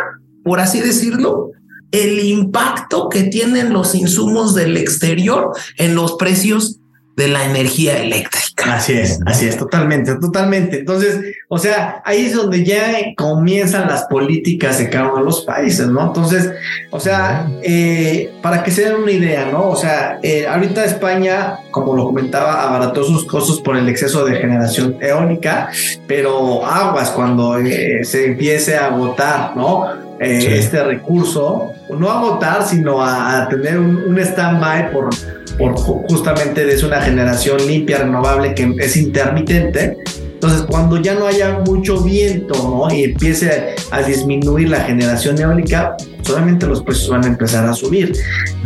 por 0.44 0.60
así 0.60 0.80
decirlo, 0.80 1.52
el 1.90 2.20
impacto 2.20 3.08
que 3.08 3.24
tienen 3.24 3.72
los 3.72 3.94
insumos 3.94 4.54
del 4.54 4.76
exterior 4.76 5.52
en 5.78 5.94
los 5.94 6.14
precios 6.14 6.77
de 7.18 7.26
la 7.26 7.44
energía 7.44 7.98
eléctrica. 7.98 8.76
Así 8.76 8.92
es, 8.92 9.18
así 9.26 9.48
es, 9.48 9.56
totalmente, 9.56 10.14
totalmente. 10.14 10.78
Entonces, 10.78 11.18
o 11.48 11.58
sea, 11.58 12.00
ahí 12.04 12.26
es 12.26 12.34
donde 12.34 12.62
ya 12.62 12.92
comienzan 13.16 13.88
las 13.88 14.04
políticas 14.04 14.78
de 14.78 14.88
cada 14.88 15.06
uno 15.08 15.16
de 15.16 15.24
los 15.24 15.40
países, 15.40 15.88
¿no? 15.88 16.06
Entonces, 16.06 16.48
o 16.90 17.00
sea, 17.00 17.50
eh, 17.64 18.30
para 18.40 18.62
que 18.62 18.70
se 18.70 18.84
den 18.84 19.02
una 19.02 19.10
idea, 19.10 19.48
¿no? 19.50 19.68
O 19.68 19.74
sea, 19.74 20.20
eh, 20.22 20.46
ahorita 20.46 20.84
España, 20.84 21.58
como 21.72 21.96
lo 21.96 22.04
comentaba, 22.04 22.62
abarató 22.62 23.02
sus 23.02 23.24
costos 23.24 23.60
por 23.62 23.76
el 23.76 23.88
exceso 23.88 24.24
de 24.24 24.36
generación 24.36 24.96
eólica, 25.00 25.70
pero 26.06 26.64
aguas 26.64 27.10
cuando 27.10 27.58
eh, 27.58 28.04
se 28.04 28.26
empiece 28.26 28.76
a 28.76 28.86
agotar, 28.86 29.56
¿no? 29.56 30.06
este 30.20 30.82
recurso, 30.82 31.72
no 31.96 32.10
a 32.10 32.20
votar, 32.20 32.66
sino 32.66 33.02
a, 33.02 33.48
tener 33.48 33.78
un, 33.78 33.96
un 33.96 34.18
stand-by 34.18 34.92
por 34.92 35.10
por 35.58 35.74
justamente 35.76 36.72
es 36.72 36.82
una 36.84 37.00
generación 37.02 37.58
limpia, 37.66 37.98
renovable, 37.98 38.54
que 38.54 38.74
es 38.78 38.96
intermitente. 38.96 39.98
Entonces, 40.34 40.62
cuando 40.62 41.02
ya 41.02 41.14
no 41.14 41.26
haya 41.26 41.58
mucho 41.66 42.00
viento 42.00 42.54
¿no? 42.54 42.94
y 42.94 43.02
empiece 43.02 43.74
a 43.90 44.02
disminuir 44.02 44.68
la 44.68 44.82
generación 44.82 45.36
eólica, 45.40 45.96
solamente 46.22 46.64
los 46.66 46.80
precios 46.84 47.08
van 47.08 47.24
a 47.24 47.26
empezar 47.26 47.66
a 47.66 47.74
subir. 47.74 48.12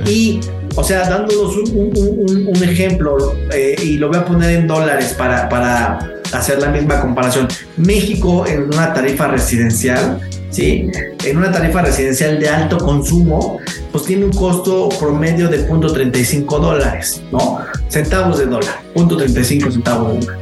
Y, 0.05 0.41
o 0.77 0.85
sea, 0.85 1.09
dándonos 1.09 1.57
un, 1.57 2.63
ejemplo, 2.63 3.35
eh, 3.55 3.75
y 3.83 3.97
lo 3.97 4.09
voy 4.09 4.19
a 4.19 4.25
poner 4.27 4.51
en 4.51 4.67
dólares 4.67 5.15
para, 5.17 5.49
para 5.49 5.99
hacer 6.33 6.61
la 6.61 6.69
misma 6.69 7.01
comparación. 7.01 7.49
México 7.79 8.45
en 8.47 8.65
una 8.65 8.93
tarifa 8.93 9.29
residencial 9.29 10.21
¿sí? 10.53 10.91
En 11.25 11.37
una 11.37 11.51
tarifa 11.51 11.83
residencial 11.83 12.39
de 12.39 12.49
alto 12.49 12.79
consumo, 12.79 13.59
pues 13.91 14.05
tiene 14.05 14.27
un 14.27 14.33
costo 14.33 14.89
promedio 15.01 15.49
de 15.49 15.69
0.35 15.69 16.61
dólares, 16.61 17.23
¿no? 17.33 17.59
Centavos 17.89 18.39
de 18.39 18.47
dólar, 18.47 18.81
0.35 18.95 19.73
centavos 19.73 20.15
de 20.15 20.27
dólar. 20.27 20.41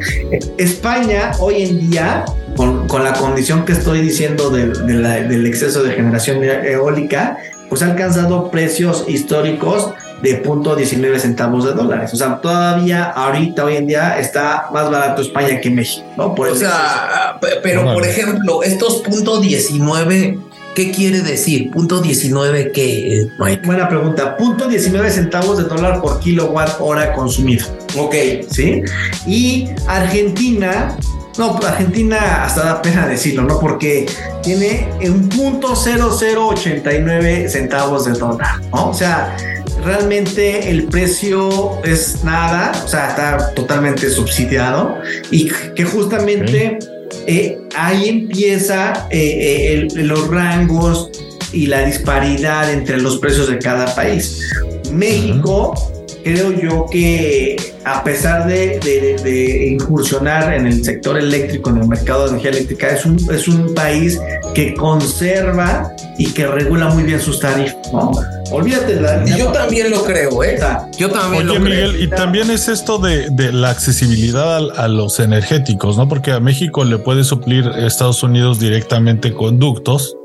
España 0.59 1.33
hoy 1.39 1.63
en 1.63 1.91
día, 1.91 2.25
con, 2.57 2.87
la 3.03 3.15
condición 3.15 3.65
que 3.65 3.73
estoy 3.73 4.03
diciendo 4.03 4.51
del 4.51 5.47
exceso 5.47 5.83
de 5.83 5.93
generación 5.93 6.45
eólica, 6.45 7.39
pues 7.71 7.83
ha 7.83 7.87
alcanzado 7.87 8.51
precios 8.51 9.05
históricos 9.09 9.95
de 10.23 10.35
punto 10.37 10.77
19 10.77 11.19
centavos 11.19 11.65
de 11.65 11.73
dólares. 11.73 12.13
O 12.13 12.17
sea, 12.17 12.41
todavía 12.41 13.05
ahorita, 13.05 13.65
hoy 13.65 13.77
en 13.77 13.87
día, 13.87 14.19
está 14.19 14.69
más 14.73 14.91
barato 14.91 15.23
España 15.23 15.61
que 15.61 15.71
México, 15.71 16.07
¿no? 16.17 16.35
Por 16.35 16.49
o 16.49 16.55
sea, 16.55 17.39
pero 17.63 17.85
por 17.93 18.05
ejemplo, 18.05 18.63
estos 18.63 19.03
punto 19.03 19.41
19, 19.41 20.39
¿qué 20.75 20.91
quiere 20.91 21.23
decir? 21.23 21.71
Punto 21.71 22.01
19, 22.01 22.73
¿qué, 22.73 23.27
Mike? 23.39 23.67
Buena 23.67 23.89
pregunta. 23.89 24.37
Punto 24.37 24.69
19 24.69 25.11
centavos 25.11 25.59
de 25.59 25.65
dólar 25.65 26.01
por 26.01 26.21
kilowatt 26.21 26.81
hora 26.81 27.13
consumido. 27.13 27.67
Ok. 27.97 28.15
¿Sí? 28.51 28.83
Y 29.27 29.69
Argentina 29.87 30.97
no, 31.39 31.57
Argentina 31.57 32.45
hasta 32.45 32.65
da 32.65 32.83
pena 32.83 33.07
decirlo, 33.07 33.43
¿no? 33.43 33.59
Porque 33.59 34.07
tiene 34.43 34.89
un 35.03 35.29
punto 35.29 35.75
0089 35.75 37.49
centavos 37.49 38.05
de 38.05 38.13
dólar, 38.13 38.61
¿no? 38.73 38.91
O 38.91 38.95
sea, 38.95 39.37
realmente 39.85 40.71
el 40.71 40.85
precio 40.85 41.83
es 41.85 42.23
nada, 42.25 42.73
o 42.85 42.89
sea, 42.89 43.09
está 43.11 43.55
totalmente 43.55 44.11
subsidiado 44.11 44.99
y 45.31 45.51
que 45.75 45.85
justamente 45.85 46.79
eh, 47.27 47.59
ahí 47.77 48.09
empieza 48.09 49.09
eh, 49.11 49.89
eh, 49.93 50.03
los 50.03 50.29
rangos 50.29 51.11
y 51.53 51.67
la 51.67 51.85
disparidad 51.85 52.73
entre 52.73 53.01
los 53.01 53.19
precios 53.19 53.49
de 53.49 53.59
cada 53.59 53.95
país. 53.95 54.49
México, 54.93 55.75
creo 56.23 56.53
yo 56.53 56.87
que 56.91 57.57
a 57.85 58.05
pesar 58.05 58.47
de, 58.47 59.69
incursionar 59.73 60.53
en 60.55 60.67
el 60.67 60.85
sector 60.85 61.19
eléctrico, 61.19 61.71
en 61.71 61.79
el 61.79 61.89
mercado 61.89 62.25
de 62.25 62.31
energía 62.31 62.51
eléctrica, 62.51 62.89
es 62.89 63.07
un, 63.07 63.17
es 63.33 63.49
un 63.49 63.75
país 63.75 64.21
que 64.55 64.75
conserva 64.75 65.93
y 66.19 66.33
que 66.33 66.47
regula 66.47 66.89
muy 66.91 67.05
bien 67.05 67.21
sus 67.21 67.41
tarifas. 67.41 67.93
¿no? 67.93 68.13
Olvídate 68.51 69.01
la. 69.01 69.25
Yo 69.25 69.53
también 69.53 69.91
lo 69.91 70.05
creo, 70.05 70.43
¿eh? 70.43 70.59
Yo 70.99 71.09
también 71.11 71.47
lo 71.47 71.61
Miguel, 71.61 72.03
y 72.03 72.09
también 72.09 72.51
es 72.51 72.69
esto 72.69 72.99
de, 72.99 73.31
la 73.53 73.71
accesibilidad 73.71 74.57
a, 74.77 74.89
los 74.89 75.21
energéticos, 75.21 75.97
¿no? 75.97 76.09
Porque 76.09 76.33
a 76.33 76.41
México 76.41 76.85
le 76.85 76.99
puede 76.99 77.23
suplir 77.25 77.71
Estados 77.77 78.23
Unidos 78.23 78.59
directamente 78.59 79.33
con 79.33 79.59
ductos. 79.59 80.17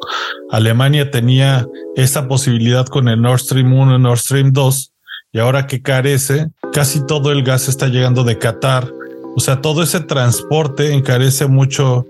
Alemania 0.50 1.12
tenía 1.12 1.68
esta 1.96 2.28
posibilidad 2.28 2.86
con 2.88 3.08
el 3.08 3.22
Nord 3.22 3.40
Stream 3.40 3.72
1 3.74 3.96
y 3.96 4.00
Nord 4.00 4.20
Stream 4.20 4.52
2. 4.52 4.92
Y 5.36 5.40
ahora 5.40 5.68
que 5.68 5.82
carece, 5.82 6.48
casi 6.72 7.06
todo 7.06 7.30
el 7.34 7.44
gas 7.44 7.68
está 7.68 7.90
llegando 7.90 8.24
de 8.24 8.38
Qatar. 8.40 8.90
O 9.36 9.42
sea, 9.42 9.60
todo 9.60 9.84
ese 9.84 10.00
transporte 10.00 10.94
encarece 10.94 11.46
mucho 11.46 12.08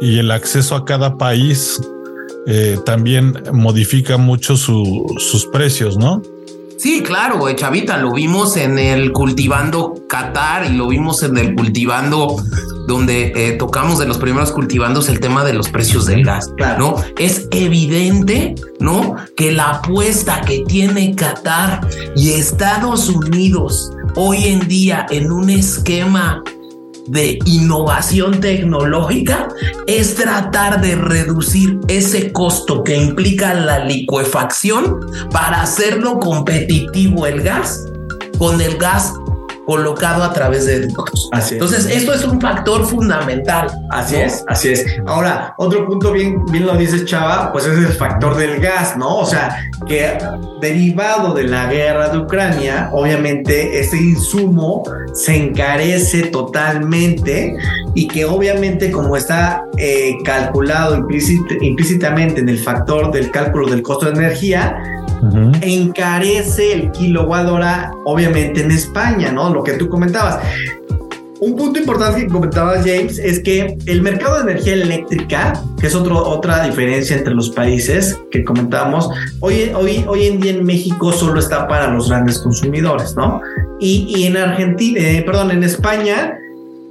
y 0.00 0.20
el 0.20 0.30
acceso 0.30 0.76
a 0.76 0.84
cada 0.84 1.18
país 1.18 1.80
eh, 2.46 2.78
también 2.86 3.42
modifica 3.52 4.18
mucho 4.18 4.56
sus 4.56 5.48
precios, 5.52 5.98
¿no? 5.98 6.22
Sí, 6.80 7.02
claro, 7.02 7.46
eh, 7.46 7.54
Chavita, 7.56 7.98
lo 7.98 8.14
vimos 8.14 8.56
en 8.56 8.78
el 8.78 9.12
cultivando 9.12 10.06
Qatar 10.08 10.64
y 10.64 10.74
lo 10.74 10.88
vimos 10.88 11.22
en 11.22 11.36
el 11.36 11.54
cultivando 11.54 12.42
donde 12.88 13.34
eh, 13.36 13.52
tocamos 13.58 13.98
de 13.98 14.06
los 14.06 14.16
primeros 14.16 14.50
cultivandos 14.50 15.10
el 15.10 15.20
tema 15.20 15.44
de 15.44 15.52
los 15.52 15.68
precios 15.68 16.06
del 16.06 16.24
gas, 16.24 16.50
¿no? 16.78 16.94
Es 17.18 17.48
evidente, 17.50 18.54
¿no? 18.78 19.16
Que 19.36 19.52
la 19.52 19.72
apuesta 19.72 20.40
que 20.40 20.64
tiene 20.66 21.14
Qatar 21.14 21.86
y 22.16 22.30
Estados 22.30 23.10
Unidos 23.10 23.92
hoy 24.16 24.46
en 24.46 24.66
día 24.66 25.04
en 25.10 25.30
un 25.32 25.50
esquema 25.50 26.42
de 27.10 27.40
innovación 27.44 28.40
tecnológica 28.40 29.48
es 29.88 30.14
tratar 30.14 30.80
de 30.80 30.94
reducir 30.94 31.80
ese 31.88 32.32
costo 32.32 32.84
que 32.84 32.96
implica 32.96 33.52
la 33.52 33.84
licuefacción 33.84 35.00
para 35.32 35.60
hacerlo 35.62 36.20
competitivo 36.20 37.26
el 37.26 37.42
gas 37.42 37.84
con 38.38 38.60
el 38.60 38.76
gas 38.76 39.12
colocado 39.70 40.24
a 40.24 40.32
través 40.32 40.66
de 40.66 40.88
ductos. 40.88 41.28
Así 41.30 41.54
es. 41.54 41.62
Entonces, 41.62 41.86
esto 41.86 42.12
es 42.12 42.24
un 42.24 42.40
factor 42.40 42.84
fundamental. 42.84 43.68
Así 43.90 44.16
¿no? 44.16 44.22
es, 44.22 44.44
así 44.48 44.70
es. 44.70 44.84
Ahora, 45.06 45.54
otro 45.58 45.86
punto 45.86 46.10
bien, 46.12 46.44
bien 46.46 46.66
lo 46.66 46.76
dice 46.76 47.04
Chava, 47.04 47.52
pues 47.52 47.66
es 47.66 47.78
el 47.78 47.92
factor 47.92 48.36
del 48.36 48.58
gas, 48.60 48.96
¿no? 48.96 49.18
O 49.18 49.24
sea, 49.24 49.62
que 49.86 50.18
derivado 50.60 51.34
de 51.34 51.44
la 51.44 51.66
guerra 51.70 52.08
de 52.08 52.18
Ucrania, 52.18 52.90
obviamente 52.92 53.78
este 53.78 53.96
insumo 53.96 54.82
se 55.14 55.36
encarece 55.36 56.24
totalmente 56.24 57.56
y 57.94 58.08
que 58.08 58.24
obviamente 58.24 58.90
como 58.90 59.16
está 59.16 59.62
eh, 59.78 60.16
calculado 60.24 60.96
implícit- 60.96 61.58
implícitamente 61.62 62.40
en 62.40 62.48
el 62.48 62.58
factor 62.58 63.12
del 63.12 63.30
cálculo 63.30 63.68
del 63.68 63.82
costo 63.82 64.06
de 64.06 64.12
energía, 64.12 64.76
encarece 65.62 66.72
el 66.72 66.90
kilowatt 66.92 67.48
hora, 67.48 67.92
obviamente 68.04 68.62
en 68.62 68.70
España, 68.70 69.30
¿no? 69.32 69.52
Lo 69.52 69.62
que 69.62 69.74
tú 69.74 69.88
comentabas. 69.88 70.40
Un 71.40 71.56
punto 71.56 71.80
importante 71.80 72.20
que 72.20 72.28
comentabas, 72.28 72.84
James, 72.84 73.18
es 73.18 73.40
que 73.40 73.78
el 73.86 74.02
mercado 74.02 74.36
de 74.36 74.52
energía 74.52 74.74
eléctrica, 74.74 75.54
que 75.80 75.86
es 75.86 75.94
otro, 75.94 76.18
otra 76.18 76.64
diferencia 76.64 77.16
entre 77.16 77.34
los 77.34 77.48
países 77.48 78.18
que 78.30 78.44
comentábamos, 78.44 79.08
hoy, 79.40 79.72
hoy, 79.74 80.04
hoy 80.06 80.26
en 80.26 80.40
día 80.40 80.52
en 80.52 80.64
México 80.64 81.12
solo 81.12 81.40
está 81.40 81.66
para 81.66 81.90
los 81.90 82.10
grandes 82.10 82.38
consumidores, 82.40 83.16
¿no? 83.16 83.40
Y, 83.80 84.12
y 84.14 84.26
en 84.26 84.36
Argentina, 84.36 85.00
eh, 85.00 85.22
perdón, 85.24 85.50
en 85.50 85.64
España 85.64 86.38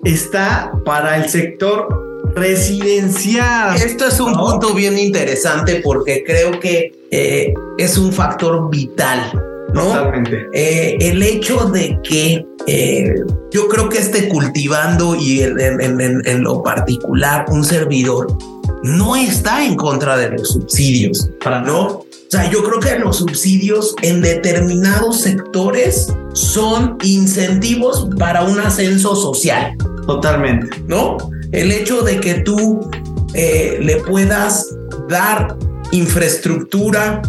está 0.04 0.72
para 0.84 1.18
el 1.18 1.30
sector 1.30 2.09
residencial. 2.36 3.76
Esto 3.76 4.08
es 4.08 4.20
un 4.20 4.34
¿no? 4.34 4.40
punto 4.46 4.74
bien 4.74 4.98
interesante 4.98 5.82
porque 5.84 6.24
creo 6.26 6.60
que 6.60 6.92
eh, 7.12 7.54
es 7.78 7.98
un 7.98 8.12
factor 8.14 8.70
vital, 8.70 9.32
¿no? 9.74 9.84
Totalmente. 9.86 10.48
Eh, 10.54 10.98
el 11.02 11.22
hecho 11.24 11.66
de 11.66 12.00
que 12.04 12.46
eh, 12.68 13.14
yo 13.52 13.68
creo 13.68 13.90
que 13.90 13.98
este 13.98 14.28
cultivando 14.30 15.16
y 15.16 15.42
en, 15.42 15.60
en- 15.60 16.02
en- 16.02 16.22
en 16.26 16.44
lo 16.44 16.62
particular 16.64 17.46
un 17.50 17.64
servidor 17.64 18.28
no 18.84 19.16
está 19.16 19.66
en 19.66 19.76
contra 19.76 20.16
de 20.18 20.30
los 20.30 20.50
subsidios, 20.50 21.30
Para 21.44 21.62
¿no? 21.62 21.88
O 21.88 22.32
sea, 22.32 22.50
yo 22.52 22.64
creo 22.64 22.80
que 22.80 23.00
los 23.00 23.18
subsidios 23.18 23.96
en 24.04 24.22
determinados 24.22 25.22
sectores 25.22 26.14
son 26.34 26.96
incentivos 27.02 28.08
para 28.20 28.44
un 28.44 28.60
ascenso 28.60 29.16
social. 29.16 29.74
Totalmente. 30.06 30.70
¿no? 30.88 31.18
El 31.52 31.72
hecho 31.72 32.04
de 32.04 32.20
que 32.20 32.36
tú 32.36 32.90
eh, 33.34 33.80
le 33.82 33.98
puedas 33.98 34.68
dar 35.08 35.58
infraestructura 35.92 37.22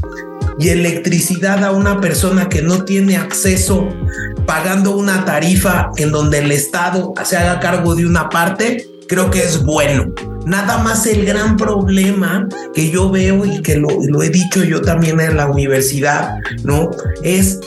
y 0.59 0.69
electricidad 0.69 1.65
a 1.65 1.73
una 1.73 2.01
persona 2.01 2.49
que 2.49 2.61
no 2.61 2.85
tiene 2.85 3.17
acceso 3.17 3.89
pagando 4.47 4.97
una 4.97 5.25
tarifa 5.25 5.91
en 5.97 6.13
donde 6.13 6.39
el 6.39 6.53
Estado 6.53 7.15
se 7.25 7.37
haga 7.37 7.61
cargo 7.61 7.95
de 7.95 8.05
una 8.05 8.29
parte, 8.29 8.87
creo 9.09 9.31
que 9.31 9.43
es 9.43 9.63
bueno. 9.63 10.13
Nada 10.45 10.79
más 10.79 11.07
el 11.07 11.25
gran 11.25 11.57
problema 11.57 12.47
que 12.75 12.91
yo 12.91 13.11
veo 13.11 13.47
y 13.47 13.63
que 13.63 13.77
lo, 13.77 13.89
lo 14.07 14.23
he 14.23 14.29
dicho 14.29 14.65
yo 14.65 14.83
también 14.83 15.21
en 15.21 15.37
la 15.37 15.47
universidad, 15.47 16.35
¿no? 16.63 16.91
Es 17.23 17.59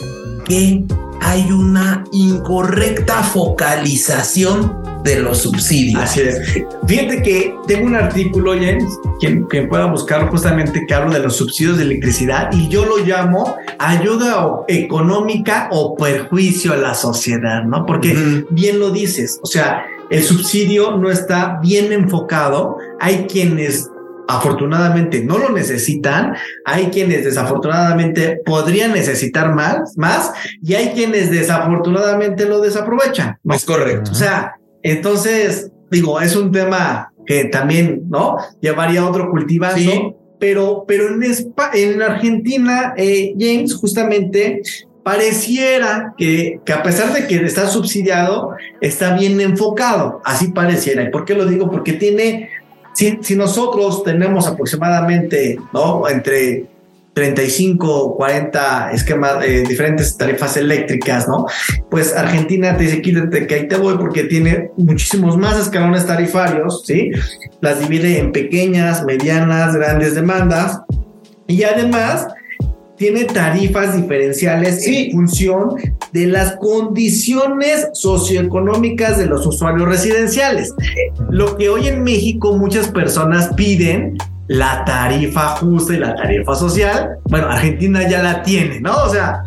que 0.44 0.84
hay 1.20 1.50
una 1.50 2.04
incorrecta 2.12 3.22
focalización 3.22 4.83
de 5.04 5.20
los 5.20 5.38
subsidios. 5.38 6.02
Así 6.02 6.22
es. 6.22 6.64
Fíjate 6.86 7.22
que 7.22 7.54
tengo 7.66 7.86
un 7.86 7.94
artículo, 7.94 8.54
James, 8.54 8.98
quien, 9.20 9.44
quien 9.44 9.68
pueda 9.68 9.84
buscarlo 9.84 10.28
justamente, 10.28 10.84
que 10.86 10.94
habla 10.94 11.18
de 11.18 11.20
los 11.20 11.36
subsidios 11.36 11.76
de 11.76 11.84
electricidad 11.84 12.50
y 12.52 12.68
yo 12.68 12.86
lo 12.86 12.96
llamo 13.04 13.54
ayuda 13.78 14.64
económica 14.66 15.68
o 15.70 15.94
perjuicio 15.94 16.72
a 16.72 16.76
la 16.76 16.94
sociedad, 16.94 17.64
¿no? 17.64 17.84
Porque 17.84 18.44
bien 18.50 18.80
lo 18.80 18.90
dices, 18.90 19.38
o 19.42 19.46
sea, 19.46 19.84
el 20.10 20.22
subsidio 20.22 20.96
no 20.96 21.10
está 21.10 21.58
bien 21.62 21.92
enfocado. 21.92 22.78
Hay 22.98 23.26
quienes 23.26 23.90
afortunadamente 24.26 25.22
no 25.22 25.36
lo 25.36 25.50
necesitan, 25.50 26.34
hay 26.64 26.86
quienes 26.86 27.24
desafortunadamente 27.24 28.40
podrían 28.44 28.92
necesitar 28.92 29.54
más, 29.54 29.98
más 29.98 30.32
y 30.62 30.74
hay 30.74 30.90
quienes 30.94 31.30
desafortunadamente 31.30 32.46
lo 32.46 32.60
desaprovechan. 32.60 33.38
¿no? 33.42 33.54
Es 33.54 33.66
correcto. 33.66 34.12
O 34.12 34.14
sea, 34.14 34.54
entonces, 34.84 35.72
digo, 35.90 36.20
es 36.20 36.36
un 36.36 36.52
tema 36.52 37.12
que 37.26 37.46
también, 37.46 38.04
¿no? 38.08 38.36
Llevaría 38.60 39.00
a 39.00 39.08
otro 39.10 39.30
cultivando. 39.30 39.78
Sí. 39.78 40.12
Pero, 40.38 40.84
pero 40.86 41.08
en, 41.08 41.22
Espa- 41.22 41.70
en 41.72 42.02
Argentina, 42.02 42.92
eh, 42.96 43.34
James, 43.38 43.74
justamente 43.74 44.60
pareciera 45.02 46.14
que, 46.18 46.60
que 46.64 46.72
a 46.72 46.82
pesar 46.82 47.12
de 47.12 47.26
que 47.26 47.36
está 47.44 47.66
subsidiado, 47.68 48.50
está 48.80 49.16
bien 49.16 49.40
enfocado. 49.40 50.20
Así 50.24 50.48
pareciera. 50.48 51.02
¿Y 51.02 51.10
por 51.10 51.24
qué 51.24 51.34
lo 51.34 51.46
digo? 51.46 51.70
Porque 51.70 51.92
tiene, 51.94 52.50
si, 52.94 53.18
si 53.22 53.36
nosotros 53.36 54.02
tenemos 54.02 54.46
aproximadamente, 54.46 55.58
¿no? 55.72 56.08
Entre 56.08 56.66
35, 57.14 58.16
40 58.16 58.92
esquemas, 58.92 59.44
eh, 59.44 59.64
diferentes 59.66 60.16
tarifas 60.16 60.56
eléctricas, 60.56 61.28
¿no? 61.28 61.46
Pues 61.90 62.14
Argentina 62.14 62.76
te 62.76 62.84
dice, 62.84 63.02
quítate 63.02 63.46
que 63.46 63.54
ahí 63.54 63.68
te 63.68 63.76
voy 63.76 63.96
porque 63.96 64.24
tiene 64.24 64.70
muchísimos 64.76 65.36
más 65.36 65.58
escalones 65.58 66.06
tarifarios, 66.06 66.82
¿sí? 66.84 67.12
Las 67.60 67.78
divide 67.78 68.18
en 68.18 68.32
pequeñas, 68.32 69.04
medianas, 69.04 69.76
grandes 69.76 70.14
demandas 70.14 70.80
y 71.46 71.62
además 71.62 72.26
tiene 72.96 73.24
tarifas 73.24 73.96
diferenciales 73.96 74.86
en 74.86 75.12
función 75.12 75.76
de 76.12 76.26
las 76.26 76.56
condiciones 76.56 77.88
socioeconómicas 77.92 79.18
de 79.18 79.26
los 79.26 79.46
usuarios 79.46 79.88
residenciales. 79.88 80.72
Lo 81.30 81.56
que 81.56 81.68
hoy 81.68 81.88
en 81.88 82.02
México 82.02 82.56
muchas 82.56 82.88
personas 82.88 83.52
piden 83.54 84.16
la 84.48 84.84
tarifa 84.84 85.56
justa 85.56 85.94
y 85.94 85.98
la 85.98 86.14
tarifa 86.14 86.54
social, 86.54 87.16
bueno, 87.24 87.48
Argentina 87.48 88.06
ya 88.08 88.22
la 88.22 88.42
tiene, 88.42 88.80
¿no? 88.80 88.94
O 89.04 89.08
sea, 89.08 89.42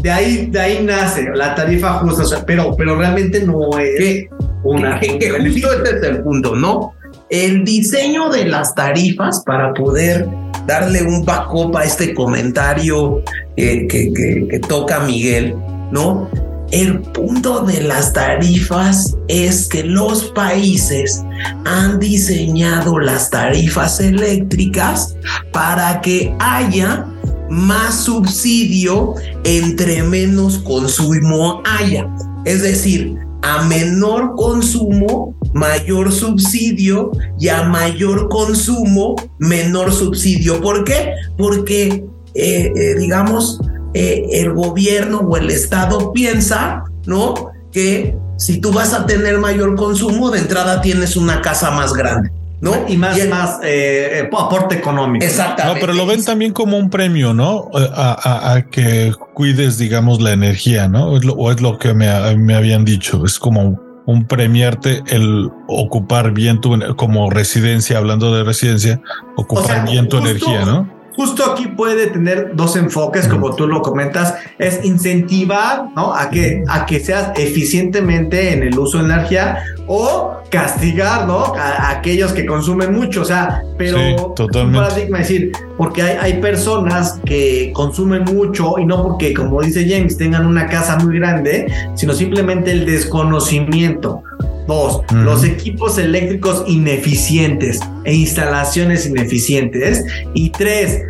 de 0.00 0.10
ahí, 0.10 0.46
de 0.50 0.58
ahí 0.60 0.82
nace 0.84 1.30
la 1.34 1.54
tarifa 1.54 1.94
justa, 1.94 2.22
o 2.22 2.26
sea, 2.26 2.44
pero, 2.44 2.74
pero 2.76 2.96
realmente 2.96 3.44
no 3.46 3.78
es 3.78 3.98
Que, 3.98 4.28
una... 4.64 4.98
que- 4.98 5.18
que 5.18 5.32
un 5.32 5.50
justo 5.52 5.72
este 5.72 5.96
es 5.98 6.02
el 6.02 6.22
punto, 6.22 6.56
¿no? 6.56 6.94
El 7.30 7.64
diseño 7.64 8.28
de 8.30 8.46
las 8.46 8.74
tarifas 8.74 9.42
para 9.46 9.72
poder 9.72 10.26
darle 10.66 11.02
un 11.02 11.24
backup 11.24 11.76
a 11.76 11.84
este 11.84 12.12
comentario 12.14 13.22
eh, 13.56 13.86
que, 13.86 14.12
que- 14.12 14.46
que 14.50 14.58
toca 14.60 15.00
Miguel, 15.00 15.54
¿no? 15.92 16.28
El 16.72 17.00
punto 17.00 17.64
de 17.64 17.82
las 17.82 18.14
tarifas 18.14 19.14
es 19.28 19.68
que 19.68 19.84
los 19.84 20.24
países 20.30 21.22
han 21.66 21.98
diseñado 21.98 22.98
las 22.98 23.28
tarifas 23.28 24.00
eléctricas 24.00 25.14
para 25.52 26.00
que 26.00 26.34
haya 26.38 27.06
más 27.50 28.04
subsidio 28.04 29.14
entre 29.44 30.02
menos 30.02 30.58
consumo 30.60 31.62
haya. 31.66 32.08
Es 32.46 32.62
decir, 32.62 33.18
a 33.42 33.64
menor 33.64 34.34
consumo, 34.34 35.36
mayor 35.52 36.10
subsidio 36.10 37.10
y 37.38 37.48
a 37.48 37.64
mayor 37.64 38.30
consumo, 38.30 39.16
menor 39.38 39.92
subsidio. 39.92 40.62
¿Por 40.62 40.84
qué? 40.84 41.12
Porque, 41.36 42.02
eh, 42.34 42.72
eh, 42.74 42.94
digamos, 42.98 43.60
eh, 43.94 44.24
el 44.32 44.52
gobierno 44.52 45.18
o 45.18 45.36
el 45.36 45.50
Estado 45.50 46.12
piensa, 46.12 46.84
¿no? 47.06 47.50
Que 47.72 48.16
si 48.38 48.60
tú 48.60 48.72
vas 48.72 48.92
a 48.94 49.06
tener 49.06 49.38
mayor 49.38 49.76
consumo, 49.76 50.30
de 50.30 50.40
entrada 50.40 50.80
tienes 50.80 51.16
una 51.16 51.40
casa 51.40 51.70
más 51.70 51.92
grande, 51.92 52.30
¿no? 52.60 52.72
Y 52.88 52.96
más, 52.96 53.18
el- 53.18 53.28
más 53.28 53.58
eh, 53.62 54.20
eh, 54.24 54.30
aporte 54.36 54.74
económico. 54.76 55.24
No, 55.24 55.30
Exactamente. 55.30 55.80
pero 55.80 55.92
lo 55.92 56.06
ven 56.06 56.24
también 56.24 56.52
como 56.52 56.76
un 56.76 56.90
premio, 56.90 57.32
¿no? 57.34 57.70
A, 57.74 58.12
a- 58.22 58.52
a 58.54 58.62
que 58.68 59.12
cuides, 59.34 59.78
digamos, 59.78 60.20
la 60.20 60.32
energía, 60.32 60.88
¿no? 60.88 61.16
Es 61.16 61.24
lo- 61.24 61.34
o 61.34 61.50
es 61.50 61.60
lo 61.60 61.78
que 61.78 61.94
me, 61.94 62.08
me 62.36 62.54
habían 62.54 62.84
dicho. 62.84 63.24
Es 63.24 63.38
como 63.38 63.80
un 64.04 64.26
premiarte 64.26 65.02
el 65.08 65.48
ocupar 65.68 66.32
bien 66.32 66.60
tu, 66.60 66.76
como 66.96 67.30
residencia, 67.30 67.98
hablando 67.98 68.34
de 68.34 68.42
residencia, 68.42 69.00
ocupar 69.36 69.64
O 69.64 69.66
sea, 69.68 69.84
bien 69.84 70.08
tu 70.08 70.16
justo- 70.18 70.30
energía, 70.30 70.64
¿no? 70.64 71.01
Justo 71.14 71.44
aquí 71.50 71.68
puede 71.68 72.08
tener 72.08 72.52
dos 72.54 72.76
enfoques, 72.76 73.28
como 73.28 73.54
tú 73.54 73.66
lo 73.66 73.82
comentas, 73.82 74.34
es 74.58 74.84
incentivar 74.84 75.86
¿no? 75.94 76.14
a, 76.14 76.30
que, 76.30 76.64
a 76.68 76.86
que 76.86 77.00
seas 77.00 77.32
eficientemente 77.36 78.52
en 78.52 78.62
el 78.62 78.78
uso 78.78 78.98
de 78.98 79.04
energía 79.04 79.58
o 79.86 80.36
castigar 80.50 81.26
¿no? 81.26 81.54
a, 81.54 81.90
aquellos 81.90 82.32
que 82.32 82.46
consumen 82.46 82.92
mucho, 82.92 83.22
o 83.22 83.24
sea, 83.24 83.62
pero 83.76 84.32
totalmente. 84.34 84.78
un 84.78 84.84
paradigma 84.84 85.18
decir, 85.18 85.52
porque 85.76 86.02
hay, 86.02 86.16
hay 86.20 86.40
personas 86.40 87.20
que 87.24 87.72
consumen 87.74 88.24
mucho 88.24 88.78
y 88.78 88.86
no 88.86 89.02
porque, 89.02 89.34
como 89.34 89.62
dice 89.62 89.86
James, 89.88 90.16
tengan 90.16 90.46
una 90.46 90.66
casa 90.66 90.98
muy 90.98 91.18
grande, 91.18 91.66
sino 91.94 92.12
simplemente 92.12 92.72
el 92.72 92.86
desconocimiento. 92.86 94.22
Dos, 94.66 95.02
los 95.12 95.44
equipos 95.44 95.98
eléctricos 95.98 96.64
ineficientes 96.66 97.80
e 98.04 98.14
instalaciones 98.14 99.06
ineficientes. 99.06 100.04
Y 100.34 100.50
tres, 100.50 101.02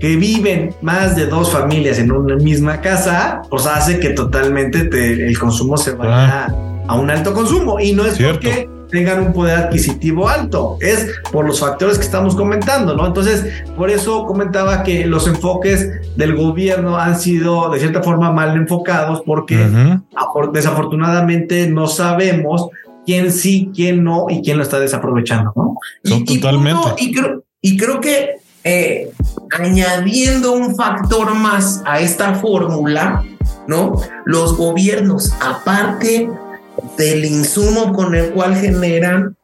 que 0.00 0.16
viven 0.16 0.74
más 0.82 1.16
de 1.16 1.26
dos 1.26 1.50
familias 1.50 1.98
en 1.98 2.12
una 2.12 2.36
misma 2.36 2.80
casa, 2.80 3.42
pues 3.48 3.66
hace 3.66 3.98
que 3.98 4.10
totalmente 4.10 4.88
el 4.90 5.38
consumo 5.38 5.76
se 5.76 5.92
vaya 5.92 6.46
ah. 6.46 6.84
a 6.88 6.94
un 6.96 7.10
alto 7.10 7.32
consumo. 7.32 7.80
Y 7.80 7.92
no 7.92 8.04
es 8.04 8.18
porque 8.18 8.68
tengan 8.90 9.26
un 9.26 9.32
poder 9.32 9.58
adquisitivo 9.58 10.28
alto, 10.28 10.78
es 10.80 11.08
por 11.32 11.46
los 11.46 11.60
factores 11.60 11.98
que 11.98 12.04
estamos 12.04 12.34
comentando, 12.34 12.96
¿no? 12.96 13.06
Entonces, 13.06 13.64
por 13.76 13.90
eso 13.90 14.26
comentaba 14.26 14.82
que 14.82 15.06
los 15.06 15.26
enfoques 15.26 16.16
del 16.16 16.36
gobierno 16.36 16.96
han 16.96 17.18
sido 17.18 17.70
de 17.70 17.80
cierta 17.80 18.02
forma 18.02 18.32
mal 18.32 18.56
enfocados 18.56 19.22
porque 19.26 19.68
desafortunadamente 20.52 21.68
no 21.68 21.86
sabemos 21.86 22.68
quién 23.04 23.32
sí, 23.32 23.70
quién 23.74 24.04
no 24.04 24.26
y 24.28 24.42
quién 24.42 24.56
lo 24.56 24.62
está 24.62 24.78
desaprovechando, 24.78 25.52
¿no? 25.54 25.76
y, 26.02 26.40
totalmente. 26.40 26.88
Y, 26.98 27.12
creo, 27.12 27.44
y 27.60 27.76
creo 27.76 28.00
que 28.00 28.36
eh, 28.64 29.10
añadiendo 29.58 30.52
un 30.52 30.74
factor 30.74 31.34
más 31.34 31.82
a 31.86 32.00
esta 32.00 32.34
fórmula, 32.34 33.24
¿no? 33.68 34.00
Los 34.24 34.56
gobiernos, 34.56 35.32
aparte 35.40 36.28
del 36.96 37.24
insumo 37.24 37.92
con 37.92 38.14
el 38.14 38.30
cual 38.30 38.56
generan, 38.56 39.36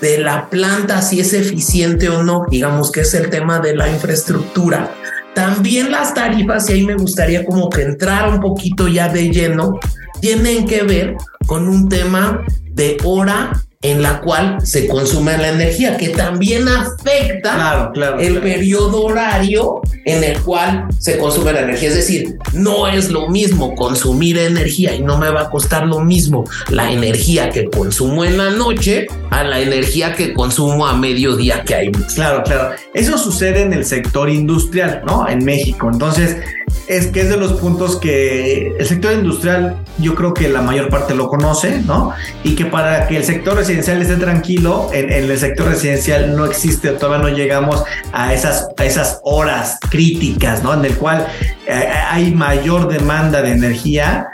de 0.00 0.18
la 0.18 0.48
planta, 0.48 1.02
si 1.02 1.20
es 1.20 1.32
eficiente 1.32 2.08
o 2.08 2.22
no, 2.22 2.46
digamos 2.48 2.92
que 2.92 3.00
es 3.00 3.14
el 3.14 3.30
tema 3.30 3.58
de 3.58 3.74
la 3.74 3.88
infraestructura. 3.88 4.94
También 5.34 5.90
las 5.90 6.14
tarifas, 6.14 6.68
y 6.70 6.74
ahí 6.74 6.86
me 6.86 6.94
gustaría 6.94 7.44
como 7.44 7.68
que 7.68 7.82
entrar 7.82 8.32
un 8.32 8.40
poquito 8.40 8.88
ya 8.88 9.08
de 9.08 9.30
lleno, 9.30 9.78
tienen 10.20 10.66
que 10.66 10.82
ver 10.82 11.16
con 11.46 11.68
un 11.68 11.88
tema 11.88 12.44
de 12.70 12.96
hora 13.04 13.52
en 13.80 14.02
la 14.02 14.20
cual 14.20 14.58
se 14.64 14.88
consume 14.88 15.38
la 15.38 15.50
energía, 15.50 15.96
que 15.96 16.08
también 16.08 16.66
afecta 16.66 17.92
el 18.18 18.38
periodo 18.38 19.04
horario 19.04 19.80
en 20.04 20.24
el 20.24 20.40
cual 20.40 20.88
se 20.98 21.16
consume 21.18 21.52
la 21.52 21.60
energía. 21.60 21.90
Es 21.90 21.94
decir, 21.94 22.38
no 22.54 22.88
es 22.88 23.10
lo 23.10 23.28
mismo 23.28 23.76
consumir 23.76 24.36
energía 24.38 24.96
y 24.96 25.02
no 25.02 25.16
me 25.18 25.30
va 25.30 25.42
a 25.42 25.50
costar 25.50 25.86
lo 25.86 26.00
mismo 26.00 26.44
la 26.70 26.90
energía 26.90 27.50
que 27.50 27.66
consumo 27.70 28.24
en 28.24 28.36
la 28.36 28.50
noche 28.50 29.06
a 29.30 29.44
la 29.44 29.60
energía 29.60 30.14
que 30.14 30.34
consumo 30.34 30.84
a 30.84 30.96
mediodía 30.96 31.62
que 31.62 31.74
hay. 31.74 31.92
Claro, 32.14 32.42
claro. 32.42 32.70
Eso 32.94 33.16
sucede 33.16 33.62
en 33.62 33.72
el 33.72 33.84
sector 33.84 34.28
industrial, 34.28 35.02
¿no? 35.06 35.28
En 35.28 35.44
México. 35.44 35.88
Entonces, 35.92 36.38
es 36.86 37.08
que 37.08 37.20
es 37.20 37.28
de 37.28 37.36
los 37.36 37.52
puntos 37.54 37.96
que 37.96 38.74
el 38.78 38.86
sector 38.86 39.12
industrial 39.12 39.76
yo 39.98 40.14
creo 40.14 40.34
que 40.34 40.48
la 40.48 40.62
mayor 40.62 40.88
parte 40.88 41.14
lo 41.14 41.28
conoce, 41.28 41.82
¿no? 41.82 42.12
Y 42.44 42.54
que 42.54 42.64
para 42.64 43.06
que 43.06 43.18
el 43.18 43.24
sector 43.24 43.58
residencial 43.68 44.00
esté 44.00 44.16
tranquilo, 44.16 44.90
en, 44.94 45.12
el 45.12 45.38
sector 45.38 45.68
residencial 45.68 46.34
no 46.34 46.46
existe, 46.46 46.88
todavía 46.92 47.28
no 47.28 47.36
llegamos 47.36 47.84
a 48.12 48.32
esas, 48.32 48.68
a 48.78 48.84
esas 48.86 49.20
horas 49.24 49.78
críticas, 49.90 50.62
¿no? 50.62 50.72
En 50.72 50.84
el 50.86 50.96
cual 50.96 51.26
eh, 51.66 51.88
hay 52.08 52.32
mayor 52.32 52.88
demanda 52.88 53.42
de 53.42 53.50
energía 53.50 54.28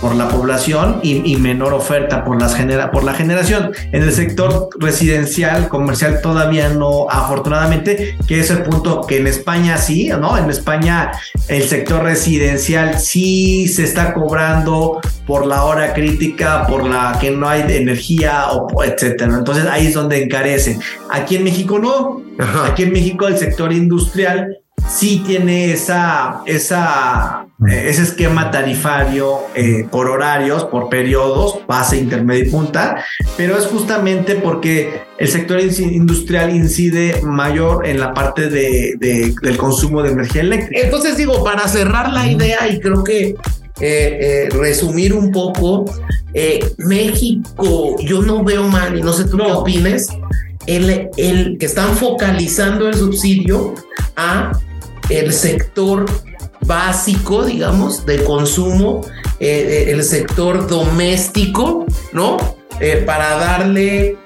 por 0.00 0.14
la 0.14 0.28
población 0.28 1.00
y, 1.02 1.36
menor 1.36 1.72
oferta 1.72 2.24
por, 2.24 2.40
las 2.40 2.54
genera, 2.54 2.90
por 2.90 3.04
la 3.04 3.14
generación. 3.14 3.72
En 3.92 4.02
el 4.02 4.12
sector 4.12 4.68
residencial, 4.78 5.68
comercial, 5.68 6.20
todavía 6.22 6.68
no, 6.68 7.08
afortunadamente, 7.10 8.16
que 8.26 8.40
es 8.40 8.50
el 8.50 8.62
punto 8.62 9.02
que 9.02 9.18
en 9.18 9.26
España 9.26 9.76
sí, 9.78 10.08
¿no? 10.08 10.36
En 10.36 10.50
España 10.50 11.12
el 11.48 11.62
sector 11.64 12.02
residencial 12.02 12.98
sí 13.00 13.68
se 13.68 13.84
está 13.84 14.14
cobrando 14.14 15.00
por 15.26 15.46
la 15.46 15.64
hora 15.64 15.92
crítica, 15.92 16.66
por 16.66 16.86
la 16.86 17.18
que 17.20 17.30
no 17.30 17.48
hay 17.48 17.62
energía, 17.68 18.50
o, 18.52 18.84
etcétera. 18.84 19.34
Entonces 19.36 19.66
ahí 19.66 19.86
es 19.88 19.94
donde 19.94 20.22
encarece. 20.22 20.78
Aquí 21.10 21.36
en 21.36 21.44
México 21.44 21.78
no. 21.78 22.22
Aquí 22.64 22.84
en 22.84 22.92
México 22.92 23.26
el 23.26 23.36
sector 23.36 23.72
industrial 23.72 24.58
sí 24.88 25.22
tiene 25.26 25.72
esa, 25.72 26.42
esa, 26.46 27.47
ese 27.66 28.02
esquema 28.02 28.52
tarifario 28.52 29.40
eh, 29.54 29.84
por 29.90 30.08
horarios, 30.08 30.64
por 30.64 30.88
periodos, 30.88 31.58
base, 31.66 31.98
intermedio 31.98 32.44
y 32.44 32.50
punta, 32.50 33.04
pero 33.36 33.58
es 33.58 33.66
justamente 33.66 34.36
porque 34.36 35.00
el 35.18 35.26
sector 35.26 35.60
industrial 35.60 36.54
incide 36.54 37.20
mayor 37.22 37.84
en 37.86 37.98
la 37.98 38.14
parte 38.14 38.48
de, 38.48 38.94
del 39.42 39.56
consumo 39.56 40.02
de 40.02 40.12
energía 40.12 40.42
eléctrica. 40.42 40.82
Entonces 40.84 41.16
digo, 41.16 41.42
para 41.42 41.66
cerrar 41.66 42.12
la 42.12 42.30
idea 42.30 42.68
y 42.68 42.78
creo 42.78 43.02
que 43.02 43.34
eh, 43.80 44.48
resumir 44.52 45.12
un 45.12 45.32
poco, 45.32 45.84
México, 46.78 47.96
yo 48.00 48.22
no 48.22 48.44
veo 48.44 48.68
mal 48.68 48.96
y 48.96 49.02
no 49.02 49.12
sé 49.12 49.24
tú 49.24 49.36
qué 49.36 49.50
opines, 49.50 50.06
el, 50.66 51.08
el 51.16 51.58
que 51.58 51.66
están 51.66 51.96
focalizando 51.96 52.88
el 52.88 52.94
subsidio 52.94 53.74
a 54.14 54.52
el 55.08 55.32
sector 55.32 56.04
básico, 56.66 57.44
digamos, 57.44 58.04
de 58.06 58.24
consumo, 58.24 59.02
eh, 59.40 59.86
eh, 59.88 59.92
el 59.92 60.02
sector 60.04 60.66
doméstico, 60.66 61.86
¿no? 62.12 62.36
Eh, 62.80 63.02
para 63.06 63.36
darle 63.36 64.16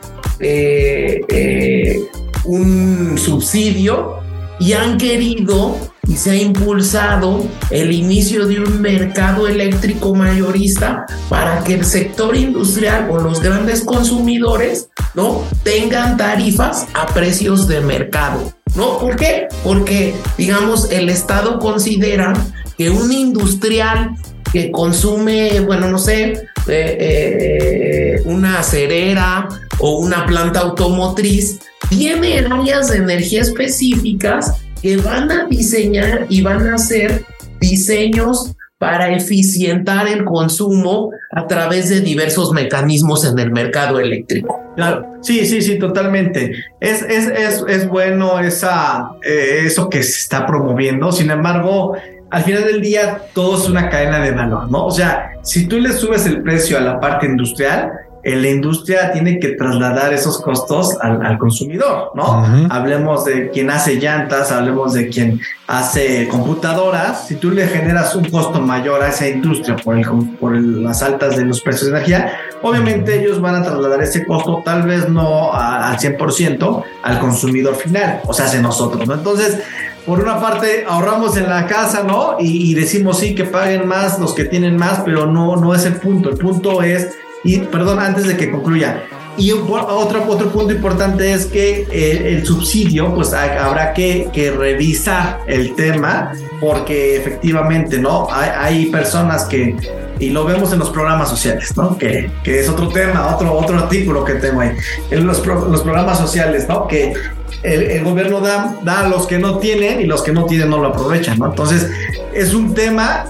un 2.44 3.16
subsidio 3.16 4.16
y 4.58 4.72
han 4.72 4.98
querido 4.98 5.76
y 6.08 6.16
se 6.16 6.32
ha 6.32 6.36
impulsado 6.36 7.44
el 7.70 7.92
inicio 7.92 8.46
de 8.46 8.60
un 8.60 8.80
mercado 8.80 9.46
eléctrico 9.46 10.14
mayorista 10.14 11.06
para 11.28 11.62
que 11.62 11.74
el 11.74 11.84
sector 11.84 12.36
industrial 12.36 13.08
o 13.10 13.18
los 13.18 13.40
grandes 13.40 13.82
consumidores 13.82 14.88
no 15.14 15.44
tengan 15.62 16.16
tarifas 16.16 16.86
a 16.94 17.06
precios 17.06 17.68
de 17.68 17.80
mercado. 17.80 18.52
¿No? 18.74 18.98
¿Por 18.98 19.16
qué? 19.16 19.48
Porque, 19.62 20.14
digamos, 20.38 20.90
el 20.90 21.10
Estado 21.10 21.58
considera 21.58 22.32
que 22.78 22.88
un 22.88 23.12
industrial 23.12 24.16
que 24.50 24.70
consume, 24.70 25.60
bueno, 25.60 25.88
no 25.88 25.98
sé, 25.98 26.32
eh, 26.68 26.96
eh, 27.00 28.22
una 28.24 28.60
acerera 28.60 29.48
o 29.78 29.98
una 29.98 30.24
planta 30.26 30.60
automotriz, 30.60 31.58
tiene 31.88 32.38
áreas 32.38 32.88
de 32.88 32.98
energía 32.98 33.42
específicas 33.42 34.62
que 34.80 34.96
van 34.96 35.30
a 35.30 35.46
diseñar 35.46 36.26
y 36.28 36.40
van 36.40 36.66
a 36.68 36.76
hacer 36.76 37.24
diseños 37.60 38.52
para 38.82 39.12
eficientar 39.12 40.08
el 40.08 40.24
consumo 40.24 41.12
a 41.30 41.46
través 41.46 41.88
de 41.88 42.00
diversos 42.00 42.50
mecanismos 42.50 43.24
en 43.24 43.38
el 43.38 43.52
mercado 43.52 44.00
eléctrico. 44.00 44.60
Claro, 44.74 45.06
sí, 45.20 45.46
sí, 45.46 45.62
sí, 45.62 45.78
totalmente. 45.78 46.52
Es, 46.80 47.02
es, 47.02 47.28
es, 47.28 47.64
es 47.68 47.86
bueno 47.86 48.40
esa, 48.40 49.12
eh, 49.22 49.62
eso 49.66 49.88
que 49.88 50.02
se 50.02 50.18
está 50.22 50.44
promoviendo. 50.46 51.12
Sin 51.12 51.30
embargo, 51.30 51.94
al 52.28 52.42
final 52.42 52.64
del 52.64 52.80
día 52.80 53.22
todo 53.32 53.56
es 53.56 53.68
una 53.68 53.88
cadena 53.88 54.18
de 54.18 54.32
valor, 54.32 54.68
¿no? 54.68 54.86
O 54.86 54.90
sea, 54.90 55.30
si 55.42 55.68
tú 55.68 55.78
le 55.78 55.92
subes 55.92 56.26
el 56.26 56.42
precio 56.42 56.76
a 56.76 56.80
la 56.80 56.98
parte 56.98 57.26
industrial, 57.26 57.92
la 58.24 58.48
industria 58.48 59.10
tiene 59.10 59.40
que 59.40 59.48
trasladar 59.48 60.12
esos 60.12 60.40
costos 60.40 60.96
al, 61.00 61.38
consumidor, 61.38 62.12
¿no? 62.14 62.44
Hablemos 62.70 63.24
de 63.24 63.50
quien 63.50 63.70
hace 63.70 63.96
llantas, 63.96 64.52
hablemos 64.52 64.92
de 64.92 65.08
quien 65.08 65.40
hace 65.66 66.28
computadoras. 66.28 67.26
Si 67.26 67.34
tú 67.34 67.50
le 67.50 67.66
generas 67.66 68.14
un 68.14 68.24
costo 68.26 68.60
mayor 68.60 69.02
a 69.02 69.08
esa 69.08 69.28
industria 69.28 69.74
por, 69.76 69.98
el, 69.98 70.06
por 70.38 70.56
las 70.56 71.02
altas 71.02 71.36
de 71.36 71.44
los 71.44 71.60
precios 71.62 71.90
de 71.90 71.96
energía, 71.96 72.32
obviamente 72.62 73.20
ellos 73.20 73.40
van 73.40 73.56
a 73.56 73.62
trasladar 73.64 74.00
ese 74.00 74.24
costo, 74.24 74.62
tal 74.64 74.82
vez 74.82 75.08
no 75.08 75.52
al 75.52 75.98
100% 75.98 76.84
al 77.02 77.18
consumidor 77.18 77.74
final, 77.74 78.20
o 78.24 78.32
sea, 78.32 78.44
hace 78.44 78.62
nosotros, 78.62 79.06
¿no? 79.08 79.14
Entonces, 79.14 79.58
por 80.06 80.20
una 80.20 80.40
parte 80.40 80.84
ahorramos 80.88 81.36
en 81.36 81.48
la 81.48 81.66
casa, 81.66 82.04
¿no? 82.04 82.36
Y, 82.38 82.70
y, 82.70 82.74
decimos 82.74 83.18
sí 83.18 83.34
que 83.34 83.44
paguen 83.44 83.86
más 83.86 84.18
los 84.20 84.32
que 84.34 84.44
tienen 84.44 84.76
más, 84.76 85.00
pero 85.04 85.26
no, 85.26 85.56
no 85.56 85.74
es 85.74 85.84
el 85.86 85.94
punto. 85.94 86.28
El 86.28 86.36
punto 86.36 86.82
es 86.82 87.16
y 87.44 87.58
perdón, 87.58 87.98
antes 87.98 88.26
de 88.26 88.36
que 88.36 88.50
concluya, 88.50 89.04
y 89.36 89.50
otro, 89.52 90.26
otro 90.28 90.50
punto 90.50 90.72
importante 90.72 91.32
es 91.32 91.46
que 91.46 91.86
el, 91.90 92.46
subsidio, 92.46 93.14
pues 93.14 93.32
habrá 93.32 93.94
que, 93.94 94.54
revisar 94.56 95.40
el 95.46 95.74
tema, 95.74 96.32
porque 96.60 97.16
efectivamente, 97.16 97.98
¿no? 97.98 98.28
Hay, 98.30 98.50
hay, 98.56 98.86
personas 98.86 99.44
que, 99.44 99.74
y 100.18 100.30
lo 100.30 100.44
vemos 100.44 100.72
en 100.72 100.80
los 100.80 100.90
programas 100.90 101.30
sociales, 101.30 101.74
¿no? 101.76 101.96
Que, 101.96 102.30
que 102.44 102.60
es 102.60 102.68
otro 102.68 102.88
tema, 102.88 103.34
otro, 103.34 103.54
otro 103.54 103.78
artículo 103.78 104.22
que 104.24 104.34
tengo 104.34 104.60
ahí, 104.60 104.72
en 105.10 105.26
los, 105.26 105.44
los 105.46 105.80
programas 105.80 106.18
sociales, 106.18 106.68
¿no? 106.68 106.86
Que 106.86 107.14
el, 107.62 107.82
el, 107.82 108.04
gobierno 108.04 108.40
da, 108.40 108.76
da 108.82 109.00
a 109.00 109.08
los 109.08 109.26
que 109.26 109.38
no 109.38 109.58
tienen 109.58 110.00
y 110.02 110.04
los 110.04 110.22
que 110.22 110.32
no 110.32 110.44
tienen 110.44 110.68
no 110.68 110.78
lo 110.78 110.88
aprovechan, 110.88 111.38
¿no? 111.38 111.46
Entonces, 111.46 111.90
es 112.34 112.52
un 112.52 112.74
tema 112.74 113.24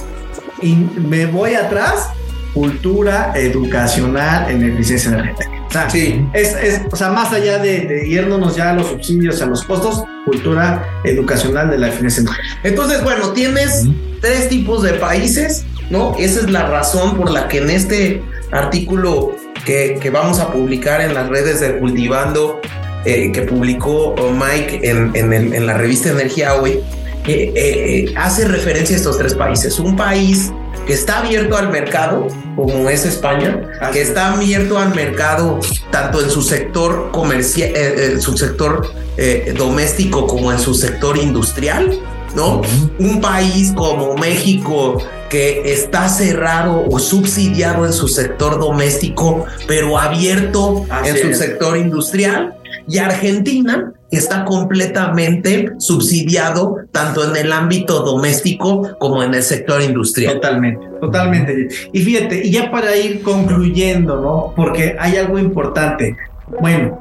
y 0.60 0.74
me 0.74 1.26
voy 1.26 1.54
atrás, 1.54 2.10
cultura 2.52 3.32
educacional 3.34 4.50
en 4.50 4.62
eficiencia 4.62 5.10
energética. 5.10 5.50
O 5.68 5.70
sea, 5.72 5.88
sí. 5.88 6.24
es, 6.34 6.54
es, 6.54 6.82
o 6.90 6.96
sea 6.96 7.10
más 7.10 7.32
allá 7.32 7.58
de, 7.58 7.80
de, 7.86 8.06
irnos 8.06 8.56
ya 8.56 8.70
a 8.70 8.74
los 8.74 8.88
subsidios, 8.88 9.40
a 9.40 9.46
los 9.46 9.64
costos, 9.64 10.04
cultura 10.26 10.86
educacional 11.04 11.70
de 11.70 11.78
la 11.78 11.88
eficiencia 11.88 12.22
energética. 12.22 12.60
Entonces, 12.62 13.02
bueno, 13.02 13.30
tienes 13.30 13.86
tres 14.20 14.48
tipos 14.48 14.82
de 14.82 14.94
países, 14.94 15.64
¿no? 15.88 16.14
Esa 16.18 16.40
es 16.40 16.50
la 16.50 16.66
razón 16.66 17.16
por 17.16 17.30
la 17.30 17.48
que 17.48 17.58
en 17.58 17.70
este 17.70 18.22
artículo 18.50 19.34
que, 19.64 19.98
que 20.00 20.10
vamos 20.10 20.40
a 20.40 20.52
publicar 20.52 21.00
en 21.00 21.14
las 21.14 21.28
redes 21.28 21.60
de 21.60 21.78
Cultivando, 21.78 22.60
eh, 23.04 23.32
que 23.32 23.42
publicó 23.42 24.14
Mike 24.32 24.88
en, 24.88 25.10
en, 25.14 25.32
el, 25.32 25.54
en 25.54 25.66
la 25.66 25.74
revista 25.74 26.10
Energía 26.10 26.54
Hoy, 26.54 26.80
eh, 27.26 27.52
eh, 27.54 28.14
hace 28.16 28.46
referencia 28.46 28.96
a 28.96 28.98
estos 28.98 29.18
tres 29.18 29.34
países. 29.34 29.78
Un 29.78 29.96
país 29.96 30.52
que 30.86 30.94
está 30.94 31.18
abierto 31.20 31.56
al 31.56 31.70
mercado, 31.70 32.26
como 32.56 32.88
es 32.90 33.04
España, 33.04 33.60
Así 33.80 33.92
que 33.92 34.02
está 34.02 34.32
abierto 34.32 34.78
al 34.78 34.94
mercado 34.94 35.60
tanto 35.90 36.20
en 36.20 36.30
su 36.30 36.42
sector 36.42 37.10
comercial, 37.12 37.70
eh, 37.74 38.16
su 38.20 38.36
sector 38.36 38.90
eh, 39.16 39.54
doméstico 39.56 40.26
como 40.26 40.50
en 40.50 40.58
su 40.58 40.74
sector 40.74 41.16
industrial, 41.18 41.98
¿no? 42.34 42.56
Uh 42.58 42.62
-huh. 42.62 42.90
Un 42.98 43.20
país 43.20 43.72
como 43.76 44.16
México 44.16 44.98
que 45.28 45.72
está 45.72 46.08
cerrado 46.08 46.84
o 46.90 46.98
subsidiado 46.98 47.86
en 47.86 47.92
su 47.92 48.06
sector 48.08 48.58
doméstico, 48.58 49.46
pero 49.66 49.98
abierto 49.98 50.84
Así 50.90 51.10
en 51.10 51.16
es. 51.16 51.22
su 51.22 51.34
sector 51.34 51.76
industrial. 51.76 52.54
Y 52.88 52.98
Argentina 52.98 53.92
está 54.10 54.44
completamente 54.44 55.72
subsidiado 55.78 56.76
tanto 56.92 57.24
en 57.24 57.36
el 57.36 57.52
ámbito 57.52 58.00
doméstico 58.00 58.96
como 58.98 59.22
en 59.22 59.34
el 59.34 59.42
sector 59.42 59.80
industrial. 59.80 60.34
Totalmente, 60.34 60.86
totalmente. 61.00 61.68
Y 61.92 62.00
fíjate, 62.02 62.46
y 62.46 62.50
ya 62.50 62.70
para 62.70 62.96
ir 62.96 63.22
concluyendo, 63.22 64.20
¿no? 64.20 64.52
Porque 64.54 64.96
hay 64.98 65.16
algo 65.16 65.38
importante. 65.38 66.16
Bueno, 66.60 66.98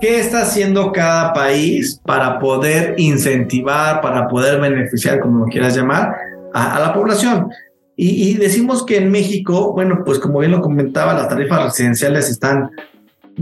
¿qué 0.00 0.20
está 0.20 0.42
haciendo 0.42 0.92
cada 0.92 1.32
país 1.32 2.00
para 2.04 2.38
poder 2.38 2.94
incentivar, 2.98 4.00
para 4.00 4.28
poder 4.28 4.60
beneficiar, 4.60 5.18
como 5.18 5.44
lo 5.44 5.46
quieras 5.46 5.76
llamar, 5.76 6.14
a, 6.54 6.76
a 6.76 6.80
la 6.80 6.94
población? 6.94 7.48
Y, 7.96 8.30
y, 8.30 8.34
decimos 8.34 8.86
que 8.86 8.96
en 8.96 9.10
México, 9.10 9.72
bueno, 9.72 10.02
pues 10.04 10.18
como 10.18 10.38
bien 10.38 10.52
lo 10.52 10.60
comentaba, 10.60 11.12
las 11.12 11.28
tarifas 11.28 11.64
residenciales 11.64 12.30
están 12.30 12.70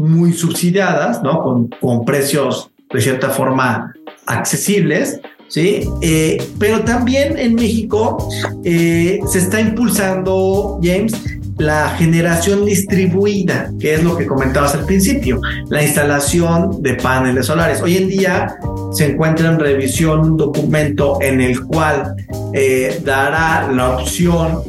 muy 0.01 0.33
subsidiadas, 0.33 1.23
¿no? 1.23 1.43
Con, 1.43 1.69
con 1.81 2.05
precios 2.05 2.71
de 2.93 3.01
cierta 3.01 3.31
forma 3.31 3.95
accesibles, 4.27 5.21
¿sí? 5.49 5.89
Eh, 6.03 6.43
pero 6.59 6.81
también 6.81 7.39
en 7.39 7.55
México 7.55 8.29
eh, 8.65 9.21
se 9.31 9.39
está 9.39 9.61
impulsando, 9.61 10.81
James, 10.83 11.13
la 11.59 11.91
generación 11.91 12.65
distribuida, 12.65 13.71
que 13.79 13.95
es 13.95 14.03
lo 14.03 14.17
que 14.17 14.27
comentabas 14.27 14.75
al 14.75 14.87
principio, 14.87 15.41
la 15.69 15.83
instalación 15.83 16.83
de 16.83 16.95
paneles 16.95 17.47
solares. 17.47 17.83
Hoy 17.83 17.99
en 17.99 18.09
día 18.09 18.57
se 18.93 19.11
encuentra 19.11 19.51
en 19.51 19.59
revisión 19.59 20.21
un 20.21 20.37
documento 20.39 21.19
en 21.21 21.43
el 21.43 21.61
cual 21.67 22.15
eh, 22.55 23.01
dará 23.05 23.71
la 23.71 23.91
opción 23.91 24.63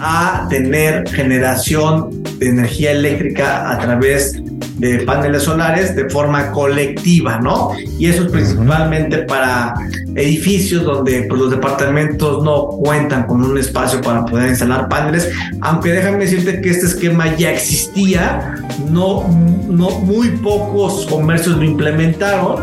a 0.00 0.46
tener 0.50 1.08
generación 1.08 2.22
de 2.38 2.48
energía 2.48 2.90
eléctrica 2.90 3.70
a 3.70 3.78
través 3.78 4.42
de 4.76 4.98
paneles 5.00 5.42
solares 5.42 5.96
de 5.96 6.08
forma 6.10 6.50
colectiva, 6.52 7.38
¿no? 7.38 7.70
Y 7.98 8.06
eso 8.06 8.24
es 8.24 8.30
principalmente 8.30 9.18
para 9.18 9.74
edificios 10.14 10.84
donde 10.84 11.22
pues, 11.28 11.40
los 11.40 11.50
departamentos 11.50 12.44
no 12.44 12.68
cuentan 12.68 13.26
con 13.26 13.42
un 13.42 13.58
espacio 13.58 14.00
para 14.00 14.24
poder 14.24 14.50
instalar 14.50 14.88
paneles, 14.88 15.30
aunque 15.60 15.92
déjame 15.92 16.18
decirte 16.18 16.60
que 16.60 16.70
este 16.70 16.86
esquema 16.86 17.36
ya 17.36 17.52
existía, 17.52 18.54
no, 18.90 19.28
no 19.68 19.90
muy 20.00 20.28
pocos 20.28 21.06
comercios 21.06 21.56
lo 21.56 21.64
implementaron, 21.64 22.62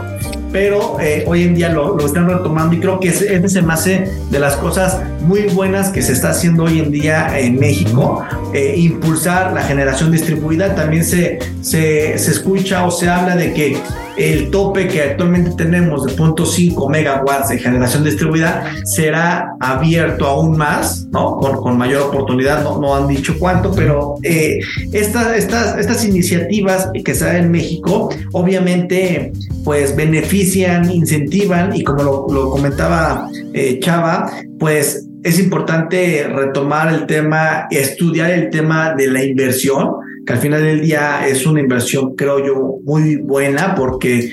pero 0.53 0.97
eh, 1.01 1.25
hoy 1.27 1.43
en 1.43 1.55
día 1.55 1.69
lo, 1.69 1.99
están 2.05 2.29
retomando 2.29 2.75
y 2.75 2.79
creo 2.79 2.99
que 2.99 3.09
ese, 3.09 3.35
ese, 3.35 3.61
se 3.77 4.11
de 4.29 4.39
las 4.39 4.55
cosas 4.55 5.01
muy 5.21 5.41
buenas 5.47 5.89
que 5.89 6.03
se 6.03 6.13
está 6.13 6.29
haciendo 6.29 6.65
hoy 6.65 6.79
en 6.79 6.91
día 6.91 7.39
en 7.39 7.59
México, 7.59 8.23
eh, 8.53 8.75
impulsar 8.77 9.51
la 9.51 9.63
generación 9.63 10.11
distribuida, 10.11 10.75
también 10.75 11.03
se, 11.03 11.39
se, 11.61 12.17
se, 12.19 12.31
escucha 12.31 12.85
o 12.85 12.91
se 12.91 13.09
habla 13.09 13.35
de 13.35 13.51
que 13.53 13.77
el 14.17 14.49
tope 14.51 14.87
que 14.87 15.01
actualmente 15.01 15.51
tenemos 15.57 16.05
de 16.05 16.15
0.5 16.15 16.89
megawatts 16.89 17.49
de 17.49 17.57
generación 17.57 18.03
distribuida 18.03 18.73
será 18.85 19.53
abierto 19.59 20.25
aún 20.25 20.57
más, 20.57 21.07
¿no? 21.11 21.37
Con, 21.37 21.77
mayor 21.77 22.03
oportunidad, 22.03 22.63
no, 22.63 22.79
no, 22.79 22.95
han 22.95 23.07
dicho 23.07 23.35
cuánto, 23.39 23.71
pero 23.71 24.15
eh, 24.21 24.59
esta, 24.91 25.35
estas, 25.35 25.77
estas 25.79 26.05
iniciativas 26.05 26.89
que 27.03 27.15
se 27.15 27.25
dan 27.25 27.35
en 27.37 27.51
México, 27.51 28.09
obviamente, 28.31 29.33
pues 29.63 29.95
benefician, 29.95 30.91
incentivan 30.91 31.75
y 31.75 31.83
como 31.83 32.03
lo, 32.03 32.27
lo 32.29 32.49
comentaba 32.51 33.27
eh, 33.53 33.79
Chava, 33.79 34.31
pues 34.59 35.07
es 35.23 35.39
importante 35.39 36.27
retomar 36.27 36.93
el 36.93 37.05
tema, 37.05 37.67
estudiar 37.71 38.31
el 38.31 38.49
tema 38.49 38.93
de 38.93 39.07
la 39.07 39.23
inversión, 39.23 39.95
que 40.25 40.33
al 40.33 40.39
final 40.39 40.61
del 40.61 40.81
día 40.81 41.27
es 41.27 41.45
una 41.45 41.59
inversión, 41.59 42.15
creo 42.15 42.45
yo, 42.45 42.77
muy 42.83 43.17
buena 43.17 43.75
porque 43.75 44.31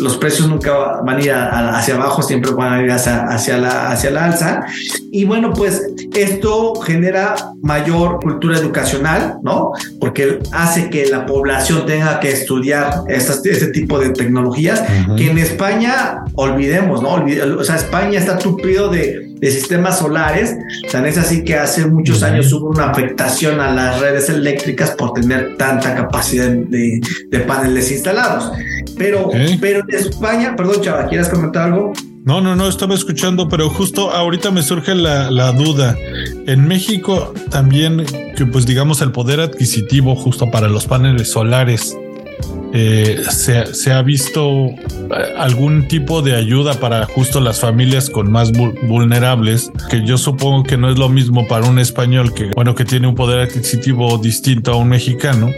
los 0.00 0.16
precios 0.16 0.48
nunca 0.48 1.00
van 1.02 1.16
a 1.16 1.20
ir 1.20 1.30
a, 1.32 1.48
a, 1.48 1.78
hacia 1.78 1.94
abajo, 1.94 2.22
siempre 2.22 2.52
van 2.52 2.72
a 2.72 2.82
ir 2.82 2.90
hacia, 2.90 3.24
hacia, 3.24 3.58
la, 3.58 3.90
hacia 3.90 4.10
la 4.10 4.24
alza. 4.26 4.64
Y 5.10 5.24
bueno, 5.24 5.52
pues 5.52 5.82
esto 6.14 6.74
genera 6.76 7.34
mayor 7.62 8.20
cultura 8.20 8.58
educacional, 8.58 9.38
¿no? 9.42 9.72
Porque 10.00 10.38
hace 10.52 10.90
que 10.90 11.06
la 11.06 11.26
población 11.26 11.86
tenga 11.86 12.20
que 12.20 12.30
estudiar 12.30 13.02
estas, 13.08 13.44
este 13.44 13.68
tipo 13.68 13.98
de 13.98 14.10
tecnologías, 14.10 14.80
uh 14.80 15.12
-huh. 15.12 15.16
que 15.16 15.30
en 15.30 15.38
España, 15.38 16.24
olvidemos, 16.34 17.02
¿no? 17.02 17.08
Olvide, 17.08 17.42
o 17.42 17.64
sea, 17.64 17.76
España 17.76 18.18
está 18.18 18.38
tupido 18.38 18.88
de, 18.88 19.27
de 19.40 19.50
sistemas 19.50 19.98
solares. 19.98 20.56
Sea, 20.88 21.06
es 21.06 21.18
así 21.18 21.44
que 21.44 21.56
hace 21.56 21.86
muchos 21.86 22.22
años 22.22 22.52
hubo 22.52 22.68
una 22.68 22.90
afectación 22.90 23.60
a 23.60 23.72
las 23.72 24.00
redes 24.00 24.28
eléctricas 24.28 24.90
por 24.92 25.12
tener 25.14 25.56
tanta 25.56 25.94
capacidad 25.94 26.48
de, 26.48 27.00
de 27.28 27.40
paneles 27.40 27.90
instalados. 27.90 28.50
Pero, 28.96 29.28
okay. 29.28 29.58
pero 29.60 29.80
en 29.88 29.96
España, 29.96 30.54
perdón, 30.56 30.80
Chava, 30.82 31.06
¿quieres 31.06 31.28
comentar 31.28 31.64
algo? 31.72 31.92
No, 32.24 32.42
no, 32.42 32.54
no, 32.54 32.68
estaba 32.68 32.94
escuchando, 32.94 33.48
pero 33.48 33.70
justo 33.70 34.10
ahorita 34.10 34.50
me 34.50 34.62
surge 34.62 34.94
la, 34.94 35.30
la, 35.30 35.52
duda. 35.52 35.96
En 36.46 36.68
México 36.68 37.32
también, 37.50 38.04
que 38.36 38.44
pues 38.44 38.66
digamos 38.66 39.00
el 39.00 39.12
poder 39.12 39.40
adquisitivo 39.40 40.14
justo 40.14 40.50
para 40.50 40.68
los 40.68 40.86
paneles 40.86 41.30
solares, 41.30 41.96
eh, 42.72 43.22
se, 43.30 43.74
se, 43.74 43.92
ha 43.92 44.02
visto 44.02 44.66
algún 45.36 45.88
tipo 45.88 46.20
de 46.20 46.34
ayuda 46.34 46.74
para 46.74 47.06
justo 47.06 47.40
las 47.40 47.60
familias 47.60 48.10
con 48.10 48.30
más 48.30 48.52
vulnerables, 48.52 49.70
que 49.90 50.04
yo 50.04 50.18
supongo 50.18 50.64
que 50.64 50.76
no 50.76 50.90
es 50.90 50.98
lo 50.98 51.08
mismo 51.08 51.46
para 51.46 51.66
un 51.66 51.78
español 51.78 52.34
que, 52.34 52.50
bueno, 52.54 52.74
que 52.74 52.84
tiene 52.84 53.06
un 53.06 53.14
poder 53.14 53.40
adquisitivo 53.40 54.18
distinto 54.18 54.72
a 54.72 54.76
un 54.76 54.88
mexicano, 54.88 55.50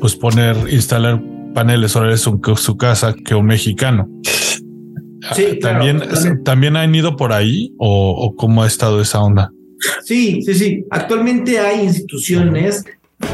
pues 0.00 0.16
poner, 0.16 0.56
instalar 0.70 1.22
paneles 1.54 1.92
solares 1.92 2.26
en 2.26 2.56
su 2.56 2.76
casa 2.76 3.14
que 3.14 3.34
un 3.34 3.46
mexicano. 3.46 4.08
Sí, 5.34 5.58
¿También, 5.60 6.00
claro, 6.00 6.38
¿También 6.44 6.76
han 6.76 6.94
ido 6.94 7.16
por 7.16 7.32
ahí 7.32 7.72
o, 7.78 8.10
o 8.10 8.36
cómo 8.36 8.62
ha 8.62 8.66
estado 8.66 9.00
esa 9.00 9.22
onda? 9.22 9.50
Sí, 10.02 10.42
sí, 10.42 10.54
sí. 10.54 10.84
Actualmente 10.90 11.58
hay 11.58 11.84
instituciones 11.84 12.84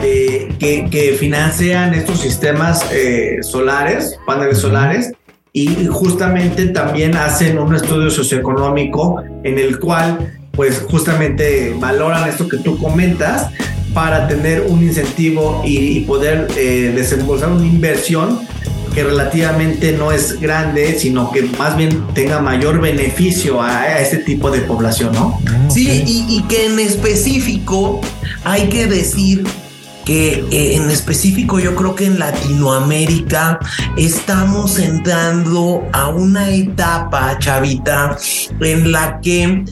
de, 0.01 0.55
que, 0.59 0.88
que, 0.91 1.12
financian 1.12 1.95
estos 1.95 2.20
sistemas 2.20 2.84
eh, 2.93 3.38
solares, 3.43 4.18
paneles 4.26 4.59
solares, 4.59 5.12
y 5.53 5.86
justamente 5.86 6.66
también 6.66 7.16
hacen 7.16 7.59
un 7.59 7.74
estudio 7.74 8.11
socioeconómico 8.11 9.22
en 9.43 9.59
el 9.59 9.78
cual, 9.80 10.38
pues 10.53 10.84
justamente 10.88 11.74
valoran 11.78 12.28
esto 12.28 12.49
que 12.49 12.59
tú 12.59 12.78
comentas 12.78 13.49
para 13.93 14.28
tener 14.28 14.62
un 14.68 14.82
incentivo 14.82 15.62
y, 15.64 15.99
y 15.99 16.01
poder 16.03 16.47
eh, 16.57 16.93
desembolsar 16.95 17.51
una 17.51 17.66
inversión 17.66 18.41
que 18.95 19.05
relativamente 19.05 19.93
no 19.93 20.11
es 20.11 20.41
grande, 20.41 20.99
sino 20.99 21.30
que 21.30 21.43
más 21.43 21.76
bien 21.76 22.07
tenga 22.12 22.41
mayor 22.41 22.80
beneficio 22.80 23.62
a, 23.62 23.82
a 23.82 24.01
este 24.01 24.18
tipo 24.18 24.51
de 24.51 24.61
población, 24.61 25.12
¿no? 25.12 25.38
Sí, 25.68 26.03
y, 26.07 26.26
y 26.28 26.43
que 26.49 26.66
en 26.66 26.78
específico 26.78 28.01
hay 28.45 28.68
que 28.68 28.86
decir 28.86 29.45
que 30.11 30.44
eh, 30.50 30.74
en 30.74 30.90
específico 30.90 31.61
yo 31.61 31.76
creo 31.76 31.94
que 31.94 32.06
en 32.06 32.18
Latinoamérica 32.18 33.61
estamos 33.96 34.80
entrando 34.80 35.88
a 35.92 36.08
una 36.08 36.50
etapa, 36.50 37.38
chavita, 37.38 38.16
en 38.61 38.90
la 38.90 39.20
que 39.20 39.64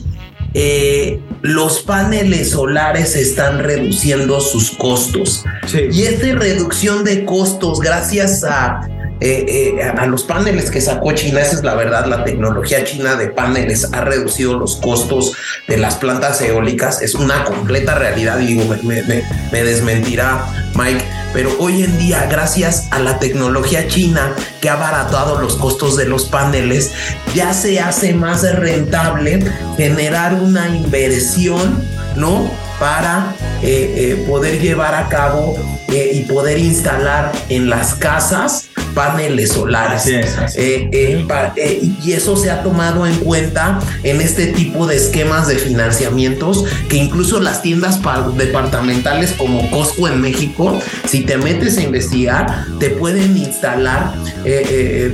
eh, 0.53 1.19
los 1.41 1.81
paneles 1.81 2.51
solares 2.51 3.17
están 3.17 3.59
reduciendo 3.59 4.39
sus 4.39 4.71
costos. 4.71 5.43
Sí. 5.67 5.89
Y 5.91 6.03
esta 6.03 6.33
reducción 6.33 7.03
de 7.03 7.25
costos 7.25 7.81
gracias 7.81 8.45
a 8.45 8.87
eh, 9.21 9.75
eh, 9.77 9.83
a 9.83 10.05
los 10.05 10.23
paneles 10.23 10.71
que 10.71 10.79
sacó 10.79 11.11
China, 11.11 11.41
esa 11.41 11.55
es 11.55 11.63
la 11.63 11.75
verdad, 11.75 12.05
la 12.05 12.23
tecnología 12.23 12.85
china 12.85 13.15
de 13.15 13.27
paneles 13.27 13.89
ha 13.91 14.01
reducido 14.01 14.57
los 14.57 14.77
costos 14.77 15.33
de 15.67 15.77
las 15.77 15.95
plantas 15.95 16.41
eólicas, 16.41 17.01
es 17.01 17.15
una 17.15 17.43
completa 17.43 17.95
realidad, 17.95 18.37
digo, 18.37 18.63
me, 18.83 19.03
me 19.03 19.63
desmentirá 19.63 20.45
Mike, 20.73 21.03
pero 21.33 21.53
hoy 21.59 21.83
en 21.83 21.97
día, 21.97 22.27
gracias 22.31 22.87
a 22.91 22.99
la 22.99 23.19
tecnología 23.19 23.89
china 23.89 24.33
que 24.61 24.69
ha 24.69 24.73
abaratado 24.73 25.41
los 25.41 25.57
costos 25.57 25.97
de 25.97 26.05
los 26.05 26.25
paneles, 26.25 26.93
ya 27.35 27.53
se 27.53 27.79
hace 27.81 28.13
más 28.13 28.41
rentable 28.55 29.43
generar 29.75 30.35
una 30.35 30.69
inversión, 30.69 31.83
¿no? 32.15 32.49
Para 32.79 33.35
eh, 33.61 34.23
poder 34.29 34.61
llevar 34.61 34.95
a 34.95 35.09
cabo 35.09 35.57
y 35.91 36.21
poder 36.21 36.57
instalar 36.57 37.31
en 37.49 37.69
las 37.69 37.95
casas 37.95 38.58
paneles 38.93 39.51
solares. 39.51 40.07
y 40.07 42.11
eso 42.11 42.35
se 42.35 42.51
ha 42.51 42.63
tomado 42.63 43.05
en 43.05 43.15
cuenta 43.17 43.79
en 44.03 44.21
este 44.21 44.47
tipo 44.47 44.87
de 44.87 44.97
esquemas 44.97 45.47
de 45.47 45.55
financiamientos 45.55 46.65
que 46.87 46.97
incluso 46.97 47.39
las 47.39 47.61
tiendas 47.61 47.99
departamentales 48.37 49.33
como 49.37 49.69
Costco 49.69 50.07
en 50.07 50.21
México, 50.21 50.79
si 51.07 51.21
te 51.21 51.37
metes 51.37 51.77
a 51.77 51.83
investigar, 51.83 52.65
te 52.79 52.89
pueden 52.89 53.37
instalar 53.37 54.13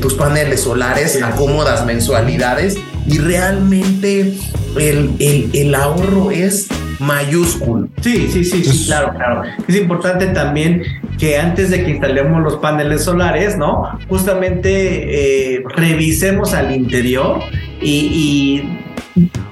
tus 0.02 0.14
paneles 0.16 0.62
solares 0.62 1.22
a 1.22 1.32
cómodas 1.32 1.86
mensualidades 1.86 2.78
y 3.08 3.20
realmente 3.20 4.34
el, 4.78 5.12
el, 5.20 5.50
el 5.54 5.76
ahorro 5.76 6.32
es 6.32 6.68
mayúsculo. 7.00 7.88
Sí, 8.02 8.28
sí, 8.32 8.44
sí, 8.44 8.64
sí, 8.64 8.86
claro, 8.88 9.14
claro. 9.16 9.44
Es 9.68 9.76
importante 9.76 10.28
también 10.28 10.84
que 11.18 11.38
antes 11.38 11.70
de 11.70 11.84
que 11.84 11.92
instalemos 11.92 12.42
los 12.42 12.58
paneles 12.58 13.04
solares, 13.04 13.58
¿no? 13.58 13.98
Justamente 14.08 15.56
eh, 15.56 15.64
revisemos 15.76 16.54
al 16.54 16.76
interior 16.76 17.40
y, 17.82 18.80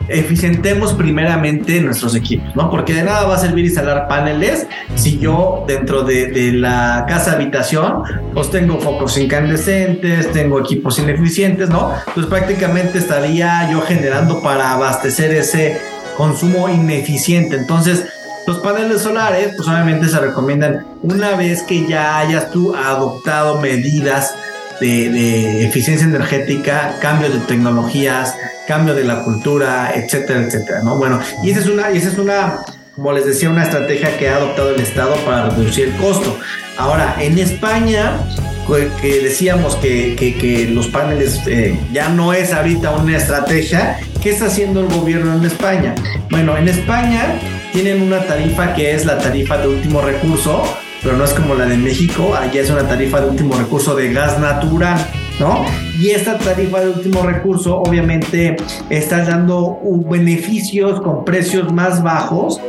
eficientemos 0.09 0.91
primeramente 0.91 1.79
nuestros 1.79 2.15
equipos, 2.15 2.53
¿no? 2.53 2.69
Porque 2.69 2.93
de 2.93 3.03
nada 3.03 3.25
va 3.25 3.35
a 3.35 3.37
servir 3.37 3.63
instalar 3.63 4.09
paneles 4.09 4.67
si 4.95 5.17
yo 5.17 5.63
dentro 5.65 6.03
de, 6.03 6.27
de, 6.27 6.51
la 6.51 7.05
casa 7.07 7.31
habitación 7.31 8.03
pues 8.33 8.51
tengo 8.51 8.81
focos 8.81 9.17
incandescentes, 9.17 10.29
tengo 10.33 10.59
equipos 10.59 10.99
ineficientes, 10.99 11.69
¿no? 11.69 11.93
Pues 12.13 12.25
prácticamente 12.25 12.97
estaría 12.97 13.71
yo 13.71 13.79
generando 13.81 14.41
para 14.41 14.73
abastecer 14.73 15.31
ese 15.31 15.79
consumo 16.15 16.69
ineficiente. 16.69 17.55
Entonces, 17.55 18.05
los 18.45 18.59
paneles 18.59 19.01
solares, 19.01 19.53
pues 19.55 19.67
obviamente 19.67 20.07
se 20.09 20.19
recomiendan 20.19 20.85
una 21.01 21.35
vez 21.35 21.63
que 21.63 21.87
ya 21.87 22.17
hayas 22.19 22.51
tú 22.51 22.75
adoptado 22.75 23.61
medidas 23.61 24.33
de, 24.79 25.65
eficiencia 25.65 26.05
energética, 26.05 26.97
cambios 26.99 27.33
de 27.33 27.39
tecnologías, 27.41 28.35
cambio 28.67 28.93
de 28.95 29.05
la 29.05 29.23
cultura, 29.23 29.93
etcétera, 29.95 30.41
etcétera, 30.41 30.81
¿no? 30.83 30.97
Bueno, 30.97 31.19
y 31.41 31.51
esa 31.51 31.61
es 31.61 31.67
una, 31.67 31.91
y 31.91 31.97
esa 31.97 32.09
es 32.09 32.17
una, 32.17 32.59
como 32.95 33.13
les 33.13 33.25
decía, 33.25 33.49
una 33.49 33.63
estrategia 33.63 34.17
que 34.17 34.29
ha 34.29 34.35
adoptado 34.35 34.71
el 34.71 34.81
Estado 34.81 35.15
para 35.25 35.49
reducir 35.49 35.89
el 35.89 35.95
costo. 35.95 36.37
Ahora, 36.77 37.15
en 37.19 37.37
España, 37.39 38.19
que 38.65 39.19
decíamos 39.21 39.75
que, 39.77 40.15
que, 40.15 40.67
los 40.67 40.87
paneles 40.87 41.41
eh, 41.47 41.77
ya 41.91 42.09
no 42.09 42.33
es 42.33 42.53
ahorita 42.53 42.91
una 42.91 43.17
estrategia, 43.17 43.99
¿qué 44.21 44.31
está 44.31 44.45
haciendo 44.45 44.81
el 44.81 44.87
gobierno 44.87 45.35
en 45.35 45.45
España? 45.45 45.95
Bueno, 46.29 46.57
en 46.57 46.67
España 46.67 47.39
tienen 47.73 48.01
una 48.01 48.21
tarifa 48.25 48.73
que 48.73 48.93
es 48.93 49.05
la 49.05 49.17
tarifa 49.17 49.57
de 49.57 49.67
último 49.67 50.01
recurso, 50.01 50.63
pero 51.01 51.17
no 51.17 51.25
es 51.25 51.33
como 51.33 51.55
la 51.55 51.65
de 51.65 51.77
México, 51.77 52.33
allá 52.35 52.61
es 52.61 52.69
una 52.69 52.87
tarifa 52.87 53.21
de 53.21 53.29
último 53.29 53.55
recurso 53.55 53.95
de 53.95 54.13
gas 54.13 54.39
natural. 54.39 55.05
¿No? 55.39 55.65
Y 55.99 56.11
esta 56.11 56.37
tarifa 56.37 56.81
de 56.81 56.89
último 56.89 57.23
recurso 57.23 57.79
obviamente 57.79 58.55
está 58.91 59.25
dando 59.25 59.79
beneficios 60.07 61.01
con 61.01 61.25
precios 61.25 61.73
más 61.73 62.03
bajos 62.03 62.61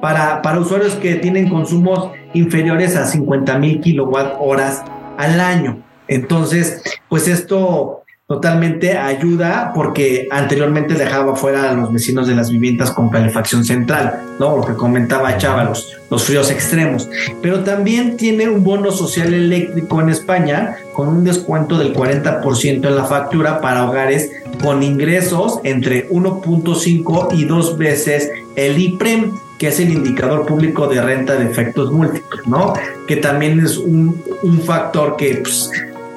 para, 0.00 0.40
para 0.40 0.58
usuarios 0.60 0.94
que 0.94 1.16
tienen 1.16 1.50
consumos 1.50 2.08
inferiores 2.32 2.96
a 2.96 3.04
50 3.04 3.58
mil 3.58 3.80
kilowatt 3.80 4.36
horas 4.40 4.82
al 5.18 5.40
año. 5.40 5.82
Entonces, 6.08 6.82
pues 7.08 7.28
esto 7.28 8.02
totalmente 8.28 8.98
ayuda 8.98 9.70
porque 9.72 10.26
anteriormente 10.32 10.94
dejaba 10.94 11.36
fuera 11.36 11.70
a 11.70 11.74
los 11.74 11.92
vecinos 11.92 12.26
de 12.26 12.34
las 12.34 12.50
viviendas 12.50 12.90
con 12.90 13.08
calefacción 13.08 13.64
central, 13.64 14.20
¿no? 14.40 14.56
Lo 14.56 14.66
que 14.66 14.74
comentaba 14.74 15.38
Chava, 15.38 15.62
los, 15.62 15.96
los 16.10 16.24
fríos 16.24 16.50
extremos. 16.50 17.08
Pero 17.40 17.62
también 17.62 18.16
tiene 18.16 18.48
un 18.48 18.64
bono 18.64 18.90
social 18.90 19.32
eléctrico 19.32 20.00
en 20.00 20.08
España 20.08 20.76
con 20.92 21.06
un 21.06 21.22
descuento 21.22 21.78
del 21.78 21.94
40% 21.94 22.88
en 22.88 22.96
la 22.96 23.04
factura 23.04 23.60
para 23.60 23.88
hogares 23.88 24.28
con 24.60 24.82
ingresos 24.82 25.60
entre 25.62 26.08
1.5 26.08 27.28
y 27.32 27.44
2 27.44 27.78
veces 27.78 28.32
el 28.56 28.78
IPREM 28.78 29.34
que 29.58 29.68
es 29.68 29.80
el 29.80 29.92
indicador 29.92 30.46
público 30.46 30.86
de 30.86 31.00
renta 31.00 31.34
de 31.36 31.46
efectos 31.46 31.92
múltiples, 31.92 32.46
¿no? 32.46 32.74
Que 33.06 33.16
también 33.16 33.60
es 33.60 33.78
un, 33.78 34.22
un 34.42 34.60
factor 34.60 35.16
que 35.16 35.36
pues, 35.36 35.70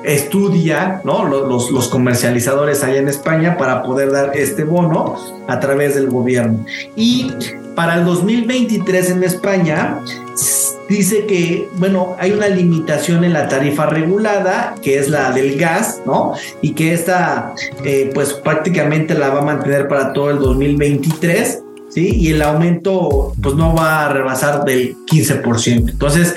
estudia 0.03 1.01
¿no? 1.03 1.25
los, 1.25 1.71
los, 1.71 1.87
comercializadores 1.87 2.83
allá 2.83 2.99
en 2.99 3.07
España 3.07 3.57
para 3.57 3.83
poder 3.83 4.11
dar 4.11 4.31
este 4.35 4.63
bono 4.63 5.15
a 5.47 5.59
través 5.59 5.95
del 5.95 6.07
gobierno. 6.07 6.65
Y 6.95 7.31
para 7.75 7.95
el 7.95 8.05
2023 8.05 9.11
en 9.11 9.23
España 9.23 9.99
dice 10.89 11.25
que, 11.25 11.69
bueno, 11.75 12.15
hay 12.19 12.31
una 12.31 12.47
limitación 12.47 13.23
en 13.23 13.33
la 13.33 13.47
tarifa 13.47 13.85
regulada, 13.85 14.75
que 14.81 14.97
es 14.97 15.09
la 15.09 15.31
del 15.31 15.57
gas, 15.57 16.01
¿no? 16.05 16.33
Y 16.61 16.73
que 16.73 16.93
esta, 16.93 17.53
eh, 17.83 18.09
pues 18.13 18.33
prácticamente 18.33 19.13
la 19.13 19.29
va 19.29 19.39
a 19.39 19.43
mantener 19.43 19.87
para 19.87 20.13
todo 20.13 20.31
el 20.31 20.39
2023. 20.39 21.63
¿Sí? 21.89 22.15
Y 22.15 22.31
el 22.31 22.41
aumento 22.41 23.33
pues 23.41 23.55
no 23.55 23.75
va 23.75 24.05
a 24.05 24.13
rebasar 24.13 24.63
del 24.63 24.95
15%. 25.05 25.89
Entonces, 25.89 26.35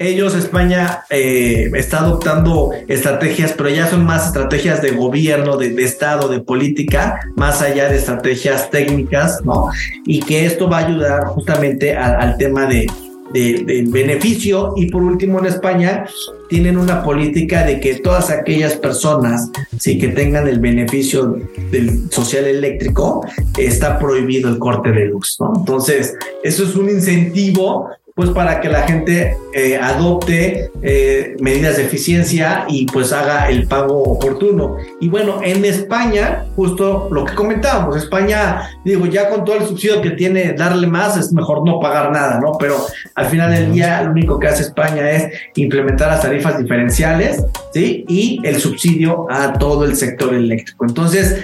ellos, 0.00 0.34
España, 0.34 1.04
eh, 1.10 1.70
está 1.74 1.98
adoptando 1.98 2.70
estrategias, 2.88 3.52
pero 3.52 3.68
ya 3.68 3.86
son 3.86 4.04
más 4.04 4.28
estrategias 4.28 4.80
de 4.80 4.92
gobierno, 4.92 5.58
de, 5.58 5.74
Estado, 5.84 6.28
de 6.28 6.40
política, 6.40 7.20
más 7.36 7.60
allá 7.60 7.90
de 7.90 7.96
estrategias 7.96 8.70
técnicas, 8.70 9.44
¿no? 9.44 9.68
Y 10.06 10.20
que 10.20 10.46
esto 10.46 10.70
va 10.70 10.78
a 10.78 10.86
ayudar 10.86 11.24
justamente 11.26 11.94
al 11.96 12.38
tema 12.38 12.64
de, 12.64 12.86
beneficio. 13.32 14.74
Y 14.76 14.90
por 14.90 15.02
último, 15.02 15.38
en 15.38 15.46
España 15.46 16.06
tienen 16.48 16.78
una 16.78 17.02
política 17.02 17.64
de 17.64 17.80
que 17.80 17.96
todas 17.96 18.30
aquellas 18.30 18.74
personas 18.74 19.50
sí, 19.78 19.98
que 19.98 20.08
tengan 20.08 20.48
el 20.48 20.58
beneficio 20.58 21.38
del 21.70 22.10
social 22.10 22.44
eléctrico, 22.44 23.24
está 23.56 23.98
prohibido 23.98 24.50
el 24.50 24.58
corte 24.58 24.90
de 24.90 25.06
luz, 25.06 25.36
¿no? 25.40 25.52
Entonces, 25.56 26.16
eso 26.42 26.64
es 26.64 26.74
un 26.74 26.90
incentivo 26.90 27.88
pues 28.20 28.32
para 28.32 28.60
que 28.60 28.68
la 28.68 28.82
gente 28.82 29.34
eh, 29.54 29.78
adopte 29.78 30.70
eh, 30.82 31.36
medidas 31.40 31.78
de 31.78 31.84
eficiencia 31.84 32.66
y 32.68 32.84
pues 32.84 33.14
haga 33.14 33.48
el 33.48 33.66
pago 33.66 34.02
oportuno. 34.02 34.76
Y 35.00 35.08
bueno, 35.08 35.40
en 35.42 35.64
España, 35.64 36.44
justo 36.54 37.08
lo 37.10 37.24
que 37.24 37.34
comentábamos, 37.34 37.96
España, 37.96 38.68
digo, 38.84 39.06
ya 39.06 39.30
con 39.30 39.46
todo 39.46 39.56
el 39.56 39.64
subsidio 39.64 40.02
que 40.02 40.10
tiene, 40.10 40.52
darle 40.52 40.86
más 40.86 41.16
es 41.16 41.32
mejor 41.32 41.66
no 41.66 41.80
pagar 41.80 42.12
nada, 42.12 42.38
¿no? 42.40 42.58
Pero 42.58 42.76
al 43.14 43.24
final 43.24 43.52
del 43.52 43.72
día, 43.72 44.02
lo 44.02 44.10
único 44.10 44.38
que 44.38 44.48
hace 44.48 44.64
España 44.64 45.10
es 45.10 45.32
implementar 45.54 46.08
las 46.08 46.20
tarifas 46.20 46.58
diferenciales, 46.58 47.42
¿sí? 47.72 48.04
Y 48.06 48.38
el 48.44 48.60
subsidio 48.60 49.28
a 49.30 49.54
todo 49.54 49.86
el 49.86 49.96
sector 49.96 50.34
eléctrico. 50.34 50.84
Entonces, 50.84 51.42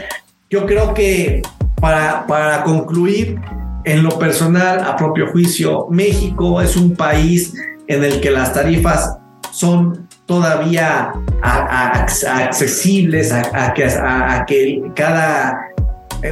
yo 0.50 0.66
creo 0.66 0.92
que 0.92 1.40
para, 1.80 2.26
para 2.26 2.64
concluir, 2.64 3.38
en 3.86 4.02
lo 4.02 4.18
personal, 4.18 4.80
a 4.80 4.96
propio 4.96 5.28
juicio, 5.28 5.86
México 5.90 6.60
es 6.60 6.76
un 6.76 6.96
país 6.96 7.54
en 7.86 8.02
el 8.02 8.20
que 8.20 8.32
las 8.32 8.52
tarifas 8.52 9.16
son 9.52 10.08
todavía 10.26 11.12
accesibles 11.40 13.32
a, 13.32 13.72
que, 13.74 14.82
cada 14.96 15.68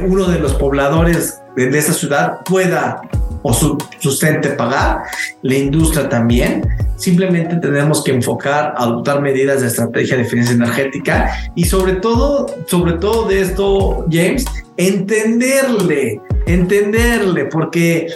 uno 0.03 0.25
de 0.25 0.39
los 0.39 0.53
pobladores 0.55 1.39
de, 1.55 1.77
esa 1.77 1.93
ciudad 1.93 2.41
pueda 2.43 3.01
o 3.41 3.53
su, 3.53 3.77
sustente 3.99 4.49
pagar, 4.49 5.03
la 5.41 5.55
industria 5.55 6.09
también. 6.09 6.67
Simplemente 6.97 7.55
tenemos 7.55 8.03
que 8.03 8.11
enfocar, 8.11 8.73
adoptar 8.75 9.21
medidas 9.21 9.61
de 9.61 9.67
estrategia 9.67 10.17
de 10.17 10.23
eficiencia 10.23 10.55
energética 10.55 11.31
y 11.55 11.63
sobre 11.63 11.93
todo, 11.93 12.47
sobre 12.67 12.93
todo 12.93 13.29
de 13.29 13.41
esto, 13.41 14.05
James, 14.11 14.43
entenderle 14.75 16.19
entenderle, 16.45 17.45
porque 17.45 18.07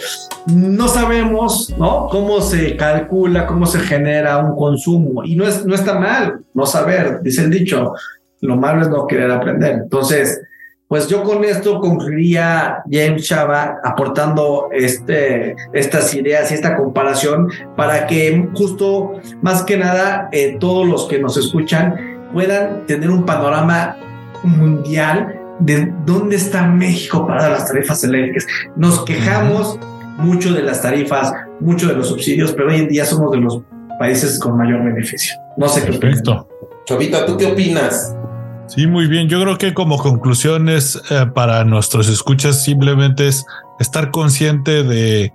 no 0.46 0.88
sabemos, 0.88 1.74
¿no? 1.78 2.08
Cómo 2.08 2.40
se 2.40 2.76
calcula, 2.76 3.46
cómo 3.46 3.66
se 3.66 3.80
genera 3.80 4.38
un 4.38 4.56
consumo. 4.56 5.24
Y 5.24 5.36
no, 5.36 5.46
es, 5.46 5.64
no 5.64 5.74
está 5.74 5.98
mal 5.98 6.40
no 6.54 6.66
saber, 6.66 7.20
dice 7.22 7.42
el 7.42 7.50
dicho, 7.50 7.94
lo 8.40 8.56
malo 8.56 8.82
es 8.82 8.88
no 8.88 9.06
querer 9.06 9.30
aprender. 9.30 9.72
Entonces, 9.82 10.40
pues 10.90 11.06
yo 11.06 11.22
con 11.22 11.44
esto 11.44 11.78
concluiría 11.78 12.82
James 12.90 13.22
Chava 13.22 13.78
aportando 13.84 14.70
este, 14.72 15.54
estas 15.72 16.12
ideas 16.14 16.50
y 16.50 16.54
esta 16.54 16.76
comparación 16.76 17.48
para 17.76 18.08
que 18.08 18.48
justo 18.54 19.12
más 19.40 19.62
que 19.62 19.76
nada 19.76 20.28
eh, 20.32 20.56
todos 20.58 20.88
los 20.88 21.06
que 21.06 21.20
nos 21.20 21.36
escuchan 21.36 22.28
puedan 22.32 22.86
tener 22.86 23.08
un 23.08 23.24
panorama 23.24 23.96
mundial 24.42 25.39
de 25.60 25.92
dónde 26.06 26.36
está 26.36 26.66
México 26.66 27.26
para 27.26 27.50
las 27.50 27.66
tarifas 27.66 28.02
eléctricas. 28.04 28.46
Nos 28.76 29.04
quejamos 29.04 29.78
mucho 30.18 30.52
de 30.52 30.62
las 30.62 30.82
tarifas, 30.82 31.32
mucho 31.60 31.88
de 31.88 31.94
los 31.94 32.08
subsidios, 32.08 32.52
pero 32.52 32.70
hoy 32.70 32.80
en 32.80 32.88
día 32.88 33.04
somos 33.04 33.30
de 33.32 33.38
los 33.38 33.62
países 33.98 34.38
con 34.38 34.56
mayor 34.56 34.84
beneficio. 34.84 35.34
No 35.56 35.68
sé 35.68 35.84
qué 35.84 35.98
Perfecto. 35.98 36.48
Chavita, 36.86 37.26
¿tú 37.26 37.36
qué 37.36 37.46
opinas? 37.46 38.14
Sí, 38.66 38.86
muy 38.86 39.08
bien. 39.08 39.28
Yo 39.28 39.40
creo 39.42 39.58
que 39.58 39.74
como 39.74 39.98
conclusiones 39.98 41.00
eh, 41.10 41.26
para 41.34 41.64
nuestros 41.64 42.08
escuchas 42.08 42.62
simplemente 42.62 43.28
es 43.28 43.44
estar 43.80 44.10
consciente 44.10 44.84
de 44.84 45.32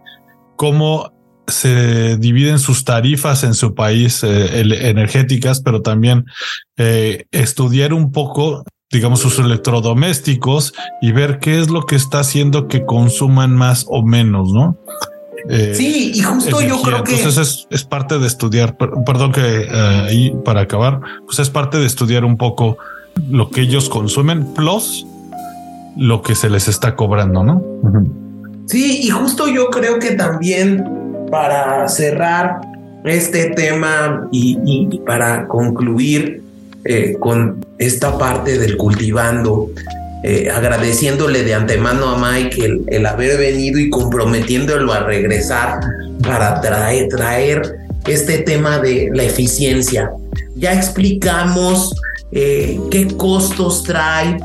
cómo 0.55 1.11
se 1.47 2.17
dividen 2.17 2.59
sus 2.59 2.85
tarifas 2.85 3.43
en 3.43 3.53
su 3.53 3.75
país 3.75 4.23
eh, 4.23 4.61
energéticas, 4.61 5.61
pero 5.61 5.81
también 5.81 6.25
eh, 6.77 7.25
estudiar 7.31 7.93
un 7.93 8.11
poco, 8.11 8.63
digamos, 8.95 9.19
sus 9.19 9.39
electrodomésticos 9.39 10.73
y 11.01 11.11
ver 11.11 11.39
qué 11.39 11.59
es 11.59 11.69
lo 11.69 11.85
que 11.85 11.95
está 11.95 12.19
haciendo 12.19 12.67
que 12.67 12.85
consuman 12.85 13.55
más 13.55 13.85
o 13.87 14.03
menos, 14.03 14.51
¿no? 14.51 14.77
Eh, 15.49 15.73
sí, 15.75 16.11
y 16.15 16.21
justo 16.21 16.61
yo 16.61 16.81
creo 16.81 17.03
que... 17.03 17.15
Entonces 17.15 17.67
es, 17.69 17.83
parte 17.83 18.17
de 18.17 18.25
estudiar, 18.25 18.77
perdón 18.77 19.31
que 19.31 19.67
ahí 20.07 20.33
para 20.43 20.61
acabar, 20.61 21.01
pues 21.25 21.39
es 21.39 21.49
parte 21.49 21.77
de 21.77 21.85
estudiar 21.85 22.25
un 22.25 22.37
poco 22.37 22.77
lo 23.29 23.49
que 23.49 23.61
ellos 23.61 23.89
consumen, 23.89 24.53
plus 24.53 25.05
lo 25.97 26.21
que 26.21 26.35
se 26.35 26.49
les 26.49 26.67
está 26.67 26.95
cobrando, 26.95 27.43
¿no? 27.43 27.61
Sí, 28.65 29.01
y 29.03 29.09
justo 29.09 29.47
yo 29.47 29.69
creo 29.69 29.99
que 29.99 30.11
también 30.11 30.83
para 31.29 31.87
cerrar 31.87 32.61
este 33.05 33.51
tema 33.51 34.27
y, 34.31 34.99
para 35.05 35.47
concluir 35.47 36.43
eh, 36.85 37.17
con 37.19 37.65
esta 37.79 38.17
parte 38.17 38.59
del 38.59 38.77
cultivando, 38.77 39.71
eh, 40.23 40.49
agradeciéndole 40.49 41.43
de 41.43 41.55
antemano 41.55 42.09
a 42.09 42.31
Mike 42.31 42.83
el, 42.87 43.05
haber 43.05 43.39
venido 43.39 43.79
y 43.79 43.89
comprometiéndolo 43.89 44.93
a 44.93 44.99
regresar 44.99 45.79
para 46.21 46.61
traer, 46.61 47.09
traer 47.09 47.75
este 48.07 48.37
tema 48.39 48.77
de 48.77 49.09
la 49.13 49.23
eficiencia. 49.23 50.11
Ya 50.55 50.73
explicamos 50.73 51.95
eh, 52.31 52.79
qué 52.91 53.07
costos 53.07 53.83
trae 53.83 54.37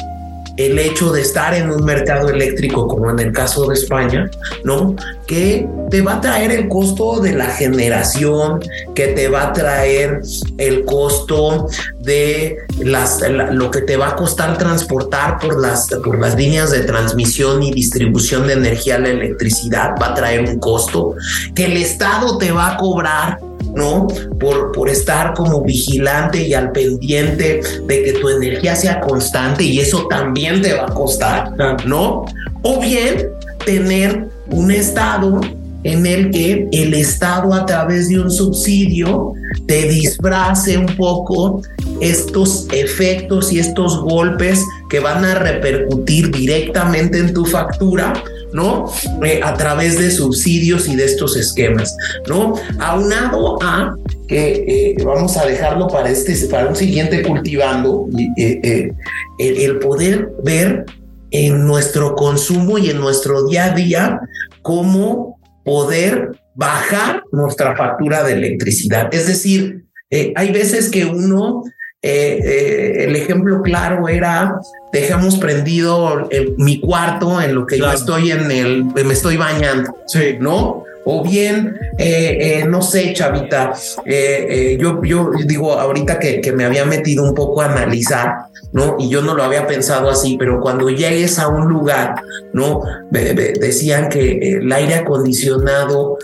el 0.67 0.79
hecho 0.79 1.11
de 1.11 1.23
estar 1.23 1.55
en 1.55 1.71
un 1.71 1.85
mercado 1.85 2.29
eléctrico 2.29 2.87
como 2.87 3.11
en 3.11 3.19
el 3.19 3.33
caso 3.33 3.67
de 3.67 3.75
España, 3.75 4.31
¿no? 4.65 4.95
Que 5.27 5.67
te 5.91 6.03
va 6.03 6.15
a 6.15 6.21
traer 6.21 6.51
el 6.53 6.69
costo 6.69 7.21
de 7.21 7.33
la 7.33 7.47
generación, 7.47 8.61
que 8.95 9.09
te 9.09 9.29
va 9.29 9.45
a 9.45 9.53
traer 9.53 10.21
el 10.59 10.85
costo 10.85 11.69
de 11.99 12.59
las, 12.79 13.21
lo 13.53 13.71
que 13.71 13.81
te 13.83 13.97
va 13.97 14.09
a 14.09 14.17
costar 14.17 14.59
transportar 14.59 15.39
por 15.39 15.61
las, 15.61 15.89
por 16.05 16.19
las 16.19 16.37
líneas 16.37 16.71
de 16.71 16.81
transmisión 16.81 17.63
y 17.63 17.73
distribución 17.73 18.47
de 18.47 18.55
energía 18.55 18.97
a 18.97 18.99
la 18.99 19.11
electricidad, 19.11 19.95
va 20.01 20.09
a 20.09 20.15
traer 20.15 20.49
un 20.49 20.59
costo, 20.59 21.15
que 21.55 21.67
el 21.67 21.77
Estado 21.77 22.37
te 22.39 22.53
va 22.53 22.75
a 22.75 22.77
cobrar 22.77 23.39
¿no? 23.75 24.07
Por, 24.39 24.73
por 24.73 24.89
estar 24.89 25.35
como 25.35 25.63
vigilante 25.63 26.47
y 26.47 26.55
al 26.55 26.73
pendiente 26.73 27.61
de 27.87 28.03
que 28.03 28.13
tu 28.15 28.29
energía 28.29 28.77
sea 28.77 29.01
constante 29.01 29.65
y 29.65 29.81
eso 29.81 30.07
también 30.09 30.63
te 30.63 30.75
va 30.75 30.85
a 30.85 30.95
costar, 30.95 31.55
¿no? 31.87 32.25
O 32.63 32.81
bien 32.81 33.29
tener 33.65 34.29
un 34.51 34.71
estado 34.71 35.41
en 35.83 36.07
el 36.07 36.31
que 36.31 36.69
el 36.73 36.95
Estado 36.95 37.55
a 37.55 37.65
través 37.65 38.09
de 38.09 38.21
un 38.21 38.31
subsidio 38.31 39.33
te 39.67 39.89
disfrace 39.89 40.77
un 40.77 40.95
poco 40.97 41.63
estos 42.01 42.67
efectos 42.73 43.53
y 43.53 43.61
estos 43.61 44.01
golpes 44.01 44.63
que 44.89 45.01
van 45.01 45.25
a 45.25 45.35
repercutir 45.37 46.31
directamente 46.31 47.19
en 47.19 47.33
tu 47.33 47.45
factura 47.45 48.13
¿no? 48.53 48.91
Eh, 49.25 49.41
a 49.43 49.55
través 49.55 49.99
de 49.99 50.11
subsidios 50.11 50.89
y 50.89 50.97
de 50.97 51.05
estos 51.05 51.37
esquemas, 51.37 51.97
¿no? 52.29 52.55
Aunado 52.79 53.63
a 53.63 53.95
que 54.29 54.65
eh, 54.67 54.97
vamos 55.05 55.37
a 55.37 55.47
dejarlo 55.47 55.89
para 55.89 56.11
este, 56.11 56.35
para 56.49 56.69
un 56.69 56.77
siguiente 56.77 57.23
cultivando, 57.23 58.09
eh, 58.37 58.93
el, 59.39 59.79
poder 59.79 60.31
ver 60.45 60.85
en 61.31 61.67
nuestro 61.67 62.15
consumo 62.15 62.79
y 62.79 62.91
en 62.91 63.01
nuestro 63.01 63.47
día 63.47 63.67
a 63.67 63.75
día 63.75 64.21
cómo 64.63 65.39
poder 65.65 66.33
bajar 66.55 67.23
nuestra 67.33 67.77
factura 67.77 68.23
de 68.25 68.35
electricidad. 68.35 69.13
Es 69.13 69.27
decir, 69.27 69.85
hay 70.11 70.51
veces 70.51 70.91
que 70.91 71.07
uno 71.07 71.63
eh, 72.03 72.41
eh, 72.43 73.05
el 73.05 73.17
ejemplo 73.17 73.61
claro 73.63 74.09
era 74.09 74.59
dejamos 74.91 75.37
prendido 75.37 76.29
mi 76.57 76.81
cuarto 76.81 77.41
en 77.43 77.55
lo 77.55 77.67
que 77.67 77.79
yo 77.79 77.93
estoy 77.93 78.31
en 78.31 78.51
el 78.51 78.85
me 78.87 79.13
estoy 79.13 79.37
bañando 79.37 79.95
sí. 80.07 80.37
no 80.41 80.85
o 81.05 81.23
bien, 81.23 81.79
eh, 81.99 82.61
eh, 82.61 82.65
no 82.69 82.83
sé, 82.83 83.13
chavita, 83.15 83.73
eh, 84.05 84.77
yo, 84.79 85.03
yo 85.03 85.31
digo 85.47 85.73
ahorita 85.73 86.19
que, 86.19 86.41
que, 86.41 86.53
me 86.53 86.65
había 86.65 86.85
metido 86.85 87.25
un 87.25 87.35
poco 87.35 87.63
a 87.63 87.67
analizar, 87.67 88.35
¿no? 88.73 88.97
Y 88.99 89.09
yo 89.09 89.23
no 89.23 89.35
lo 89.35 89.43
había 89.43 89.67
pensado 89.67 90.11
así, 90.11 90.37
pero 90.39 90.61
cuando 90.61 90.91
llegues 90.91 91.39
a 91.39 91.49
un 91.49 91.69
lugar, 91.69 92.17
¿no? 92.53 92.83
decían 93.11 94.09
que 94.09 94.59
el 94.59 94.71
aire 94.73 94.97
acondicionado, 94.97 96.19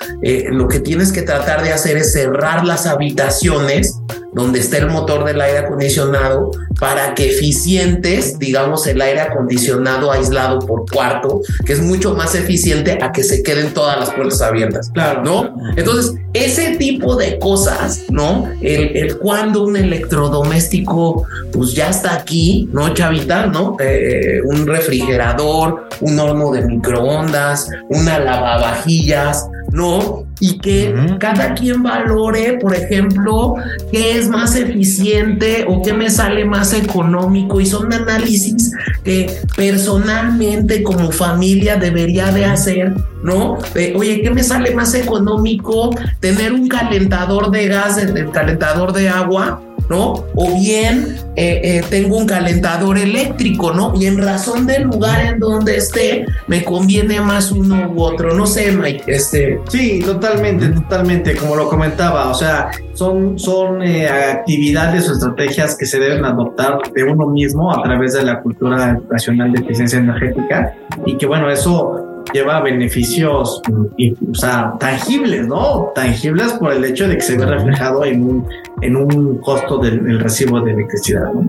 lo 0.51 0.69
que 0.69 0.81
tienes 0.81 1.13
que 1.13 1.23
tratar 1.23 1.63
de 1.63 1.73
hacer 1.73 1.97
es 1.97 2.13
cerrar 2.13 2.65
las 2.65 2.87
habitaciones 2.87 3.99
donde 4.37 4.61
está 4.61 4.77
el 4.77 4.89
motor 4.89 5.25
del 5.25 5.41
aire 5.41 5.61
acondicionado 5.61 6.51
para 6.79 7.15
que 7.15 7.31
eficientes, 7.31 8.39
digamos, 8.39 8.87
el 8.87 9.01
aire 9.01 9.23
acondicionado 9.23 10.13
aislado 10.13 10.59
por 10.59 10.85
cuarto, 10.91 11.41
que 11.65 11.73
es 11.73 11.81
mucho 11.81 12.15
más 12.15 12.35
eficiente 12.35 12.99
a 13.01 13.13
que 13.13 13.25
se 13.25 13.43
queden 13.43 13.73
todas 13.73 13.99
las 13.99 14.11
puertas 14.11 14.43
abiertas. 14.43 14.91
Claro. 14.91 15.23
¿No? 15.25 15.57
Entonces, 15.75 16.21
ese 16.35 16.77
tipo 16.77 17.17
de 17.17 17.39
cosas, 17.39 18.03
¿no? 18.11 18.47
El, 18.61 18.95
el 18.95 19.17
cuando 19.17 19.65
un 19.65 19.75
electrodoméstico, 19.75 21.27
pues 21.51 21.73
ya 21.73 21.89
está 21.89 22.13
aquí, 22.13 22.69
¿no, 22.75 22.93
chavita? 22.93 23.47
¿No? 23.47 23.79
Eh, 23.81 24.43
un 24.45 24.67
refrigerador, 24.67 25.89
un 26.03 26.19
horno 26.19 26.53
de 26.53 26.61
microondas, 26.61 27.71
una 27.89 28.19
lavavajillas, 28.19 29.49
¿no? 29.73 30.25
Y 30.41 30.59
que 30.59 30.95
cada 31.19 31.55
quien 31.55 31.83
valore, 31.83 32.59
por 32.61 32.75
ejemplo, 32.75 33.55
qué 33.91 34.19
es 34.19 34.29
más 34.29 34.55
eficiente 34.55 35.65
o 35.69 35.83
qué 35.83 35.93
me 35.93 36.11
sale 36.11 36.45
más 36.45 36.73
económico. 36.73 37.61
Y 37.61 37.67
son 37.67 37.93
análisis 37.93 38.73
que 39.05 39.31
personalmente 39.57 40.83
como 40.83 41.11
familia 41.11 41.77
debería 41.77 42.31
de 42.33 42.45
hacer, 42.45 42.95
¿no? 43.23 43.59
oye, 43.97 44.21
¿qué 44.23 44.31
me 44.31 44.43
sale 44.43 44.75
más 44.75 44.95
económico? 44.95 45.91
Tener 46.21 46.53
un 46.53 46.69
calentador 46.69 47.51
de 47.51 47.69
gas, 47.69 47.99
el 47.99 48.31
calentador 48.31 48.93
de 48.93 49.09
agua, 49.09 49.63
¿no? 49.89 50.25
O 50.35 50.59
bien 50.59 51.17
eh, 51.37 51.61
eh, 51.63 51.85
tengo 51.91 52.17
un 52.17 52.27
calentador 52.27 52.97
eléctrico, 52.99 53.73
¿no? 53.73 53.93
Y 53.95 54.07
en 54.07 54.19
razón 54.19 54.67
del 54.67 54.85
lugar 54.85 55.21
en 55.27 55.39
donde 55.39 55.77
esté, 55.77 56.25
me 56.47 56.65
conviene 56.65 57.21
más 57.21 57.53
uno 57.53 57.93
u 57.95 58.03
otro. 58.03 58.35
No 58.35 58.47
sé, 58.47 58.73
Mike, 58.73 59.05
este. 59.07 59.61
Sí, 59.69 60.01
totalmente, 60.05 60.69
totalmente, 60.69 61.37
como 61.37 61.57
lo 61.57 61.69
comentaba, 61.69 62.31
o 62.31 62.35
sea, 62.35 62.71
son, 62.95 63.39
son 63.39 63.83
eh, 63.83 64.09
actividades 64.09 65.09
o 65.09 65.13
estrategias 65.13 65.77
que 65.77 65.85
se 65.85 65.99
deben 65.99 66.25
adoptar 66.25 66.79
de 66.95 67.05
uno 67.05 67.27
mismo 67.29 67.71
a 67.71 67.83
través 67.83 68.15
de 68.15 68.23
la 68.23 68.41
cultura 68.41 68.99
nacional 69.11 69.53
de 69.53 69.61
eficiencia 69.61 69.99
energética 69.99 70.75
y 71.05 71.17
que 71.17 71.27
bueno, 71.27 71.51
eso 71.51 72.06
lleva 72.33 72.61
beneficios 72.61 73.63
o 73.69 74.35
sea, 74.35 74.75
tangibles, 74.79 75.47
¿no? 75.47 75.93
Tangibles 75.95 76.53
por 76.55 76.73
el 76.73 76.85
hecho 76.85 77.09
de 77.09 77.17
que 77.17 77.23
se 77.23 77.37
ve 77.37 77.47
reflejado 77.47 78.05
en 78.05 78.23
un, 78.23 78.49
en 78.83 78.97
un 78.97 79.39
costo 79.39 79.79
del, 79.79 80.21
recibo 80.21 80.61
de 80.61 80.73
electricidad, 80.73 81.33
¿no? 81.33 81.49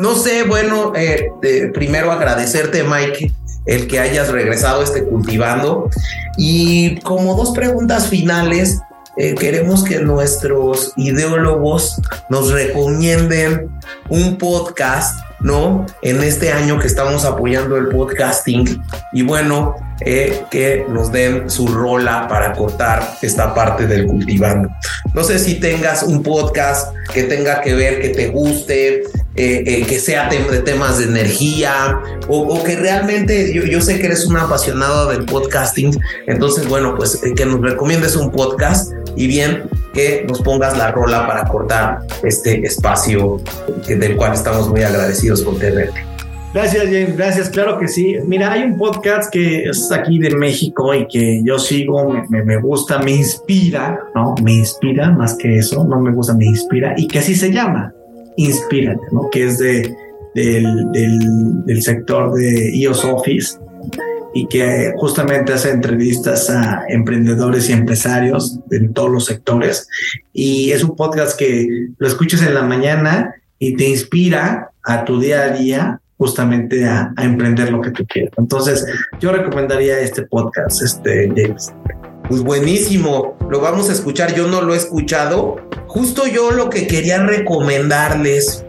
No 0.00 0.14
sé, 0.14 0.44
bueno, 0.44 0.92
eh, 0.96 1.30
primero 1.72 2.10
agradecerte, 2.12 2.82
Mike, 2.82 3.32
el 3.66 3.86
que 3.86 3.98
hayas 3.98 4.30
regresado 4.30 4.82
este 4.82 5.04
cultivando. 5.04 5.90
Y 6.36 7.00
como 7.00 7.34
dos 7.34 7.52
preguntas 7.52 8.08
finales, 8.08 8.80
eh, 9.16 9.34
queremos 9.34 9.82
que 9.84 10.00
nuestros 10.00 10.92
ideólogos 10.96 12.00
nos 12.28 12.52
recomienden 12.52 13.70
un 14.08 14.36
podcast 14.36 15.20
¿no? 15.40 15.86
En 16.02 16.22
este 16.22 16.52
año 16.52 16.78
que 16.78 16.86
estamos 16.86 17.24
apoyando 17.24 17.76
el 17.76 17.88
podcasting 17.88 18.82
y 19.12 19.22
bueno, 19.22 19.76
eh, 20.00 20.42
que 20.50 20.84
nos 20.88 21.10
den 21.10 21.48
su 21.48 21.66
rola 21.68 22.28
para 22.28 22.52
cortar 22.52 23.16
esta 23.22 23.54
parte 23.54 23.86
del 23.86 24.06
cultivando. 24.06 24.68
No 25.14 25.24
sé 25.24 25.38
si 25.38 25.54
tengas 25.54 26.02
un 26.02 26.22
podcast 26.22 26.94
que 27.12 27.22
tenga 27.24 27.60
que 27.62 27.74
ver, 27.74 28.00
que 28.00 28.10
te 28.10 28.28
guste, 28.28 29.04
eh, 29.38 29.64
eh, 29.66 29.86
que 29.86 29.98
sea 29.98 30.28
de 30.28 30.60
temas 30.60 30.98
de 30.98 31.04
energía 31.04 32.00
o, 32.28 32.62
que 32.62 32.76
realmente 32.76 33.52
yo, 33.52 33.64
yo, 33.64 33.80
sé 33.80 33.98
que 33.98 34.06
eres 34.06 34.24
un 34.24 34.36
apasionado 34.36 35.10
del 35.10 35.24
podcasting, 35.24 35.98
entonces 36.26 36.66
bueno, 36.68 36.94
pues 36.96 37.20
que 37.36 37.44
nos 37.44 37.60
recomiendes 37.60 38.16
un 38.16 38.32
podcast 38.32 38.92
y 39.14 39.26
bien 39.26 39.64
que 39.92 40.24
nos 40.28 40.40
pongas 40.40 40.76
la 40.76 40.90
rola 40.90 41.26
para 41.26 41.44
cortar 41.44 42.00
este 42.22 42.66
espacio 42.66 43.40
del 43.86 44.16
cual 44.16 44.34
estamos 44.34 44.68
muy 44.68 44.82
agradecidos 44.82 45.42
por 45.42 45.58
tenerte. 45.58 46.15
Gracias, 46.56 46.84
James. 46.84 47.16
Gracias. 47.18 47.50
Claro 47.50 47.78
que 47.78 47.86
sí. 47.86 48.16
Mira, 48.24 48.50
hay 48.50 48.62
un 48.62 48.78
podcast 48.78 49.30
que 49.30 49.64
es 49.64 49.92
aquí 49.92 50.18
de 50.18 50.30
México 50.30 50.94
y 50.94 51.06
que 51.06 51.42
yo 51.44 51.58
sigo, 51.58 52.14
me, 52.30 52.56
gusta, 52.56 52.98
me 52.98 53.10
inspira, 53.10 54.00
¿no? 54.14 54.34
Me 54.42 54.54
inspira 54.54 55.10
más 55.10 55.34
que 55.34 55.58
eso, 55.58 55.84
no 55.84 56.00
me 56.00 56.12
gusta, 56.12 56.32
me 56.32 56.46
inspira 56.46 56.94
y 56.96 57.08
que 57.08 57.18
así 57.18 57.34
se 57.34 57.52
llama, 57.52 57.92
Inspírate, 58.36 59.02
¿no? 59.12 59.28
Que 59.28 59.44
es 59.44 59.58
de, 59.58 59.94
del, 60.34 60.92
del, 61.66 61.82
sector 61.82 62.32
de 62.32 62.74
EOS 62.74 63.04
Office 63.04 63.58
y 64.32 64.46
que 64.46 64.94
justamente 64.96 65.52
hace 65.52 65.72
entrevistas 65.72 66.48
a 66.48 66.84
emprendedores 66.88 67.68
y 67.68 67.74
empresarios 67.74 68.60
en 68.70 68.94
todos 68.94 69.10
los 69.10 69.26
sectores. 69.26 69.86
Y 70.32 70.70
es 70.70 70.82
un 70.82 70.96
podcast 70.96 71.38
que 71.38 71.90
lo 71.98 72.08
escuchas 72.08 72.40
en 72.40 72.54
la 72.54 72.62
mañana 72.62 73.34
y 73.58 73.76
te 73.76 73.86
inspira 73.90 74.70
a 74.82 75.04
tu 75.04 75.20
día 75.20 75.42
a 75.42 75.50
día 75.50 76.00
justamente 76.18 76.86
a, 76.86 77.12
emprender 77.18 77.70
lo 77.70 77.80
que 77.80 77.90
tú 77.90 78.06
quieras. 78.06 78.32
Entonces, 78.38 78.84
yo 79.20 79.32
recomendaría 79.32 79.98
este 80.00 80.22
podcast, 80.22 80.82
este 80.82 81.32
James. 81.36 81.72
Pues 82.28 82.42
buenísimo, 82.42 83.36
lo 83.48 83.60
vamos 83.60 83.88
a 83.88 83.92
escuchar. 83.92 84.34
Yo 84.34 84.48
no 84.48 84.62
lo 84.62 84.74
he 84.74 84.76
escuchado. 84.76 85.56
Justo 85.86 86.26
yo 86.26 86.50
lo 86.50 86.70
que 86.70 86.86
quería 86.86 87.22
recomendarles 87.22 88.64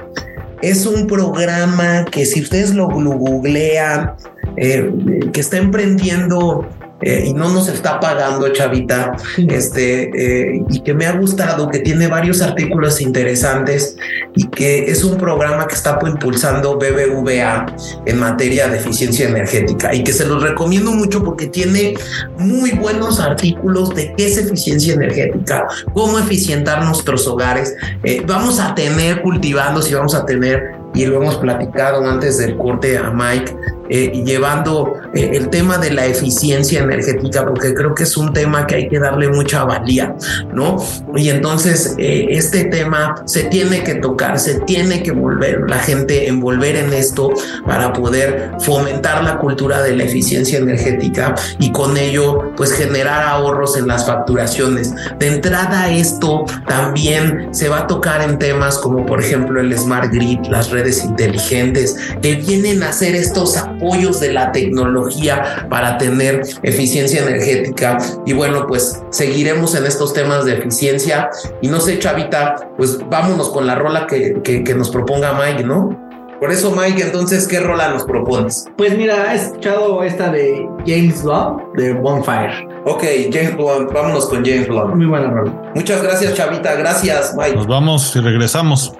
es 0.62 0.86
un 0.86 1.08
programa 1.08 2.06
que 2.06 2.26
si 2.26 2.42
ustedes 2.42 2.74
lo 2.74 2.88
googlean, 2.88 4.14
eh, 4.58 4.92
que 5.34 5.40
está 5.40 5.58
emprendiendo 5.58 6.68
eh, 7.02 7.26
y 7.28 7.34
no 7.34 7.50
nos 7.50 7.68
está 7.68 8.00
pagando, 8.00 8.50
Chavita, 8.50 9.16
este, 9.38 10.56
eh, 10.56 10.64
y 10.68 10.80
que 10.82 10.94
me 10.94 11.06
ha 11.06 11.12
gustado, 11.14 11.70
que 11.70 11.80
tiene 11.80 12.08
varios 12.08 12.42
artículos 12.42 13.02
interesantes 13.02 13.98
y 14.36 14.48
que 14.48 14.90
es 14.90 15.04
un 15.04 15.18
programa 15.18 15.68
que 15.68 15.76
está 15.76 16.00
impulsando 16.06 16.78
BBVA 16.78 17.68
en 18.06 18.20
materia 18.20 18.68
de 18.68 18.78
eficiencia 18.78 19.28
energética 19.28 19.94
y 19.94 20.04
que 20.04 20.12
se 20.12 20.26
los 20.26 20.42
recomiendo 20.42 20.92
mucho 20.92 21.24
porque 21.24 21.48
tiene 21.48 21.94
muy 22.40 22.72
buenos 22.72 23.20
artículos 23.20 23.94
de 23.94 24.14
qué 24.18 24.26
es 24.26 24.38
eficiencia 24.38 24.96
energética, 24.96 25.68
cómo 25.94 26.18
eficientar 26.18 26.84
nuestros 26.84 27.28
hogares. 27.28 27.76
Eh, 28.04 28.24
vamos 28.26 28.60
a 28.60 28.74
tener 28.74 29.22
cultivando, 29.22 29.84
si 29.84 29.94
vamos 29.94 30.16
a 30.16 30.26
tener 30.26 30.77
y 30.94 31.06
lo 31.06 31.22
hemos 31.22 31.36
platicado 31.38 32.06
antes 32.06 32.38
del 32.38 32.58
corte 32.58 32.98
a 32.98 33.12
Mike, 33.12 33.56
eh, 33.90 34.24
llevando 34.26 34.96
eh, 35.14 35.32
el 35.34 35.50
tema 35.50 35.78
de 35.78 35.92
la 35.92 36.06
eficiencia 36.06 36.82
energética, 36.82 37.46
porque 37.46 37.74
creo 37.74 37.96
que 37.96 38.04
es 38.04 38.18
un 38.18 38.34
tema 38.34 38.68
que 38.68 38.76
hay 38.76 38.90
que 38.90 39.00
darle 39.00 39.30
mucha 39.30 39.64
valía, 39.64 40.14
¿no? 40.54 40.78
Y 41.16 41.30
entonces 41.30 41.96
eh, 41.98 42.28
este 42.32 42.66
tema 42.66 43.16
se 43.26 43.46
tiene 43.46 43.84
que 43.84 43.96
tocar, 43.96 44.40
se 44.40 44.60
tiene 44.62 45.04
que 45.04 45.12
volver 45.12 45.70
la 45.70 45.80
gente 45.80 46.28
envolver 46.28 46.76
en 46.76 46.92
esto 46.92 47.32
para 47.66 47.94
poder 47.94 48.52
fomentar 48.60 49.24
la 49.24 49.38
cultura 49.38 49.82
de 49.82 49.96
la 49.96 50.04
eficiencia 50.04 50.60
energética 50.60 51.36
y 51.60 51.72
con 51.72 51.96
ello 51.96 52.52
pues 52.58 52.74
generar 52.74 53.24
ahorros 53.24 53.78
en 53.78 53.88
las 53.88 54.06
facturaciones. 54.06 54.94
De 55.18 55.28
entrada 55.28 55.90
esto 55.90 56.46
también 56.68 57.50
se 57.52 57.70
va 57.70 57.80
a 57.80 57.88
tocar 57.88 58.22
en 58.22 58.38
temas 58.38 58.78
como 58.78 59.06
por 59.06 59.22
ejemplo 59.22 59.62
el 59.62 59.78
smart 59.78 60.12
grid, 60.12 60.40
las 60.50 60.72
redes 60.72 60.77
inteligentes 61.04 61.96
que 62.22 62.36
vienen 62.36 62.84
a 62.84 62.90
hacer 62.90 63.16
estos 63.16 63.58
apoyos 63.58 64.20
de 64.20 64.34
la 64.34 64.52
tecnología 64.52 65.68
para 65.70 65.98
tener 65.98 66.42
eficiencia 66.64 67.24
energética. 67.24 67.98
Y 68.26 68.34
bueno, 68.34 68.68
pues 68.68 69.02
seguiremos 69.10 69.76
en 69.76 69.86
estos 69.86 70.14
temas 70.14 70.46
de 70.46 70.54
eficiencia. 70.54 71.30
Y 71.62 71.68
no 71.68 71.80
sé, 71.80 72.00
Chavita, 72.00 72.56
pues 72.78 73.00
vámonos 73.10 73.50
con 73.50 73.68
la 73.68 73.76
rola 73.76 74.08
que, 74.08 74.42
que, 74.44 74.76
nos 74.76 74.90
proponga 74.90 75.34
Mike, 75.34 75.64
¿no? 75.64 76.08
Por 76.40 76.52
eso, 76.52 76.72
Mike, 76.72 77.02
entonces, 77.02 77.48
¿qué 77.48 77.60
rola 77.60 77.90
nos 77.90 78.04
propones? 78.04 78.66
Pues 78.78 78.96
mira, 78.96 79.34
he 79.34 79.38
escuchado 79.38 80.04
esta 80.04 80.30
de 80.30 80.70
James 80.86 81.24
Blunt, 81.24 81.76
de 81.76 81.94
Bonfire. 81.94 82.68
Ok, 82.86 83.04
James 83.32 83.56
Blunt, 83.56 83.92
vámonos 83.92 84.28
con 84.28 84.46
James 84.46 84.68
Blunt. 84.68 84.96
Muy 84.96 85.08
buena 85.08 85.32
rola. 85.32 85.72
Muchas 85.74 86.04
gracias, 86.04 86.36
Chavita. 86.36 86.76
Gracias, 86.76 87.34
Mike. 87.36 87.56
Nos 87.56 87.68
vamos 87.68 88.16
y 88.16 88.20
regresamos. 88.20 88.94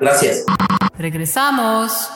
Gracias. 0.00 0.44
Regresamos. 0.96 2.08